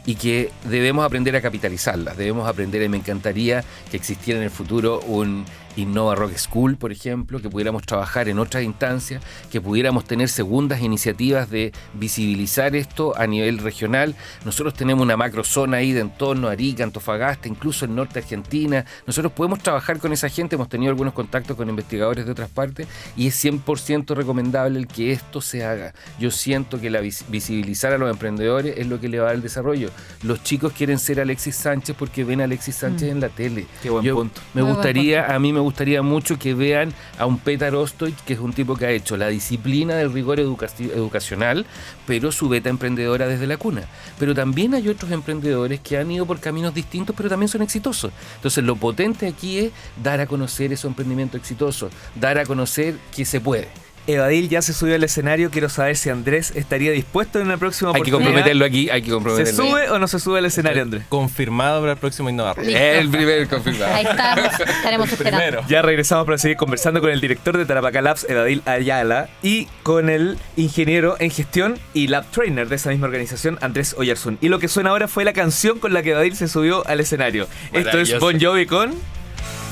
y 0.07 0.17
que 0.17 0.51
debemos 0.65 1.05
aprender 1.05 1.35
a 1.37 1.41
capitalizarla. 1.41 2.15
Debemos 2.15 2.49
aprender, 2.49 2.83
y 2.83 2.89
me 2.89 2.99
encantaría 2.99 3.65
que 3.91 3.97
existiera 3.97 4.39
en 4.39 4.45
el 4.45 4.51
futuro 4.51 5.01
un 5.01 5.45
Innova 5.77 6.15
Rock 6.15 6.37
School, 6.37 6.77
por 6.77 6.93
ejemplo, 6.93 7.41
que 7.41 7.49
pudiéramos 7.51 7.83
trabajar 7.85 8.29
en 8.29 8.39
otras 8.39 8.63
instancias, 8.63 9.23
que 9.51 9.61
pudiéramos 9.61 10.05
tener 10.05 10.29
segundas 10.29 10.81
iniciativas 10.81 11.51
de 11.51 11.73
visibilizar 11.95 12.77
esto 12.77 13.17
a 13.17 13.27
nivel 13.27 13.59
regional. 13.59 14.15
Nosotros 14.45 14.75
tenemos 14.75 15.03
una 15.03 15.17
macrozona 15.17 15.79
ahí 15.79 15.93
de 15.93 16.01
entorno, 16.01 16.49
Arica, 16.49 16.85
Antofagasta, 16.85 17.49
incluso 17.49 17.85
el 17.85 17.95
norte 17.95 18.15
de 18.15 18.21
Argentina. 18.21 18.85
Nosotros 19.07 19.33
podemos 19.33 19.59
trabajar 19.61 19.99
con 19.99 20.13
esa 20.13 20.29
gente, 20.29 20.55
hemos 20.55 20.69
tenido 20.69 20.91
algunos 20.91 21.15
contactos 21.15 21.57
con 21.57 21.69
investigadores 21.69 22.25
de 22.27 22.33
otras 22.33 22.51
partes 22.51 22.87
y 23.17 23.27
es 23.27 23.45
100% 23.45 24.15
recomendable 24.15 24.79
el 24.79 24.87
que 24.87 25.13
esto 25.13 25.41
se 25.41 25.65
haga. 25.65 25.93
Yo 26.19 26.31
siento 26.31 26.81
que 26.81 26.91
la 26.91 27.01
vis- 27.01 27.25
visibilizar 27.29 27.93
a 27.93 27.99
los 27.99 28.11
emprendedores 28.11 28.77
es 28.79 28.87
lo 28.87 29.01
que 29.01 29.09
le 29.09 29.19
va 29.19 29.25
a 29.25 29.27
dar 29.29 29.35
el 29.37 29.43
desarrollo. 29.43 29.91
Los 30.23 30.43
chicos 30.43 30.73
quieren 30.73 30.99
ser 30.99 31.21
Alexis 31.21 31.57
Sánchez 31.57 31.97
porque 31.99 32.23
ven 32.25 32.41
a 32.41 32.45
Alexis 32.45 32.77
Sánchez 32.77 33.11
en 33.11 33.21
la 33.21 33.29
tele. 33.29 33.67
Qué 33.83 33.91
buen 33.91 34.05
Yo- 34.05 34.15
punto. 34.17 34.41
Me 34.55 34.63
Muy 34.63 34.73
gustaría, 34.73 35.35
a 35.35 35.39
mí 35.39 35.53
me 35.53 35.61
gustaría 35.65 36.03
mucho 36.03 36.39
que 36.39 36.55
vean 36.55 36.93
a 37.19 37.27
un 37.27 37.39
Petar 37.39 37.75
Ostoich, 37.75 38.17
que 38.25 38.35
es 38.35 38.39
un 38.39 38.53
tipo 38.53 38.77
que 38.77 38.87
ha 38.87 38.91
hecho 38.91 39.17
la 39.17 39.29
disciplina 39.29 39.97
del 39.97 40.13
rigor 40.13 40.39
educacional, 40.41 41.67
pero 42.07 42.31
su 42.31 42.49
beta 42.49 42.69
emprendedora 42.71 43.27
desde 43.27 43.47
la 43.47 43.57
cuna. 43.57 43.83
Pero 44.19 44.35
también 44.35 44.75
hay 44.75 44.89
otros 44.89 45.11
emprendedores 45.11 45.81
que 45.81 45.99
han 45.99 46.11
ido 46.11 46.27
por 46.27 46.41
caminos 46.41 46.75
distintos, 46.75 47.17
pero 47.17 47.29
también 47.29 47.49
son 47.49 47.63
exitosos. 47.63 48.13
Entonces, 48.37 48.63
lo 48.63 48.77
potente 48.77 49.27
aquí 49.27 49.59
es 49.59 49.73
dar 50.03 50.21
a 50.21 50.27
conocer 50.27 50.73
esos 50.73 50.89
emprendimientos 50.89 51.41
exitosos, 51.41 51.93
dar 52.15 52.39
a 52.39 52.47
conocer 52.47 52.97
que 53.15 53.25
se 53.25 53.41
puede. 53.41 53.84
Evadil 54.07 54.49
ya 54.49 54.63
se 54.63 54.73
subió 54.73 54.95
al 54.95 55.05
escenario, 55.05 55.51
quiero 55.51 55.69
saber 55.69 55.97
si 55.97 56.11
Andrés 56.11 56.53
estaría 56.55 56.93
dispuesto 56.93 57.39
en 57.39 57.47
una 57.47 57.57
próxima 57.57 57.93
Hay 57.95 58.03
que 58.03 58.11
comprometerlo 58.11 58.65
aquí, 58.65 58.91
hay 58.91 59.01
que 59.03 59.09
¿Se 59.09 59.13
comprometerlo. 59.13 59.65
sube 59.65 59.91
o 59.91 59.99
no 59.99 60.09
se 60.09 60.19
sube 60.21 60.39
al 60.39 60.45
escenario, 60.47 60.83
Andrés? 60.83 61.05
Confirmado 61.09 61.81
para 61.81 61.93
el 61.93 61.99
próximo 61.99 62.29
Innova 62.29 62.55
Rock. 62.55 62.67
Listo. 62.67 62.81
El 62.81 63.09
primer 63.09 63.49
confirmado. 63.49 63.95
Ahí 63.95 64.05
estamos, 64.05 64.61
estaremos 64.61 65.13
esperando. 65.13 65.39
Primero. 65.39 65.65
Ya 65.69 65.83
regresamos 65.83 66.27
para 66.27 66.39
seguir 66.39 66.57
conversando 66.57 67.01
con 67.01 67.11
el 67.11 67.21
director 67.21 67.57
de 67.57 67.65
Tarapacá 67.67 68.03
Labs, 68.03 68.27
Evadil 68.29 68.63
Ayala, 68.67 69.29
y 69.43 69.67
con 69.83 70.11
el 70.11 70.39
ingeniero 70.57 71.17
en 71.19 71.31
gestión 71.31 71.79
y 71.93 72.09
lab 72.09 72.27
trainer 72.31 72.69
de 72.69 72.77
esa 72.77 72.91
misma 72.91 73.07
organización, 73.07 73.59
Andrés 73.61 73.95
Oyarzún. 73.99 74.39
Y 74.41 74.49
lo 74.49 74.59
que 74.59 74.69
suena 74.69 74.91
ahora 74.91 75.09
fue 75.09 75.25
la 75.25 75.33
canción 75.33 75.79
con 75.79 75.93
la 75.93 76.03
que 76.03 76.11
Evadil 76.11 76.37
se 76.37 76.49
subió 76.49 76.87
al 76.87 77.01
escenario. 77.01 77.49
Esto 77.73 77.99
es. 77.99 78.19
Bon 78.19 78.41
Jovi 78.41 78.67
con 78.67 78.95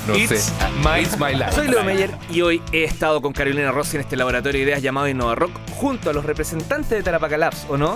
No 0.07 0.15
It's 0.15 0.41
sé. 0.41 0.53
My, 0.83 1.01
It's 1.01 1.17
my 1.17 1.33
life. 1.33 1.53
Soy 1.53 1.67
Leo 1.69 1.83
Meyer 1.83 2.11
y 2.29 2.41
hoy 2.41 2.61
he 2.73 2.83
estado 2.83 3.21
con 3.21 3.31
Carolina 3.31 3.71
Rossi 3.71 3.95
en 3.97 4.01
este 4.01 4.17
laboratorio 4.17 4.59
de 4.59 4.65
ideas 4.65 4.81
llamado 4.81 5.07
Innova 5.07 5.35
Rock 5.35 5.51
junto 5.77 6.09
a 6.09 6.13
los 6.13 6.25
representantes 6.25 6.89
de 6.89 7.03
Tarapacá 7.03 7.37
Labs, 7.37 7.65
¿o 7.69 7.77
no? 7.77 7.95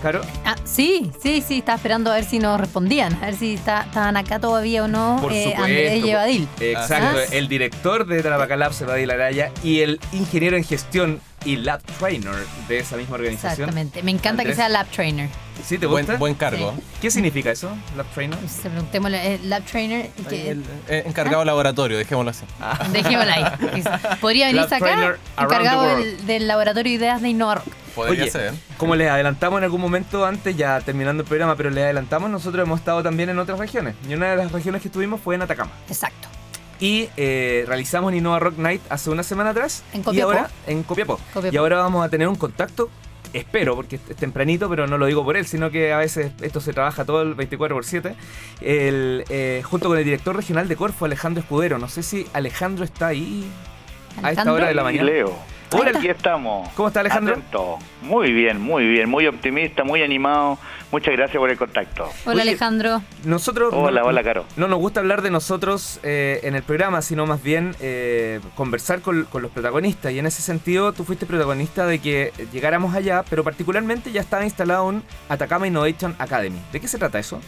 Caro. 0.00 0.20
Ah, 0.44 0.54
sí, 0.64 1.10
sí, 1.20 1.42
sí, 1.46 1.58
estaba 1.58 1.76
esperando 1.76 2.12
a 2.12 2.14
ver 2.16 2.24
si 2.24 2.38
nos 2.38 2.60
respondían, 2.60 3.14
a 3.14 3.26
ver 3.26 3.34
si 3.36 3.54
está- 3.54 3.82
estaban 3.84 4.16
acá 4.18 4.38
todavía 4.38 4.84
o 4.84 4.88
no 4.88 5.18
Por 5.20 5.32
eh, 5.32 5.44
supuesto. 5.44 5.64
Andrés. 5.64 6.48
Exacto, 6.60 7.18
Ah. 7.20 7.24
el 7.32 7.48
director 7.48 8.06
de 8.06 8.22
Tarapacá 8.22 8.54
Labs, 8.56 8.80
Evadil 8.82 9.10
Araya, 9.10 9.50
y 9.64 9.80
el 9.80 9.98
ingeniero 10.12 10.56
en 10.58 10.64
gestión 10.64 11.20
y 11.46 11.56
lab 11.56 11.80
trainer 11.98 12.34
de 12.68 12.78
esa 12.78 12.96
misma 12.96 13.14
organización. 13.16 13.70
Exactamente. 13.70 14.02
Me 14.02 14.10
encanta 14.10 14.42
Andrés. 14.42 14.48
que 14.48 14.54
sea 14.56 14.68
Lab 14.68 14.86
Trainer. 14.88 15.30
¿Sí 15.62 15.78
te 15.78 15.86
gusta? 15.86 16.06
Buen, 16.06 16.18
buen 16.18 16.34
cargo. 16.34 16.72
Sí. 16.76 16.82
¿Qué 17.02 17.10
significa 17.10 17.50
eso, 17.50 17.70
lab 17.96 18.06
trainer? 18.14 18.38
Se 18.48 18.68
preguntémosle, 18.70 19.34
eh, 19.34 19.40
Lab 19.44 19.62
Trainer, 19.64 20.10
y 20.18 20.22
que, 20.22 20.50
El, 20.50 20.64
eh, 20.88 21.04
encargado 21.06 21.44
laboratorio, 21.44 21.96
dejémoslo 21.98 22.30
así. 22.30 22.44
dejémoslo 22.92 23.32
ahí. 23.32 23.44
Podría 24.20 24.50
Trainer 24.68 25.18
acá, 25.36 25.44
encargado 25.44 25.96
del, 25.96 26.26
del 26.26 26.48
laboratorio 26.48 26.90
de 26.90 26.96
ideas 26.96 27.22
de 27.22 27.28
Innova 27.28 27.56
Rock. 27.56 27.66
Podría 27.94 28.22
Oye, 28.24 28.30
ser. 28.30 28.54
Como 28.76 28.96
les 28.96 29.08
adelantamos 29.08 29.58
en 29.58 29.64
algún 29.64 29.80
momento 29.80 30.26
antes, 30.26 30.56
ya 30.56 30.80
terminando 30.80 31.22
el 31.22 31.28
programa, 31.28 31.54
pero 31.56 31.70
les 31.70 31.84
adelantamos, 31.84 32.28
nosotros 32.28 32.66
hemos 32.66 32.80
estado 32.80 33.02
también 33.02 33.28
en 33.28 33.38
otras 33.38 33.58
regiones. 33.58 33.94
Y 34.08 34.14
una 34.14 34.30
de 34.30 34.36
las 34.36 34.50
regiones 34.50 34.82
que 34.82 34.88
estuvimos 34.88 35.20
fue 35.20 35.36
en 35.36 35.42
Atacama. 35.42 35.70
Exacto. 35.88 36.28
Y 36.80 37.08
eh, 37.16 37.64
realizamos 37.68 38.12
Innova 38.12 38.40
Rock 38.40 38.58
Night 38.58 38.82
hace 38.90 39.10
una 39.10 39.22
semana 39.22 39.50
atrás. 39.50 39.84
En 39.92 40.00
Y 40.00 40.02
Copiapó. 40.04 40.30
ahora, 40.32 40.50
en 40.66 40.82
Copiapó. 40.82 41.20
Copiapó. 41.32 41.54
Y 41.54 41.56
ahora 41.56 41.76
vamos 41.78 42.04
a 42.04 42.08
tener 42.08 42.26
un 42.26 42.34
contacto, 42.34 42.90
espero, 43.34 43.74
porque 43.74 43.96
es 43.96 44.16
tempranito, 44.16 44.68
pero 44.70 44.86
no 44.86 44.96
lo 44.96 45.06
digo 45.06 45.24
por 45.24 45.36
él, 45.36 45.46
sino 45.46 45.70
que 45.70 45.92
a 45.92 45.98
veces 45.98 46.32
esto 46.40 46.60
se 46.60 46.72
trabaja 46.72 47.04
todo 47.04 47.22
el 47.22 47.34
24 47.34 47.76
por 47.76 47.84
7. 47.84 48.14
El, 48.60 49.24
eh, 49.28 49.62
junto 49.64 49.88
con 49.88 49.98
el 49.98 50.04
director 50.04 50.34
regional 50.34 50.68
de 50.68 50.76
Corfo, 50.76 51.04
Alejandro 51.04 51.42
Escudero. 51.42 51.78
No 51.78 51.88
sé 51.88 52.02
si 52.02 52.26
Alejandro 52.32 52.84
está 52.84 53.08
ahí 53.08 53.44
a 54.22 54.30
esta 54.30 54.52
hora 54.52 54.68
de 54.68 54.74
la 54.74 54.84
mañana. 54.84 55.04
Leo. 55.04 55.53
Hola. 55.74 55.98
Aquí 55.98 56.08
estamos. 56.08 56.68
¿Cómo 56.74 56.88
está, 56.88 57.00
Alejandro? 57.00 57.34
Atento. 57.34 57.78
Muy 58.02 58.32
bien, 58.32 58.60
muy 58.60 58.86
bien, 58.86 59.08
muy 59.08 59.26
optimista, 59.26 59.84
muy 59.84 60.02
animado. 60.02 60.58
Muchas 60.92 61.14
gracias 61.16 61.38
por 61.38 61.50
el 61.50 61.58
contacto. 61.58 62.04
Hola 62.24 62.42
Oye, 62.42 62.42
Alejandro. 62.42 63.02
Nosotros 63.24 63.74
Hola, 63.74 64.02
no, 64.02 64.06
hola, 64.06 64.22
Caro. 64.22 64.44
no 64.56 64.68
nos 64.68 64.78
gusta 64.78 65.00
hablar 65.00 65.22
de 65.22 65.30
nosotros 65.30 65.98
eh, 66.04 66.40
en 66.44 66.54
el 66.54 66.62
programa, 66.62 67.02
sino 67.02 67.26
más 67.26 67.42
bien 67.42 67.74
eh, 67.80 68.40
conversar 68.54 69.00
con, 69.00 69.24
con 69.24 69.42
los 69.42 69.50
protagonistas. 69.50 70.12
Y 70.12 70.20
en 70.20 70.26
ese 70.26 70.42
sentido, 70.42 70.92
tú 70.92 71.04
fuiste 71.04 71.26
protagonista 71.26 71.86
de 71.86 71.98
que 71.98 72.32
llegáramos 72.52 72.94
allá, 72.94 73.24
pero 73.28 73.42
particularmente 73.42 74.12
ya 74.12 74.20
estaba 74.20 74.44
instalado 74.44 74.84
un 74.84 75.02
Atacama 75.28 75.66
Innovation 75.66 76.14
Academy. 76.18 76.60
¿De 76.72 76.80
qué 76.80 76.86
se 76.86 76.98
trata 76.98 77.18
eso? 77.18 77.40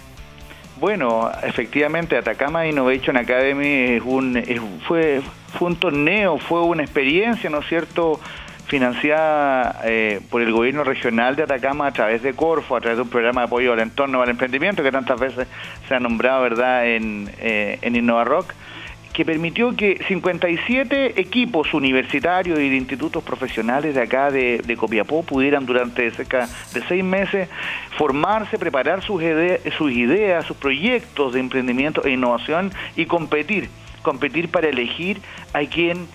Bueno, 0.79 1.31
efectivamente, 1.43 2.19
Atacama 2.19 2.67
Innovation 2.67 3.17
Academy 3.17 3.97
es 3.97 4.03
un, 4.05 4.43
fue, 4.87 5.23
fue 5.59 5.69
un 5.69 5.77
torneo, 5.77 6.37
fue 6.37 6.61
una 6.63 6.83
experiencia, 6.83 7.49
¿no 7.49 7.61
es 7.61 7.67
cierto?, 7.67 8.21
financiada 8.67 9.81
eh, 9.85 10.21
por 10.29 10.43
el 10.43 10.53
gobierno 10.53 10.83
regional 10.83 11.37
de 11.37 11.45
Atacama 11.45 11.87
a 11.87 11.93
través 11.93 12.23
de 12.23 12.35
Corfo, 12.35 12.77
a 12.77 12.81
través 12.81 12.99
de 12.99 13.03
un 13.05 13.09
programa 13.09 13.43
de 13.43 13.47
apoyo 13.47 13.73
al 13.73 13.79
entorno 13.79 14.21
al 14.21 14.29
emprendimiento 14.29 14.83
que 14.83 14.91
tantas 14.91 15.19
veces 15.21 15.47
se 15.89 15.95
ha 15.95 16.01
nombrado, 16.01 16.43
¿verdad?, 16.43 16.87
en, 16.87 17.31
eh, 17.39 17.79
en 17.81 17.97
Innova 17.97 18.25
Rock. 18.25 18.53
Que 19.17 19.25
permitió 19.25 19.75
que 19.75 19.99
57 20.09 21.19
equipos 21.19 21.73
universitarios 21.73 22.59
y 22.59 22.69
de 22.69 22.77
institutos 22.77 23.25
profesionales 23.25 23.95
de 23.95 24.03
acá 24.03 24.31
de, 24.31 24.59
de 24.59 24.77
Copiapó 24.77 25.23
pudieran 25.23 25.65
durante 25.65 26.11
cerca 26.11 26.47
de 26.75 26.83
seis 26.83 27.03
meses 27.03 27.49
formarse, 27.97 28.59
preparar 28.59 29.03
sus, 29.03 29.23
sus 29.79 29.91
ideas, 29.91 30.45
sus 30.45 30.59
proyectos 30.59 31.33
de 31.33 31.41
emprendimiento 31.41 32.05
e 32.05 32.11
innovación 32.11 32.71
y 32.95 33.07
competir, 33.07 33.71
competir 34.03 34.51
para 34.51 34.69
elegir 34.69 35.23
a 35.55 35.61
quien 35.61 36.07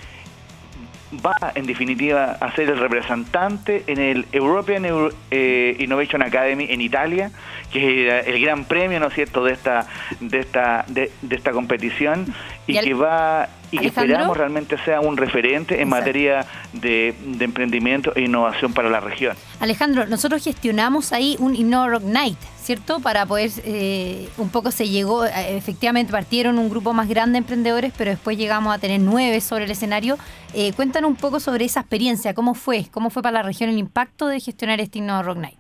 va 1.26 1.36
en 1.56 1.66
definitiva 1.66 2.38
a 2.40 2.56
ser 2.56 2.70
el 2.70 2.80
representante 2.80 3.84
en 3.88 4.00
el 4.00 4.26
European 4.32 4.86
Euro- 4.86 5.14
eh, 5.30 5.76
Innovation 5.80 6.22
Academy 6.22 6.68
en 6.70 6.82
Italia, 6.82 7.32
que 7.72 8.08
es 8.20 8.28
el 8.28 8.42
gran 8.42 8.66
premio, 8.66 9.00
¿no 9.00 9.08
es 9.08 9.14
cierto?, 9.14 9.44
de 9.44 9.54
esta 9.54 9.88
de 10.20 10.40
esta 10.40 10.86
de, 10.88 11.12
de 11.22 11.36
esta 11.36 11.52
competición 11.52 12.34
y 12.68 12.80
que 12.80 12.94
va 12.94 13.50
y 13.72 13.78
que 13.78 13.88
esperamos 13.88 14.36
realmente 14.38 14.78
sea 14.84 15.00
un 15.00 15.18
referente 15.18 15.82
en 15.82 15.90
materia 15.90 16.46
de, 16.74 17.16
emprendimiento 17.40 18.14
e 18.16 18.22
innovación 18.22 18.74
para 18.74 18.90
la 18.90 19.00
región. 19.00 19.36
Alejandro, 19.60 20.06
nosotros 20.08 20.44
gestionamos 20.44 21.14
ahí 21.14 21.38
un 21.40 21.56
Innorock 21.56 22.04
Night, 22.04 22.38
¿cierto? 22.62 23.00
Para 23.00 23.26
poder, 23.26 23.50
eh, 23.66 24.30
un 24.38 24.50
poco 24.50 24.72
se 24.72 24.88
llegó, 24.88 25.26
eh, 25.26 25.58
efectivamente 25.58 26.12
partieron 26.12 26.60
un 26.60 26.70
grupo 26.70 26.94
más 26.94 27.08
grande 27.08 27.34
de 27.34 27.38
emprendedores, 27.40 27.92
pero 27.98 28.12
después 28.12 28.38
llegamos 28.38 28.74
a 28.74 28.78
tener 28.78 29.02
nueve 29.02 29.42
sobre 29.42 29.66
el 29.66 29.72
escenario. 29.72 30.18
Eh, 30.54 30.72
cuéntanos 30.74 31.10
un 31.10 31.16
poco 31.16 31.40
sobre 31.40 31.66
esa 31.66 31.80
experiencia, 31.82 32.34
¿cómo 32.34 32.54
fue? 32.54 32.86
¿Cómo 32.92 33.10
fue 33.10 33.24
para 33.24 33.40
la 33.40 33.44
región 33.44 33.70
el 33.70 33.78
impacto 33.78 34.28
de 34.28 34.40
gestionar 34.40 34.80
este 34.80 35.00
Innorock 35.00 35.38
Night? 35.38 35.58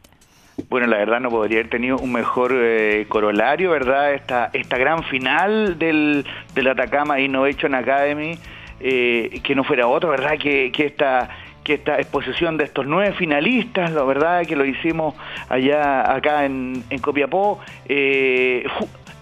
Bueno, 0.69 0.85
la 0.87 0.97
verdad 0.97 1.19
no 1.19 1.29
podría 1.29 1.59
haber 1.59 1.69
tenido 1.69 1.97
un 1.97 2.11
mejor 2.11 2.51
eh, 2.53 3.05
corolario, 3.09 3.71
¿verdad? 3.71 4.13
Esta, 4.13 4.51
esta 4.53 4.77
gran 4.77 5.03
final 5.03 5.79
del, 5.79 6.25
del 6.53 6.67
Atacama 6.67 7.19
Innovation 7.19 7.73
Academy, 7.73 8.37
eh, 8.79 9.39
que 9.43 9.55
no 9.55 9.63
fuera 9.63 9.87
otro, 9.87 10.09
¿verdad? 10.09 10.37
Que, 10.37 10.71
que 10.71 10.85
esta 10.85 11.29
que 11.63 11.75
esta 11.75 11.97
exposición 11.97 12.57
de 12.57 12.65
estos 12.65 12.85
nueve 12.85 13.13
finalistas, 13.13 13.91
la 13.91 14.03
verdad 14.03 14.45
que 14.45 14.55
lo 14.55 14.65
hicimos 14.65 15.15
allá 15.49 16.11
acá 16.11 16.45
en, 16.45 16.83
en 16.89 16.99
Copiapó, 16.99 17.59
eh, 17.87 18.65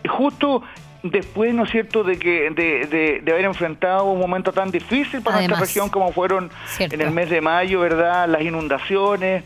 justo 0.07 0.63
después, 1.03 1.53
¿no 1.53 1.63
es 1.63 1.71
cierto?, 1.71 2.03
de 2.03 2.17
que 2.19 2.49
de, 2.51 3.21
de, 3.23 3.31
haber 3.31 3.45
enfrentado 3.45 4.05
un 4.05 4.19
momento 4.19 4.51
tan 4.51 4.71
difícil 4.71 5.21
para 5.21 5.37
nuestra 5.37 5.59
región 5.59 5.89
como 5.89 6.11
fueron 6.11 6.49
en 6.79 7.01
el 7.01 7.11
mes 7.11 7.29
de 7.29 7.41
mayo, 7.41 7.79
¿verdad?, 7.79 8.27
las 8.27 8.41
inundaciones, 8.41 9.43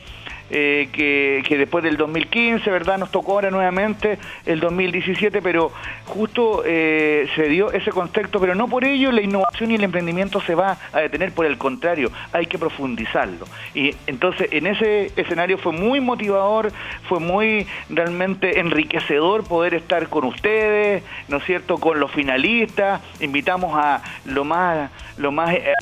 eh, 0.50 0.90
que, 0.92 1.58
después 1.58 1.84
del 1.84 1.98
2015, 1.98 2.70
¿verdad? 2.70 2.98
Nos 2.98 3.12
tocó 3.12 3.34
ahora 3.34 3.50
nuevamente 3.50 4.18
el 4.46 4.60
2017, 4.60 5.42
pero 5.42 5.72
justo 6.06 6.64
eh, 6.66 7.28
se 7.36 7.48
dio 7.48 7.72
ese 7.72 7.92
contexto, 7.92 8.40
pero 8.40 8.54
no 8.54 8.68
por 8.68 8.84
ello 8.84 9.12
la 9.12 9.22
innovación 9.22 9.72
y 9.72 9.76
el 9.76 9.84
emprendimiento 9.84 10.42
se 10.42 10.56
va 10.56 10.78
a 10.92 11.00
detener, 11.00 11.32
por 11.32 11.46
el 11.46 11.58
contrario, 11.58 12.12
hay 12.32 12.46
que 12.46 12.58
profundizarlo. 12.58 13.46
Y 13.74 13.96
entonces 14.08 14.50
en 14.52 14.68
ese 14.68 15.12
escenario 15.16 15.58
fue 15.58 15.72
muy 15.72 16.00
motivador, 16.02 16.72
fue 17.08 17.20
muy 17.20 17.66
realmente 17.90 18.60
enriquecedor 18.60 19.48
poder 19.48 19.74
estar 19.74 20.10
con 20.10 20.26
ustedes, 20.26 21.04
¿no 21.30 21.38
es 21.38 21.44
cierto?, 21.46 21.78
con 21.78 22.00
los 22.00 22.12
finalistas, 22.12 23.02
invitamos 23.22 23.74
a 23.76 24.02
lo 24.26 24.44
más, 24.44 24.92
lo 25.18 25.32
más 25.32 25.54
eh, 25.54 25.74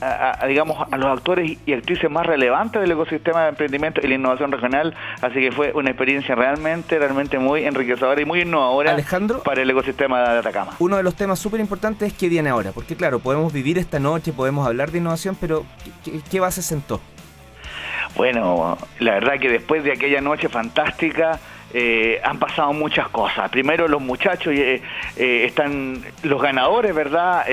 digamos, 0.48 0.88
a 0.92 0.98
los 0.98 1.08
actores 1.08 1.58
y 1.66 1.74
actrices 1.74 2.10
más 2.10 2.26
relevantes 2.26 2.82
del 2.82 2.92
ecosistema 2.92 3.44
de 3.44 3.50
emprendimiento 3.50 4.02
y 4.04 4.08
la 4.08 4.16
innovación 4.16 4.52
así 5.22 5.40
que 5.40 5.52
fue 5.52 5.72
una 5.74 5.90
experiencia 5.90 6.36
realmente, 6.36 6.98
realmente 7.00 7.40
muy 7.40 7.64
enriquecedora 7.64 8.22
y 8.22 8.26
muy 8.26 8.42
innovadora 8.42 8.92
Alejandro, 8.92 9.44
para 9.44 9.62
el 9.62 9.70
ecosistema 9.70 10.22
de 10.22 10.40
Atacama. 10.40 10.74
Uno 10.80 10.98
de 10.98 11.04
los 11.04 11.16
temas 11.16 11.40
súper 11.40 11.60
importantes 11.60 12.12
es 12.12 12.18
qué 12.18 12.30
viene 12.30 12.50
ahora, 12.50 12.72
porque 12.72 12.96
claro, 12.96 13.20
podemos 13.20 13.52
vivir 13.52 13.78
esta 13.78 14.00
noche, 14.00 14.34
podemos 14.34 14.68
hablar 14.68 14.92
de 14.92 15.00
innovación, 15.00 15.38
pero 15.40 15.66
¿qué, 16.04 16.22
qué 16.30 16.40
base 16.40 16.62
sentó? 16.62 17.02
Bueno, 18.16 18.78
la 19.00 19.14
verdad 19.14 19.40
que 19.40 19.50
después 19.50 19.84
de 19.84 19.94
aquella 19.94 20.22
noche 20.22 20.50
fantástica, 20.50 21.40
eh, 21.74 22.20
han 22.24 22.40
pasado 22.40 22.74
muchas 22.74 23.08
cosas. 23.10 23.50
Primero 23.50 23.88
los 23.88 24.02
muchachos 24.02 24.54
eh, 24.54 24.82
eh, 25.16 25.46
están 25.46 26.04
los 26.24 26.42
ganadores, 26.42 26.94
¿verdad? 26.94 27.46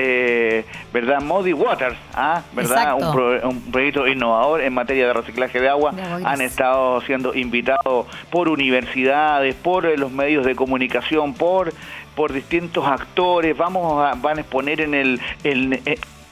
¿Verdad? 0.93 1.21
Modi 1.21 1.53
Waters, 1.53 1.97
¿ah? 2.13 2.41
¿verdad? 2.53 2.95
Un, 2.95 3.61
proyecto 3.71 4.07
innovador 4.07 4.61
en 4.61 4.73
materia 4.73 5.07
de 5.07 5.13
reciclaje 5.13 5.59
de 5.59 5.69
agua. 5.69 5.93
han 6.23 6.41
estado 6.41 7.01
siendo 7.01 7.33
invitados 7.33 8.07
por 8.29 8.49
universidades, 8.49 9.55
por 9.55 9.85
los 9.97 10.11
medios 10.11 10.45
de 10.45 10.55
comunicación, 10.55 11.33
por 11.33 11.73
por 12.15 12.33
distintos 12.33 12.85
actores. 12.85 13.55
Vamos 13.55 14.05
a, 14.05 14.13
van 14.15 14.39
a 14.39 14.41
exponer 14.41 14.81
en 14.81 14.93
el 14.93 15.21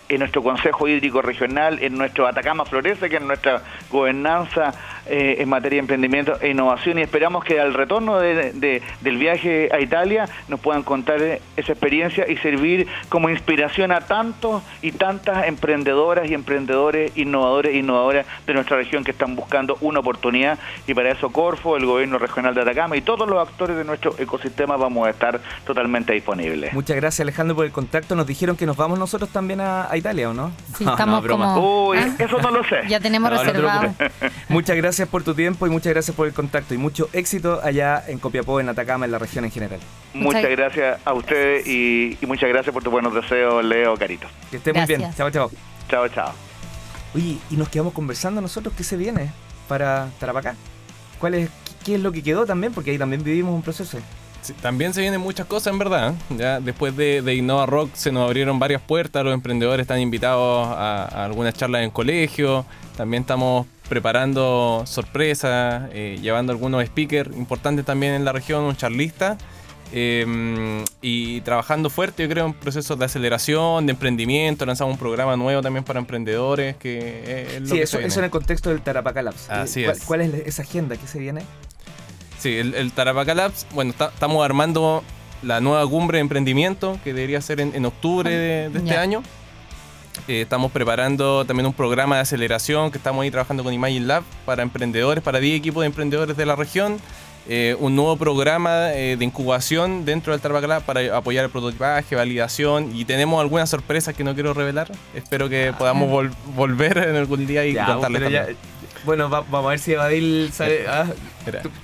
en 0.09 0.19
nuestro 0.19 0.43
Consejo 0.43 0.87
Hídrico 0.87 1.21
Regional, 1.21 1.79
en 1.81 1.97
nuestro 1.97 2.27
Atacama 2.27 2.65
Florece, 2.65 3.09
que 3.09 3.17
es 3.17 3.21
nuestra 3.21 3.61
gobernanza 3.89 4.73
eh, 5.09 5.37
en 5.39 5.49
materia 5.49 5.77
de 5.77 5.81
emprendimiento 5.81 6.39
e 6.41 6.49
innovación 6.49 6.99
y 6.99 7.01
esperamos 7.01 7.43
que 7.43 7.59
al 7.59 7.73
retorno 7.73 8.19
de, 8.19 8.81
del 9.01 9.17
viaje 9.17 9.69
a 9.71 9.79
Italia 9.79 10.27
nos 10.47 10.59
puedan 10.59 10.83
contar 10.83 11.21
esa 11.21 11.71
experiencia 11.71 12.25
y 12.29 12.37
servir 12.37 12.87
como 13.09 13.29
inspiración 13.29 13.91
a 13.91 14.01
tantos 14.01 14.63
y 14.81 14.91
tantas 14.91 15.47
emprendedoras 15.47 16.29
y 16.29 16.33
emprendedores, 16.33 17.15
innovadores 17.17 17.73
e 17.73 17.77
innovadoras 17.77 18.25
de 18.45 18.53
nuestra 18.53 18.77
región 18.77 19.03
que 19.03 19.11
están 19.11 19.35
buscando 19.35 19.77
una 19.81 19.99
oportunidad 19.99 20.59
y 20.85 20.93
para 20.93 21.11
eso 21.11 21.29
Corfo, 21.31 21.77
el 21.77 21.85
gobierno 21.85 22.17
regional 22.17 22.53
de 22.53 22.61
Atacama 22.61 22.97
y 22.97 23.01
todos 23.01 23.27
los 23.27 23.47
actores 23.47 23.77
de 23.77 23.83
nuestro 23.83 24.15
ecosistema 24.17 24.77
vamos 24.77 25.07
a 25.07 25.11
estar 25.11 25.39
totalmente 25.65 26.13
disponibles. 26.13 26.73
Muchas 26.73 26.95
gracias 26.95 27.21
Alejandro 27.21 27.55
por 27.55 27.65
el 27.65 27.71
contacto. 27.71 28.15
Nos 28.15 28.27
dijeron 28.27 28.55
que 28.55 28.65
nos 28.65 28.77
vamos 28.77 28.99
nosotros 28.99 29.29
también 29.29 29.61
a, 29.61 29.87
Italia, 29.95 30.29
¿o 30.29 30.33
no? 30.33 30.51
Sí, 30.77 30.85
estamos 30.87 31.25
como... 31.25 31.87
Uy, 31.89 31.97
eso 32.19 32.39
no 32.41 32.51
lo 32.51 32.63
sé. 32.63 32.81
Ya 32.87 32.99
tenemos 32.99 33.29
reservado. 33.37 33.93
Muchas 34.49 34.75
gracias 34.75 34.96
gracias 34.97 35.11
por 35.11 35.23
tu 35.23 35.35
tiempo 35.35 35.67
y 35.67 35.69
muchas 35.69 35.93
gracias 35.93 36.15
por 36.15 36.25
el 36.25 36.33
contacto 36.33 36.73
y 36.73 36.77
mucho 36.79 37.07
éxito 37.13 37.61
allá 37.63 38.03
en 38.07 38.17
Copiapó, 38.17 38.59
en 38.59 38.67
Atacama, 38.67 39.05
en 39.05 39.11
la 39.11 39.19
región 39.19 39.45
en 39.45 39.51
general. 39.51 39.79
Muchas, 40.15 40.49
gracias 40.49 40.99
a 41.05 41.13
ustedes 41.13 41.67
y, 41.67 42.17
muchas 42.25 42.49
gracias 42.49 42.73
por 42.73 42.81
tus 42.81 42.91
buenos 42.91 43.13
deseos, 43.13 43.63
Leo, 43.63 43.95
Carito. 43.95 44.25
Que 44.49 44.57
esté 44.57 44.73
muy 44.73 44.87
bien. 44.87 45.03
Chao, 45.15 45.29
chao. 45.29 45.51
Chao, 45.87 46.07
chao. 46.07 46.33
Oye, 47.13 47.37
y 47.51 47.57
nos 47.57 47.69
quedamos 47.69 47.93
conversando 47.93 48.41
nosotros, 48.41 48.73
¿qué 48.75 48.83
se 48.83 48.97
viene 48.97 49.29
para 49.67 50.09
Tarapacá? 50.19 50.55
¿Cuál 51.19 51.35
es, 51.35 51.51
¿Qué 51.85 51.93
es 51.93 52.01
lo 52.01 52.11
que 52.11 52.23
quedó 52.23 52.47
también? 52.47 52.73
Porque 52.73 52.89
ahí 52.89 52.97
también 52.97 53.23
vivimos 53.23 53.53
un 53.53 53.61
proceso. 53.61 53.99
también 54.63 54.95
se 54.95 55.01
vienen 55.01 55.21
muchas 55.21 55.45
cosas 55.45 55.73
en 55.73 55.77
verdad. 55.77 56.15
Ya 56.35 56.59
después 56.59 56.97
de, 56.97 57.35
Innova 57.35 57.67
Rock 57.67 57.91
se 57.93 58.11
nos 58.11 58.25
abrieron 58.25 58.57
varias 58.57 58.81
puertas, 58.81 59.23
los 59.23 59.35
emprendedores 59.35 59.83
están 59.83 59.99
invitados 59.99 60.67
a, 60.69 61.03
a 61.03 61.25
algunas 61.25 61.53
charlas 61.53 61.83
en 61.83 61.91
colegio. 61.91 62.65
También 62.95 63.21
estamos 63.21 63.67
preparando 63.89 64.83
sorpresas, 64.85 65.89
eh, 65.93 66.17
llevando 66.21 66.51
algunos 66.51 66.85
speakers 66.85 67.35
importantes 67.35 67.85
también 67.85 68.13
en 68.13 68.25
la 68.25 68.31
región, 68.31 68.63
un 68.63 68.75
charlista. 68.75 69.37
Em, 69.93 70.83
y 71.01 71.39
trabajando 71.41 71.89
fuerte, 71.89 72.23
yo 72.23 72.29
creo, 72.29 72.45
en 72.45 72.53
procesos 72.53 72.99
de 72.99 73.05
aceleración, 73.05 73.85
de 73.85 73.93
emprendimiento. 73.93 74.65
Lanzamos 74.65 74.93
un 74.93 74.99
programa 74.99 75.37
nuevo 75.37 75.61
también 75.61 75.85
para 75.85 75.99
emprendedores. 75.99 76.75
que 76.75 77.55
es 77.55 77.61
lo 77.61 77.67
Sí, 77.67 77.79
eso, 77.79 77.99
eso, 77.99 78.19
en 78.19 78.25
el 78.25 78.31
contexto 78.31 78.69
del 78.69 78.81
Tarapacá 78.81 79.21
Labs. 79.21 79.49
Así 79.49 79.83
¿Cuál, 79.83 79.95
es. 79.95 80.03
¿Cuál 80.03 80.21
es 80.21 80.33
esa 80.45 80.63
agenda 80.63 80.97
que 80.97 81.07
se 81.07 81.19
viene? 81.19 81.41
Sí, 82.37 82.57
el, 82.57 82.73
el 82.75 82.91
Tarapacá 82.91 83.33
Labs, 83.33 83.65
bueno, 83.73 83.91
estamos 83.91 84.43
armando 84.43 85.03
la 85.41 85.61
nueva 85.61 85.87
cumbre 85.87 86.17
de 86.17 86.21
emprendimiento 86.21 86.99
que 87.03 87.13
debería 87.13 87.41
ser 87.41 87.59
en, 87.59 87.85
octubre 87.85 88.29
de, 88.29 88.77
este 88.77 88.97
año. 88.97 89.23
Eh, 90.27 90.41
estamos 90.41 90.71
preparando 90.73 91.45
también 91.45 91.65
un 91.67 91.73
programa 91.73 92.15
de 92.15 92.21
aceleración 92.23 92.91
que 92.91 92.97
estamos 92.97 93.23
ahí 93.23 93.31
trabajando 93.31 93.63
con 93.63 93.73
Imagine 93.73 94.05
Lab 94.05 94.23
para 94.45 94.61
emprendedores, 94.61 95.23
para 95.23 95.39
10 95.39 95.57
equipos 95.57 95.81
de 95.81 95.87
emprendedores 95.87 96.35
de 96.35 96.45
la 96.45 96.55
región. 96.55 96.97
Eh, 97.49 97.77
un 97.79 97.95
nuevo 97.95 98.17
programa 98.17 98.91
eh, 98.93 99.15
de 99.15 99.23
incubación 99.23 100.03
dentro 100.03 100.33
del 100.33 100.41
Tarapacá 100.41 100.81
para 100.81 101.15
apoyar 101.15 101.45
el 101.45 101.49
prototipaje, 101.49 102.13
validación 102.13 102.93
y 102.93 103.05
tenemos 103.05 103.39
algunas 103.39 103.69
sorpresas 103.69 104.13
que 104.13 104.25
no 104.25 104.33
quiero 104.33 104.53
revelar. 104.53 104.91
Espero 105.15 105.47
que 105.47 105.69
ah. 105.69 105.77
podamos 105.77 106.29
volver 106.57 106.97
en 106.97 107.15
algún 107.15 107.47
día 107.47 107.65
y 107.65 107.73
contarles 107.73 108.57
bueno, 109.07 109.29
vamos 109.29 109.65
a 109.65 109.69
ver 109.69 109.79
si 109.79 109.93
Evadil 109.93 110.49
sale. 110.51 110.85
Ah, 110.85 111.05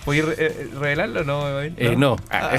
¿Puedes 0.04 0.38
eh, 0.38 0.68
revelarlo 0.78 1.22
o 1.22 1.24
no, 1.24 1.48
Evadil? 1.48 1.74
Eh, 1.78 1.96
no. 1.96 2.18
Ah. 2.30 2.58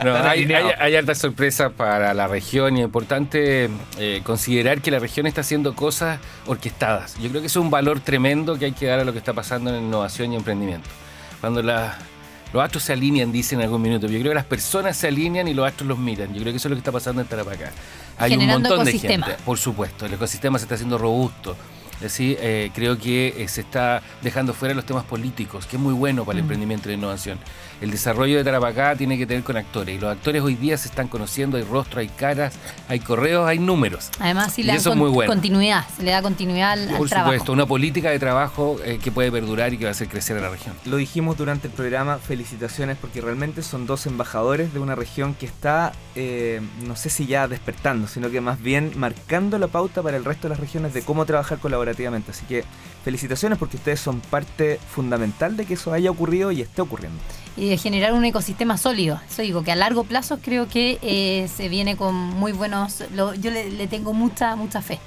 no. 0.04 0.16
hay, 0.16 0.50
hay, 0.50 0.96
altas 0.96 1.18
sorpresas 1.18 1.70
para 1.72 2.14
la 2.14 2.26
región 2.26 2.78
y 2.78 2.80
es 2.80 2.86
importante 2.86 3.68
eh, 3.98 4.22
considerar 4.24 4.80
que 4.80 4.90
la 4.90 4.98
región 4.98 5.26
está 5.26 5.42
haciendo 5.42 5.76
cosas 5.76 6.20
orquestadas. 6.46 7.18
Yo 7.18 7.28
creo 7.28 7.42
que 7.42 7.48
eso 7.48 7.60
es 7.60 7.64
un 7.64 7.70
valor 7.70 8.00
tremendo 8.00 8.58
que 8.58 8.64
hay 8.64 8.72
que 8.72 8.86
dar 8.86 8.98
a 9.00 9.04
lo 9.04 9.12
que 9.12 9.18
está 9.18 9.34
pasando 9.34 9.74
en 9.74 9.84
innovación 9.84 10.32
y 10.32 10.36
emprendimiento. 10.36 10.88
Cuando 11.42 11.62
los 11.62 12.64
astros 12.64 12.82
se 12.82 12.94
alinean, 12.94 13.30
dicen 13.30 13.58
en 13.58 13.66
algún 13.66 13.82
minuto. 13.82 14.06
Yo 14.06 14.18
creo 14.20 14.30
que 14.30 14.36
las 14.36 14.46
personas 14.46 14.96
se 14.96 15.08
alinean 15.08 15.48
y 15.48 15.54
los 15.54 15.68
astros 15.68 15.86
los 15.86 15.98
miran. 15.98 16.32
Yo 16.32 16.40
creo 16.40 16.52
que 16.54 16.56
eso 16.56 16.68
es 16.68 16.70
lo 16.70 16.76
que 16.76 16.80
está 16.80 16.92
pasando 16.92 17.20
en 17.20 17.28
Tarapacá. 17.28 17.72
Hay 18.16 18.34
un 18.34 18.46
montón 18.46 18.86
de 18.86 18.98
gente. 18.98 19.36
Por 19.44 19.58
supuesto, 19.58 20.06
el 20.06 20.14
ecosistema 20.14 20.58
se 20.58 20.64
está 20.64 20.76
haciendo 20.76 20.96
robusto. 20.96 21.54
¿Sí? 22.06 22.36
Eh, 22.38 22.70
creo 22.74 22.98
que 22.98 23.34
eh, 23.36 23.48
se 23.48 23.62
está 23.62 24.02
dejando 24.22 24.52
fuera 24.54 24.74
los 24.74 24.86
temas 24.86 25.04
políticos, 25.04 25.66
que 25.66 25.76
es 25.76 25.82
muy 25.82 25.94
bueno 25.94 26.24
para 26.24 26.38
el 26.38 26.42
mm. 26.42 26.46
emprendimiento 26.46 26.88
y 26.88 26.92
la 26.92 26.98
innovación. 26.98 27.38
El 27.80 27.92
desarrollo 27.92 28.36
de 28.36 28.44
Tarapacá 28.44 28.96
tiene 28.96 29.16
que 29.16 29.26
tener 29.26 29.44
con 29.44 29.56
actores, 29.56 29.96
y 29.96 30.00
los 30.00 30.10
actores 30.10 30.42
hoy 30.42 30.56
día 30.56 30.76
se 30.76 30.88
están 30.88 31.06
conociendo, 31.06 31.56
hay 31.56 31.62
rostros, 31.62 31.98
hay 31.98 32.08
caras, 32.08 32.54
hay 32.88 32.98
correos, 32.98 33.46
hay 33.46 33.60
números. 33.60 34.10
Además, 34.18 34.52
si 34.52 34.64
le 34.64 34.76
da 34.76 34.82
continuidad, 35.26 35.84
se 35.96 36.02
le 36.02 36.10
da 36.10 36.20
continuidad 36.20 36.72
al, 36.72 36.88
Por 36.96 37.08
supuesto, 37.08 37.52
una 37.52 37.66
política 37.66 38.10
de 38.10 38.18
trabajo 38.18 38.78
eh, 38.84 38.98
que 39.02 39.12
puede 39.12 39.30
perdurar 39.30 39.72
y 39.72 39.78
que 39.78 39.84
va 39.84 39.90
a 39.90 39.92
hacer 39.92 40.08
crecer 40.08 40.36
a 40.38 40.40
la 40.40 40.50
región. 40.50 40.74
Lo 40.86 40.96
dijimos 40.96 41.36
durante 41.36 41.68
el 41.68 41.72
programa, 41.72 42.18
felicitaciones 42.18 42.96
porque 43.00 43.20
realmente 43.20 43.62
son 43.62 43.86
dos 43.86 44.06
embajadores 44.06 44.74
de 44.74 44.80
una 44.80 44.96
región 44.96 45.34
que 45.34 45.46
está, 45.46 45.92
no 46.84 46.96
sé 46.96 47.10
si 47.10 47.26
ya 47.26 47.46
despertando, 47.46 48.08
sino 48.08 48.30
que 48.30 48.40
más 48.40 48.60
bien 48.60 48.92
marcando 48.96 49.58
la 49.58 49.68
pauta 49.68 50.02
para 50.02 50.16
el 50.16 50.24
resto 50.24 50.48
de 50.48 50.50
las 50.50 50.60
regiones 50.60 50.94
de 50.94 51.02
cómo 51.02 51.26
trabajar 51.26 51.58
colaborativamente. 51.58 52.32
Así 52.32 52.44
que 52.46 52.64
felicitaciones 53.04 53.58
porque 53.58 53.76
ustedes 53.76 54.00
son 54.00 54.20
parte 54.20 54.80
fundamental 54.90 55.56
de 55.56 55.64
que 55.64 55.74
eso 55.74 55.92
haya 55.92 56.10
ocurrido 56.10 56.50
y 56.50 56.60
esté 56.60 56.82
ocurriendo. 56.82 57.18
Y 57.56 57.68
de 57.68 57.76
generar 57.76 58.12
un 58.12 58.24
ecosistema 58.24 58.76
sólido. 58.78 59.20
Eso 59.28 59.42
digo, 59.42 59.62
que 59.64 59.72
a 59.72 59.76
largo 59.76 60.04
plazo 60.04 60.38
creo 60.40 60.68
que 60.68 60.98
eh, 61.02 61.48
se 61.48 61.68
viene 61.68 61.96
con 61.96 62.14
muy 62.14 62.52
buenos... 62.52 63.02
lo- 63.14 63.34
yo 63.34 63.50
le, 63.50 63.70
le 63.70 63.86
tengo 63.88 64.12
mucha, 64.12 64.54
mucha 64.56 64.80
fe. 64.80 64.98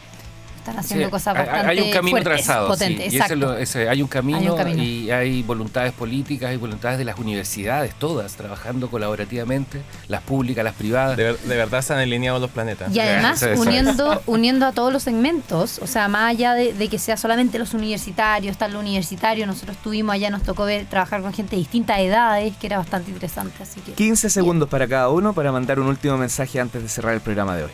Están 0.62 0.78
haciendo 0.78 1.08
Sí, 1.08 1.12
cosas 1.12 1.34
bastante 1.34 1.68
Hay 1.72 1.82
un 1.82 1.92
camino 1.92 2.12
fuertes, 2.22 2.46
trazado, 2.46 2.76
sí, 2.76 2.84
y 2.86 2.94
ese 3.02 3.16
exacto. 3.16 3.34
es 3.34 3.40
lo- 3.40 3.58
ese- 3.58 3.90
hay, 3.90 4.02
un 4.04 4.08
camino 4.08 4.38
Hay 4.38 4.48
un 4.50 4.56
camino. 4.58 4.84
y 4.84 5.10
hay 5.10 5.42
voluntades 5.42 5.92
políticas, 5.92 6.52
hay 6.52 6.58
voluntades 6.58 7.00
de 7.00 7.06
las 7.06 7.18
universidades, 7.18 7.96
todas 7.96 8.34
trabajando 8.36 8.88
colaborativamente, 8.90 9.82
las 10.08 10.22
públicas, 10.22 10.64
las 10.64 10.76
privadas. 10.76 11.18
De, 11.18 11.34
de 11.34 11.56
verdad 11.58 11.82
se 11.82 11.94
han 11.94 12.00
alineado 12.00 12.38
los 12.40 12.52
planetas. 12.52 12.96
Y 12.96 13.00
además 13.00 13.42
Eso 13.42 13.52
eso 13.54 13.62
uniendo, 13.64 14.22
uniendo 14.28 14.68
a 14.68 14.72
todos 14.72 14.94
los 14.94 15.02
segmentos, 15.02 15.80
o 15.80 15.88
sea, 15.88 16.08
más 16.08 16.30
allá 16.30 16.54
de, 16.54 16.74
de 16.74 16.88
que 16.90 17.00
sea 17.00 17.18
solamente 17.18 17.58
los 17.58 17.74
universitarios, 17.74 18.52
está 18.52 18.68
lo 18.68 18.80
universitario, 18.80 19.48
nosotros 19.48 19.78
estuvimos 19.78 20.14
allá, 20.14 20.30
nos 20.30 20.44
tocó 20.44 20.66
ver 20.66 20.86
trabajar 20.86 21.24
con 21.24 21.34
gente 21.34 21.56
de 21.56 21.58
distintas 21.58 21.98
edades, 22.00 22.56
que 22.58 22.68
era 22.68 22.78
bastante 22.78 23.10
interesante, 23.10 23.64
así 23.64 23.80
que 23.82 23.94
15 23.94 24.30
segundos 24.30 24.70
para 24.70 24.88
cada 24.88 25.10
uno 25.10 25.34
para 25.34 25.52
mandar 25.52 25.80
un 25.80 25.88
último 25.88 26.18
mensaje 26.18 26.60
antes 26.60 26.84
de 26.84 26.88
cerrar 26.88 27.16
el 27.16 27.22
programa 27.22 27.56
de 27.56 27.64
hoy. 27.64 27.72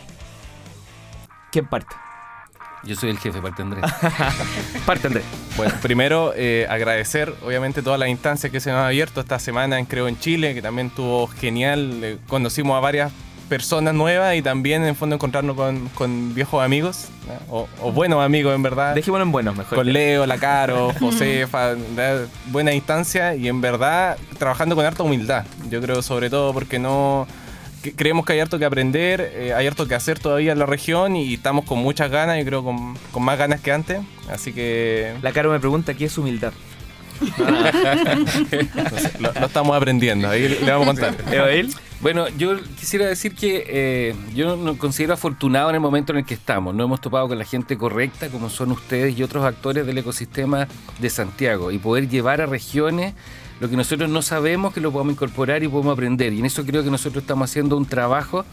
¿Quién 1.51 1.65
parte? 1.67 1.95
Yo 2.87 2.95
soy 2.95 3.09
el 3.09 3.19
jefe, 3.19 3.41
parte 3.41 3.61
Andrés. 3.61 3.83
Parte, 4.85 5.07
Andrés. 5.07 5.25
Bueno, 5.57 5.73
primero 5.81 6.31
eh, 6.35 6.65
agradecer 6.69 7.33
obviamente 7.45 7.81
todas 7.81 7.99
las 7.99 8.07
instancias 8.07 8.49
que 8.49 8.61
se 8.61 8.71
nos 8.71 8.79
han 8.79 8.85
abierto 8.85 9.19
esta 9.19 9.39
semana 9.39 9.77
en 9.77 9.85
Creo 9.85 10.07
en 10.07 10.17
Chile, 10.17 10.53
que 10.53 10.61
también 10.61 10.87
estuvo 10.87 11.27
genial. 11.27 11.99
Eh, 12.01 12.17
conocimos 12.27 12.77
a 12.77 12.79
varias 12.79 13.11
personas 13.49 13.93
nuevas 13.93 14.35
y 14.35 14.41
también 14.41 14.83
en 14.83 14.89
el 14.89 14.95
fondo 14.95 15.15
encontrarnos 15.15 15.55
con, 15.55 15.89
con 15.89 16.33
viejos 16.33 16.63
amigos, 16.63 17.07
¿no? 17.27 17.55
o, 17.55 17.67
o 17.81 17.91
buenos 17.91 18.23
amigos 18.23 18.55
en 18.55 18.63
verdad. 18.63 18.95
Dejémoslo 18.95 19.23
en 19.25 19.31
buenos 19.31 19.55
mejor. 19.55 19.77
Con 19.77 19.91
Leo, 19.91 20.25
La 20.25 20.37
Caro, 20.37 20.93
Josefa, 20.99 21.73
¿verdad? 21.95 22.27
buena 22.47 22.73
instancia 22.73 23.35
y 23.35 23.49
en 23.49 23.59
verdad 23.59 24.17
trabajando 24.37 24.75
con 24.75 24.85
harta 24.85 25.03
humildad. 25.03 25.45
Yo 25.69 25.81
creo 25.81 26.01
sobre 26.01 26.29
todo 26.29 26.53
porque 26.53 26.79
no 26.79 27.27
creemos 27.95 28.25
que 28.25 28.33
hay 28.33 28.39
harto 28.39 28.59
que 28.59 28.65
aprender, 28.65 29.33
eh, 29.35 29.53
hay 29.53 29.67
harto 29.67 29.87
que 29.87 29.95
hacer 29.95 30.19
todavía 30.19 30.51
en 30.51 30.59
la 30.59 30.65
región 30.65 31.15
y 31.15 31.33
estamos 31.33 31.65
con 31.65 31.79
muchas 31.79 32.11
ganas, 32.11 32.37
yo 32.37 32.45
creo 32.45 32.63
con, 32.63 32.97
con 33.11 33.23
más 33.23 33.37
ganas 33.37 33.61
que 33.61 33.71
antes. 33.71 33.99
Así 34.29 34.53
que 34.53 35.13
La 35.21 35.31
Caro 35.31 35.51
me 35.51 35.59
pregunta 35.59 35.93
qué 35.93 36.05
es 36.05 36.17
humildad. 36.17 36.53
lo, 39.19 39.33
lo 39.33 39.45
estamos 39.47 39.75
aprendiendo, 39.75 40.29
ahí 40.29 40.49
le 40.49 40.71
vamos 40.71 40.87
a 40.87 40.91
contar. 40.91 41.15
¿Evail? 41.33 41.73
Bueno, 41.99 42.27
yo 42.37 42.55
quisiera 42.79 43.07
decir 43.07 43.33
que 43.33 43.65
eh, 43.67 44.15
yo 44.35 44.55
nos 44.55 44.77
considero 44.77 45.13
afortunado 45.13 45.69
en 45.69 45.75
el 45.75 45.81
momento 45.81 46.11
en 46.11 46.19
el 46.19 46.25
que 46.25 46.35
estamos. 46.35 46.75
No 46.75 46.83
hemos 46.83 47.01
topado 47.01 47.27
con 47.27 47.39
la 47.39 47.45
gente 47.45 47.75
correcta, 47.75 48.29
como 48.29 48.51
son 48.51 48.71
ustedes 48.71 49.17
y 49.17 49.23
otros 49.23 49.43
actores 49.43 49.87
del 49.87 49.97
ecosistema 49.97 50.67
de 50.99 51.09
Santiago, 51.09 51.71
y 51.71 51.79
poder 51.79 52.07
llevar 52.07 52.41
a 52.41 52.45
regiones 52.45 53.15
lo 53.59 53.69
que 53.69 53.75
nosotros 53.75 54.09
no 54.09 54.21
sabemos, 54.21 54.73
que 54.73 54.81
lo 54.81 54.91
podamos 54.91 55.13
incorporar 55.13 55.63
y 55.63 55.67
podemos 55.67 55.93
aprender. 55.93 56.33
Y 56.33 56.39
en 56.39 56.45
eso 56.45 56.63
creo 56.65 56.83
que 56.83 56.91
nosotros 56.91 57.23
estamos 57.23 57.49
haciendo 57.49 57.75
un 57.77 57.85
trabajo 57.85 58.45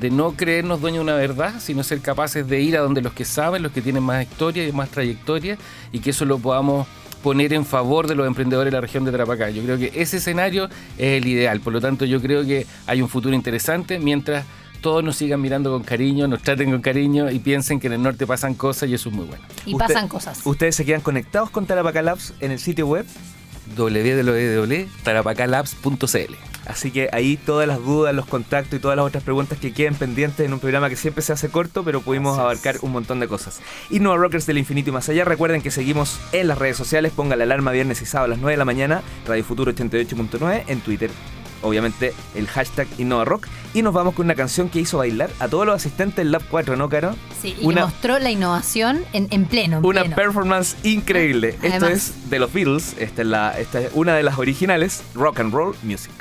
de 0.00 0.10
no 0.10 0.32
creernos 0.32 0.80
dueños 0.80 0.98
de 1.06 1.12
una 1.12 1.14
verdad, 1.14 1.54
sino 1.60 1.82
ser 1.82 2.00
capaces 2.00 2.46
de 2.46 2.60
ir 2.60 2.76
a 2.76 2.80
donde 2.80 3.00
los 3.02 3.12
que 3.12 3.24
saben, 3.24 3.62
los 3.62 3.72
que 3.72 3.80
tienen 3.82 4.02
más 4.02 4.22
historia 4.22 4.66
y 4.66 4.72
más 4.72 4.88
trayectoria, 4.90 5.56
y 5.92 6.00
que 6.00 6.10
eso 6.10 6.24
lo 6.24 6.38
podamos 6.38 6.86
poner 7.22 7.52
en 7.54 7.64
favor 7.64 8.06
de 8.06 8.14
los 8.14 8.26
emprendedores 8.26 8.70
de 8.70 8.76
la 8.76 8.80
región 8.80 9.04
de 9.04 9.10
Tarapacá. 9.10 9.50
Yo 9.50 9.62
creo 9.62 9.78
que 9.78 9.90
ese 9.94 10.18
escenario 10.18 10.66
es 10.98 11.22
el 11.22 11.26
ideal, 11.26 11.60
por 11.60 11.72
lo 11.72 11.80
tanto 11.80 12.04
yo 12.04 12.20
creo 12.20 12.44
que 12.44 12.66
hay 12.86 13.00
un 13.02 13.08
futuro 13.08 13.34
interesante 13.34 13.98
mientras 13.98 14.44
todos 14.82 15.02
nos 15.02 15.16
sigan 15.16 15.40
mirando 15.40 15.72
con 15.72 15.82
cariño, 15.82 16.28
nos 16.28 16.42
traten 16.42 16.70
con 16.70 16.80
cariño 16.82 17.30
y 17.30 17.38
piensen 17.40 17.80
que 17.80 17.88
en 17.88 17.94
el 17.94 18.02
norte 18.02 18.26
pasan 18.26 18.54
cosas 18.54 18.88
y 18.90 18.94
eso 18.94 19.08
es 19.08 19.14
muy 19.14 19.24
bueno. 19.26 19.42
y 19.64 19.72
Usted- 19.74 19.86
pasan 19.94 20.08
cosas. 20.08 20.40
Ustedes 20.44 20.76
se 20.76 20.84
quedan 20.84 21.00
conectados 21.00 21.50
con 21.50 21.66
Tarapacá 21.66 22.02
Labs 22.02 22.34
en 22.40 22.52
el 22.52 22.58
sitio 22.58 22.86
web. 22.86 23.06
www.tarapacalabs.cl 23.76 26.56
Así 26.66 26.90
que 26.90 27.08
ahí 27.12 27.36
todas 27.36 27.68
las 27.68 27.78
dudas, 27.78 28.14
los 28.14 28.26
contactos 28.26 28.78
y 28.78 28.82
todas 28.82 28.96
las 28.96 29.06
otras 29.06 29.22
preguntas 29.22 29.58
que 29.58 29.72
queden 29.72 29.94
pendientes 29.94 30.44
en 30.44 30.52
un 30.52 30.58
programa 30.58 30.88
que 30.88 30.96
siempre 30.96 31.22
se 31.22 31.32
hace 31.32 31.48
corto, 31.48 31.84
pero 31.84 32.00
pudimos 32.00 32.38
abarcar 32.38 32.78
un 32.82 32.90
montón 32.90 33.20
de 33.20 33.28
cosas. 33.28 33.60
Y 33.88 34.00
Nueva 34.00 34.18
Rockers 34.18 34.46
del 34.46 34.58
Infinito 34.58 34.90
y 34.90 34.92
más 34.92 35.08
allá, 35.08 35.24
recuerden 35.24 35.62
que 35.62 35.70
seguimos 35.70 36.18
en 36.32 36.48
las 36.48 36.58
redes 36.58 36.76
sociales, 36.76 37.12
ponga 37.14 37.36
la 37.36 37.44
alarma 37.44 37.70
viernes 37.70 38.02
y 38.02 38.06
sábado 38.06 38.26
a 38.26 38.28
las 38.30 38.38
9 38.38 38.52
de 38.52 38.58
la 38.58 38.64
mañana, 38.64 39.02
Radio 39.26 39.44
Futuro 39.44 39.72
88.9 39.72 40.64
en 40.66 40.80
Twitter. 40.80 41.10
Obviamente 41.66 42.14
el 42.34 42.46
hashtag 42.46 42.86
Innova 42.98 43.24
Rock. 43.24 43.48
Y 43.74 43.82
nos 43.82 43.92
vamos 43.92 44.14
con 44.14 44.26
una 44.26 44.34
canción 44.34 44.68
que 44.70 44.80
hizo 44.80 44.98
bailar 44.98 45.30
a 45.38 45.48
todos 45.48 45.66
los 45.66 45.74
asistentes 45.76 46.16
del 46.16 46.32
Lab 46.32 46.42
4, 46.50 46.76
¿no, 46.76 46.88
Caro? 46.88 47.14
Sí, 47.42 47.54
y 47.60 47.68
que 47.68 47.74
mostró 47.80 48.18
la 48.18 48.30
innovación 48.30 49.04
en, 49.12 49.28
en 49.30 49.44
pleno. 49.46 49.78
en 49.78 49.84
Una 49.84 50.00
pleno. 50.02 50.16
performance 50.16 50.76
increíble. 50.82 51.50
Esto 51.62 51.66
Además. 51.86 51.90
es 51.92 52.30
de 52.30 52.38
los 52.38 52.52
Beatles, 52.52 52.94
esta 52.98 53.22
es, 53.22 53.28
la, 53.28 53.58
esta 53.58 53.80
es 53.80 53.90
una 53.94 54.14
de 54.14 54.22
las 54.22 54.38
originales, 54.38 55.02
Rock 55.14 55.40
and 55.40 55.52
Roll 55.52 55.76
Music. 55.82 56.12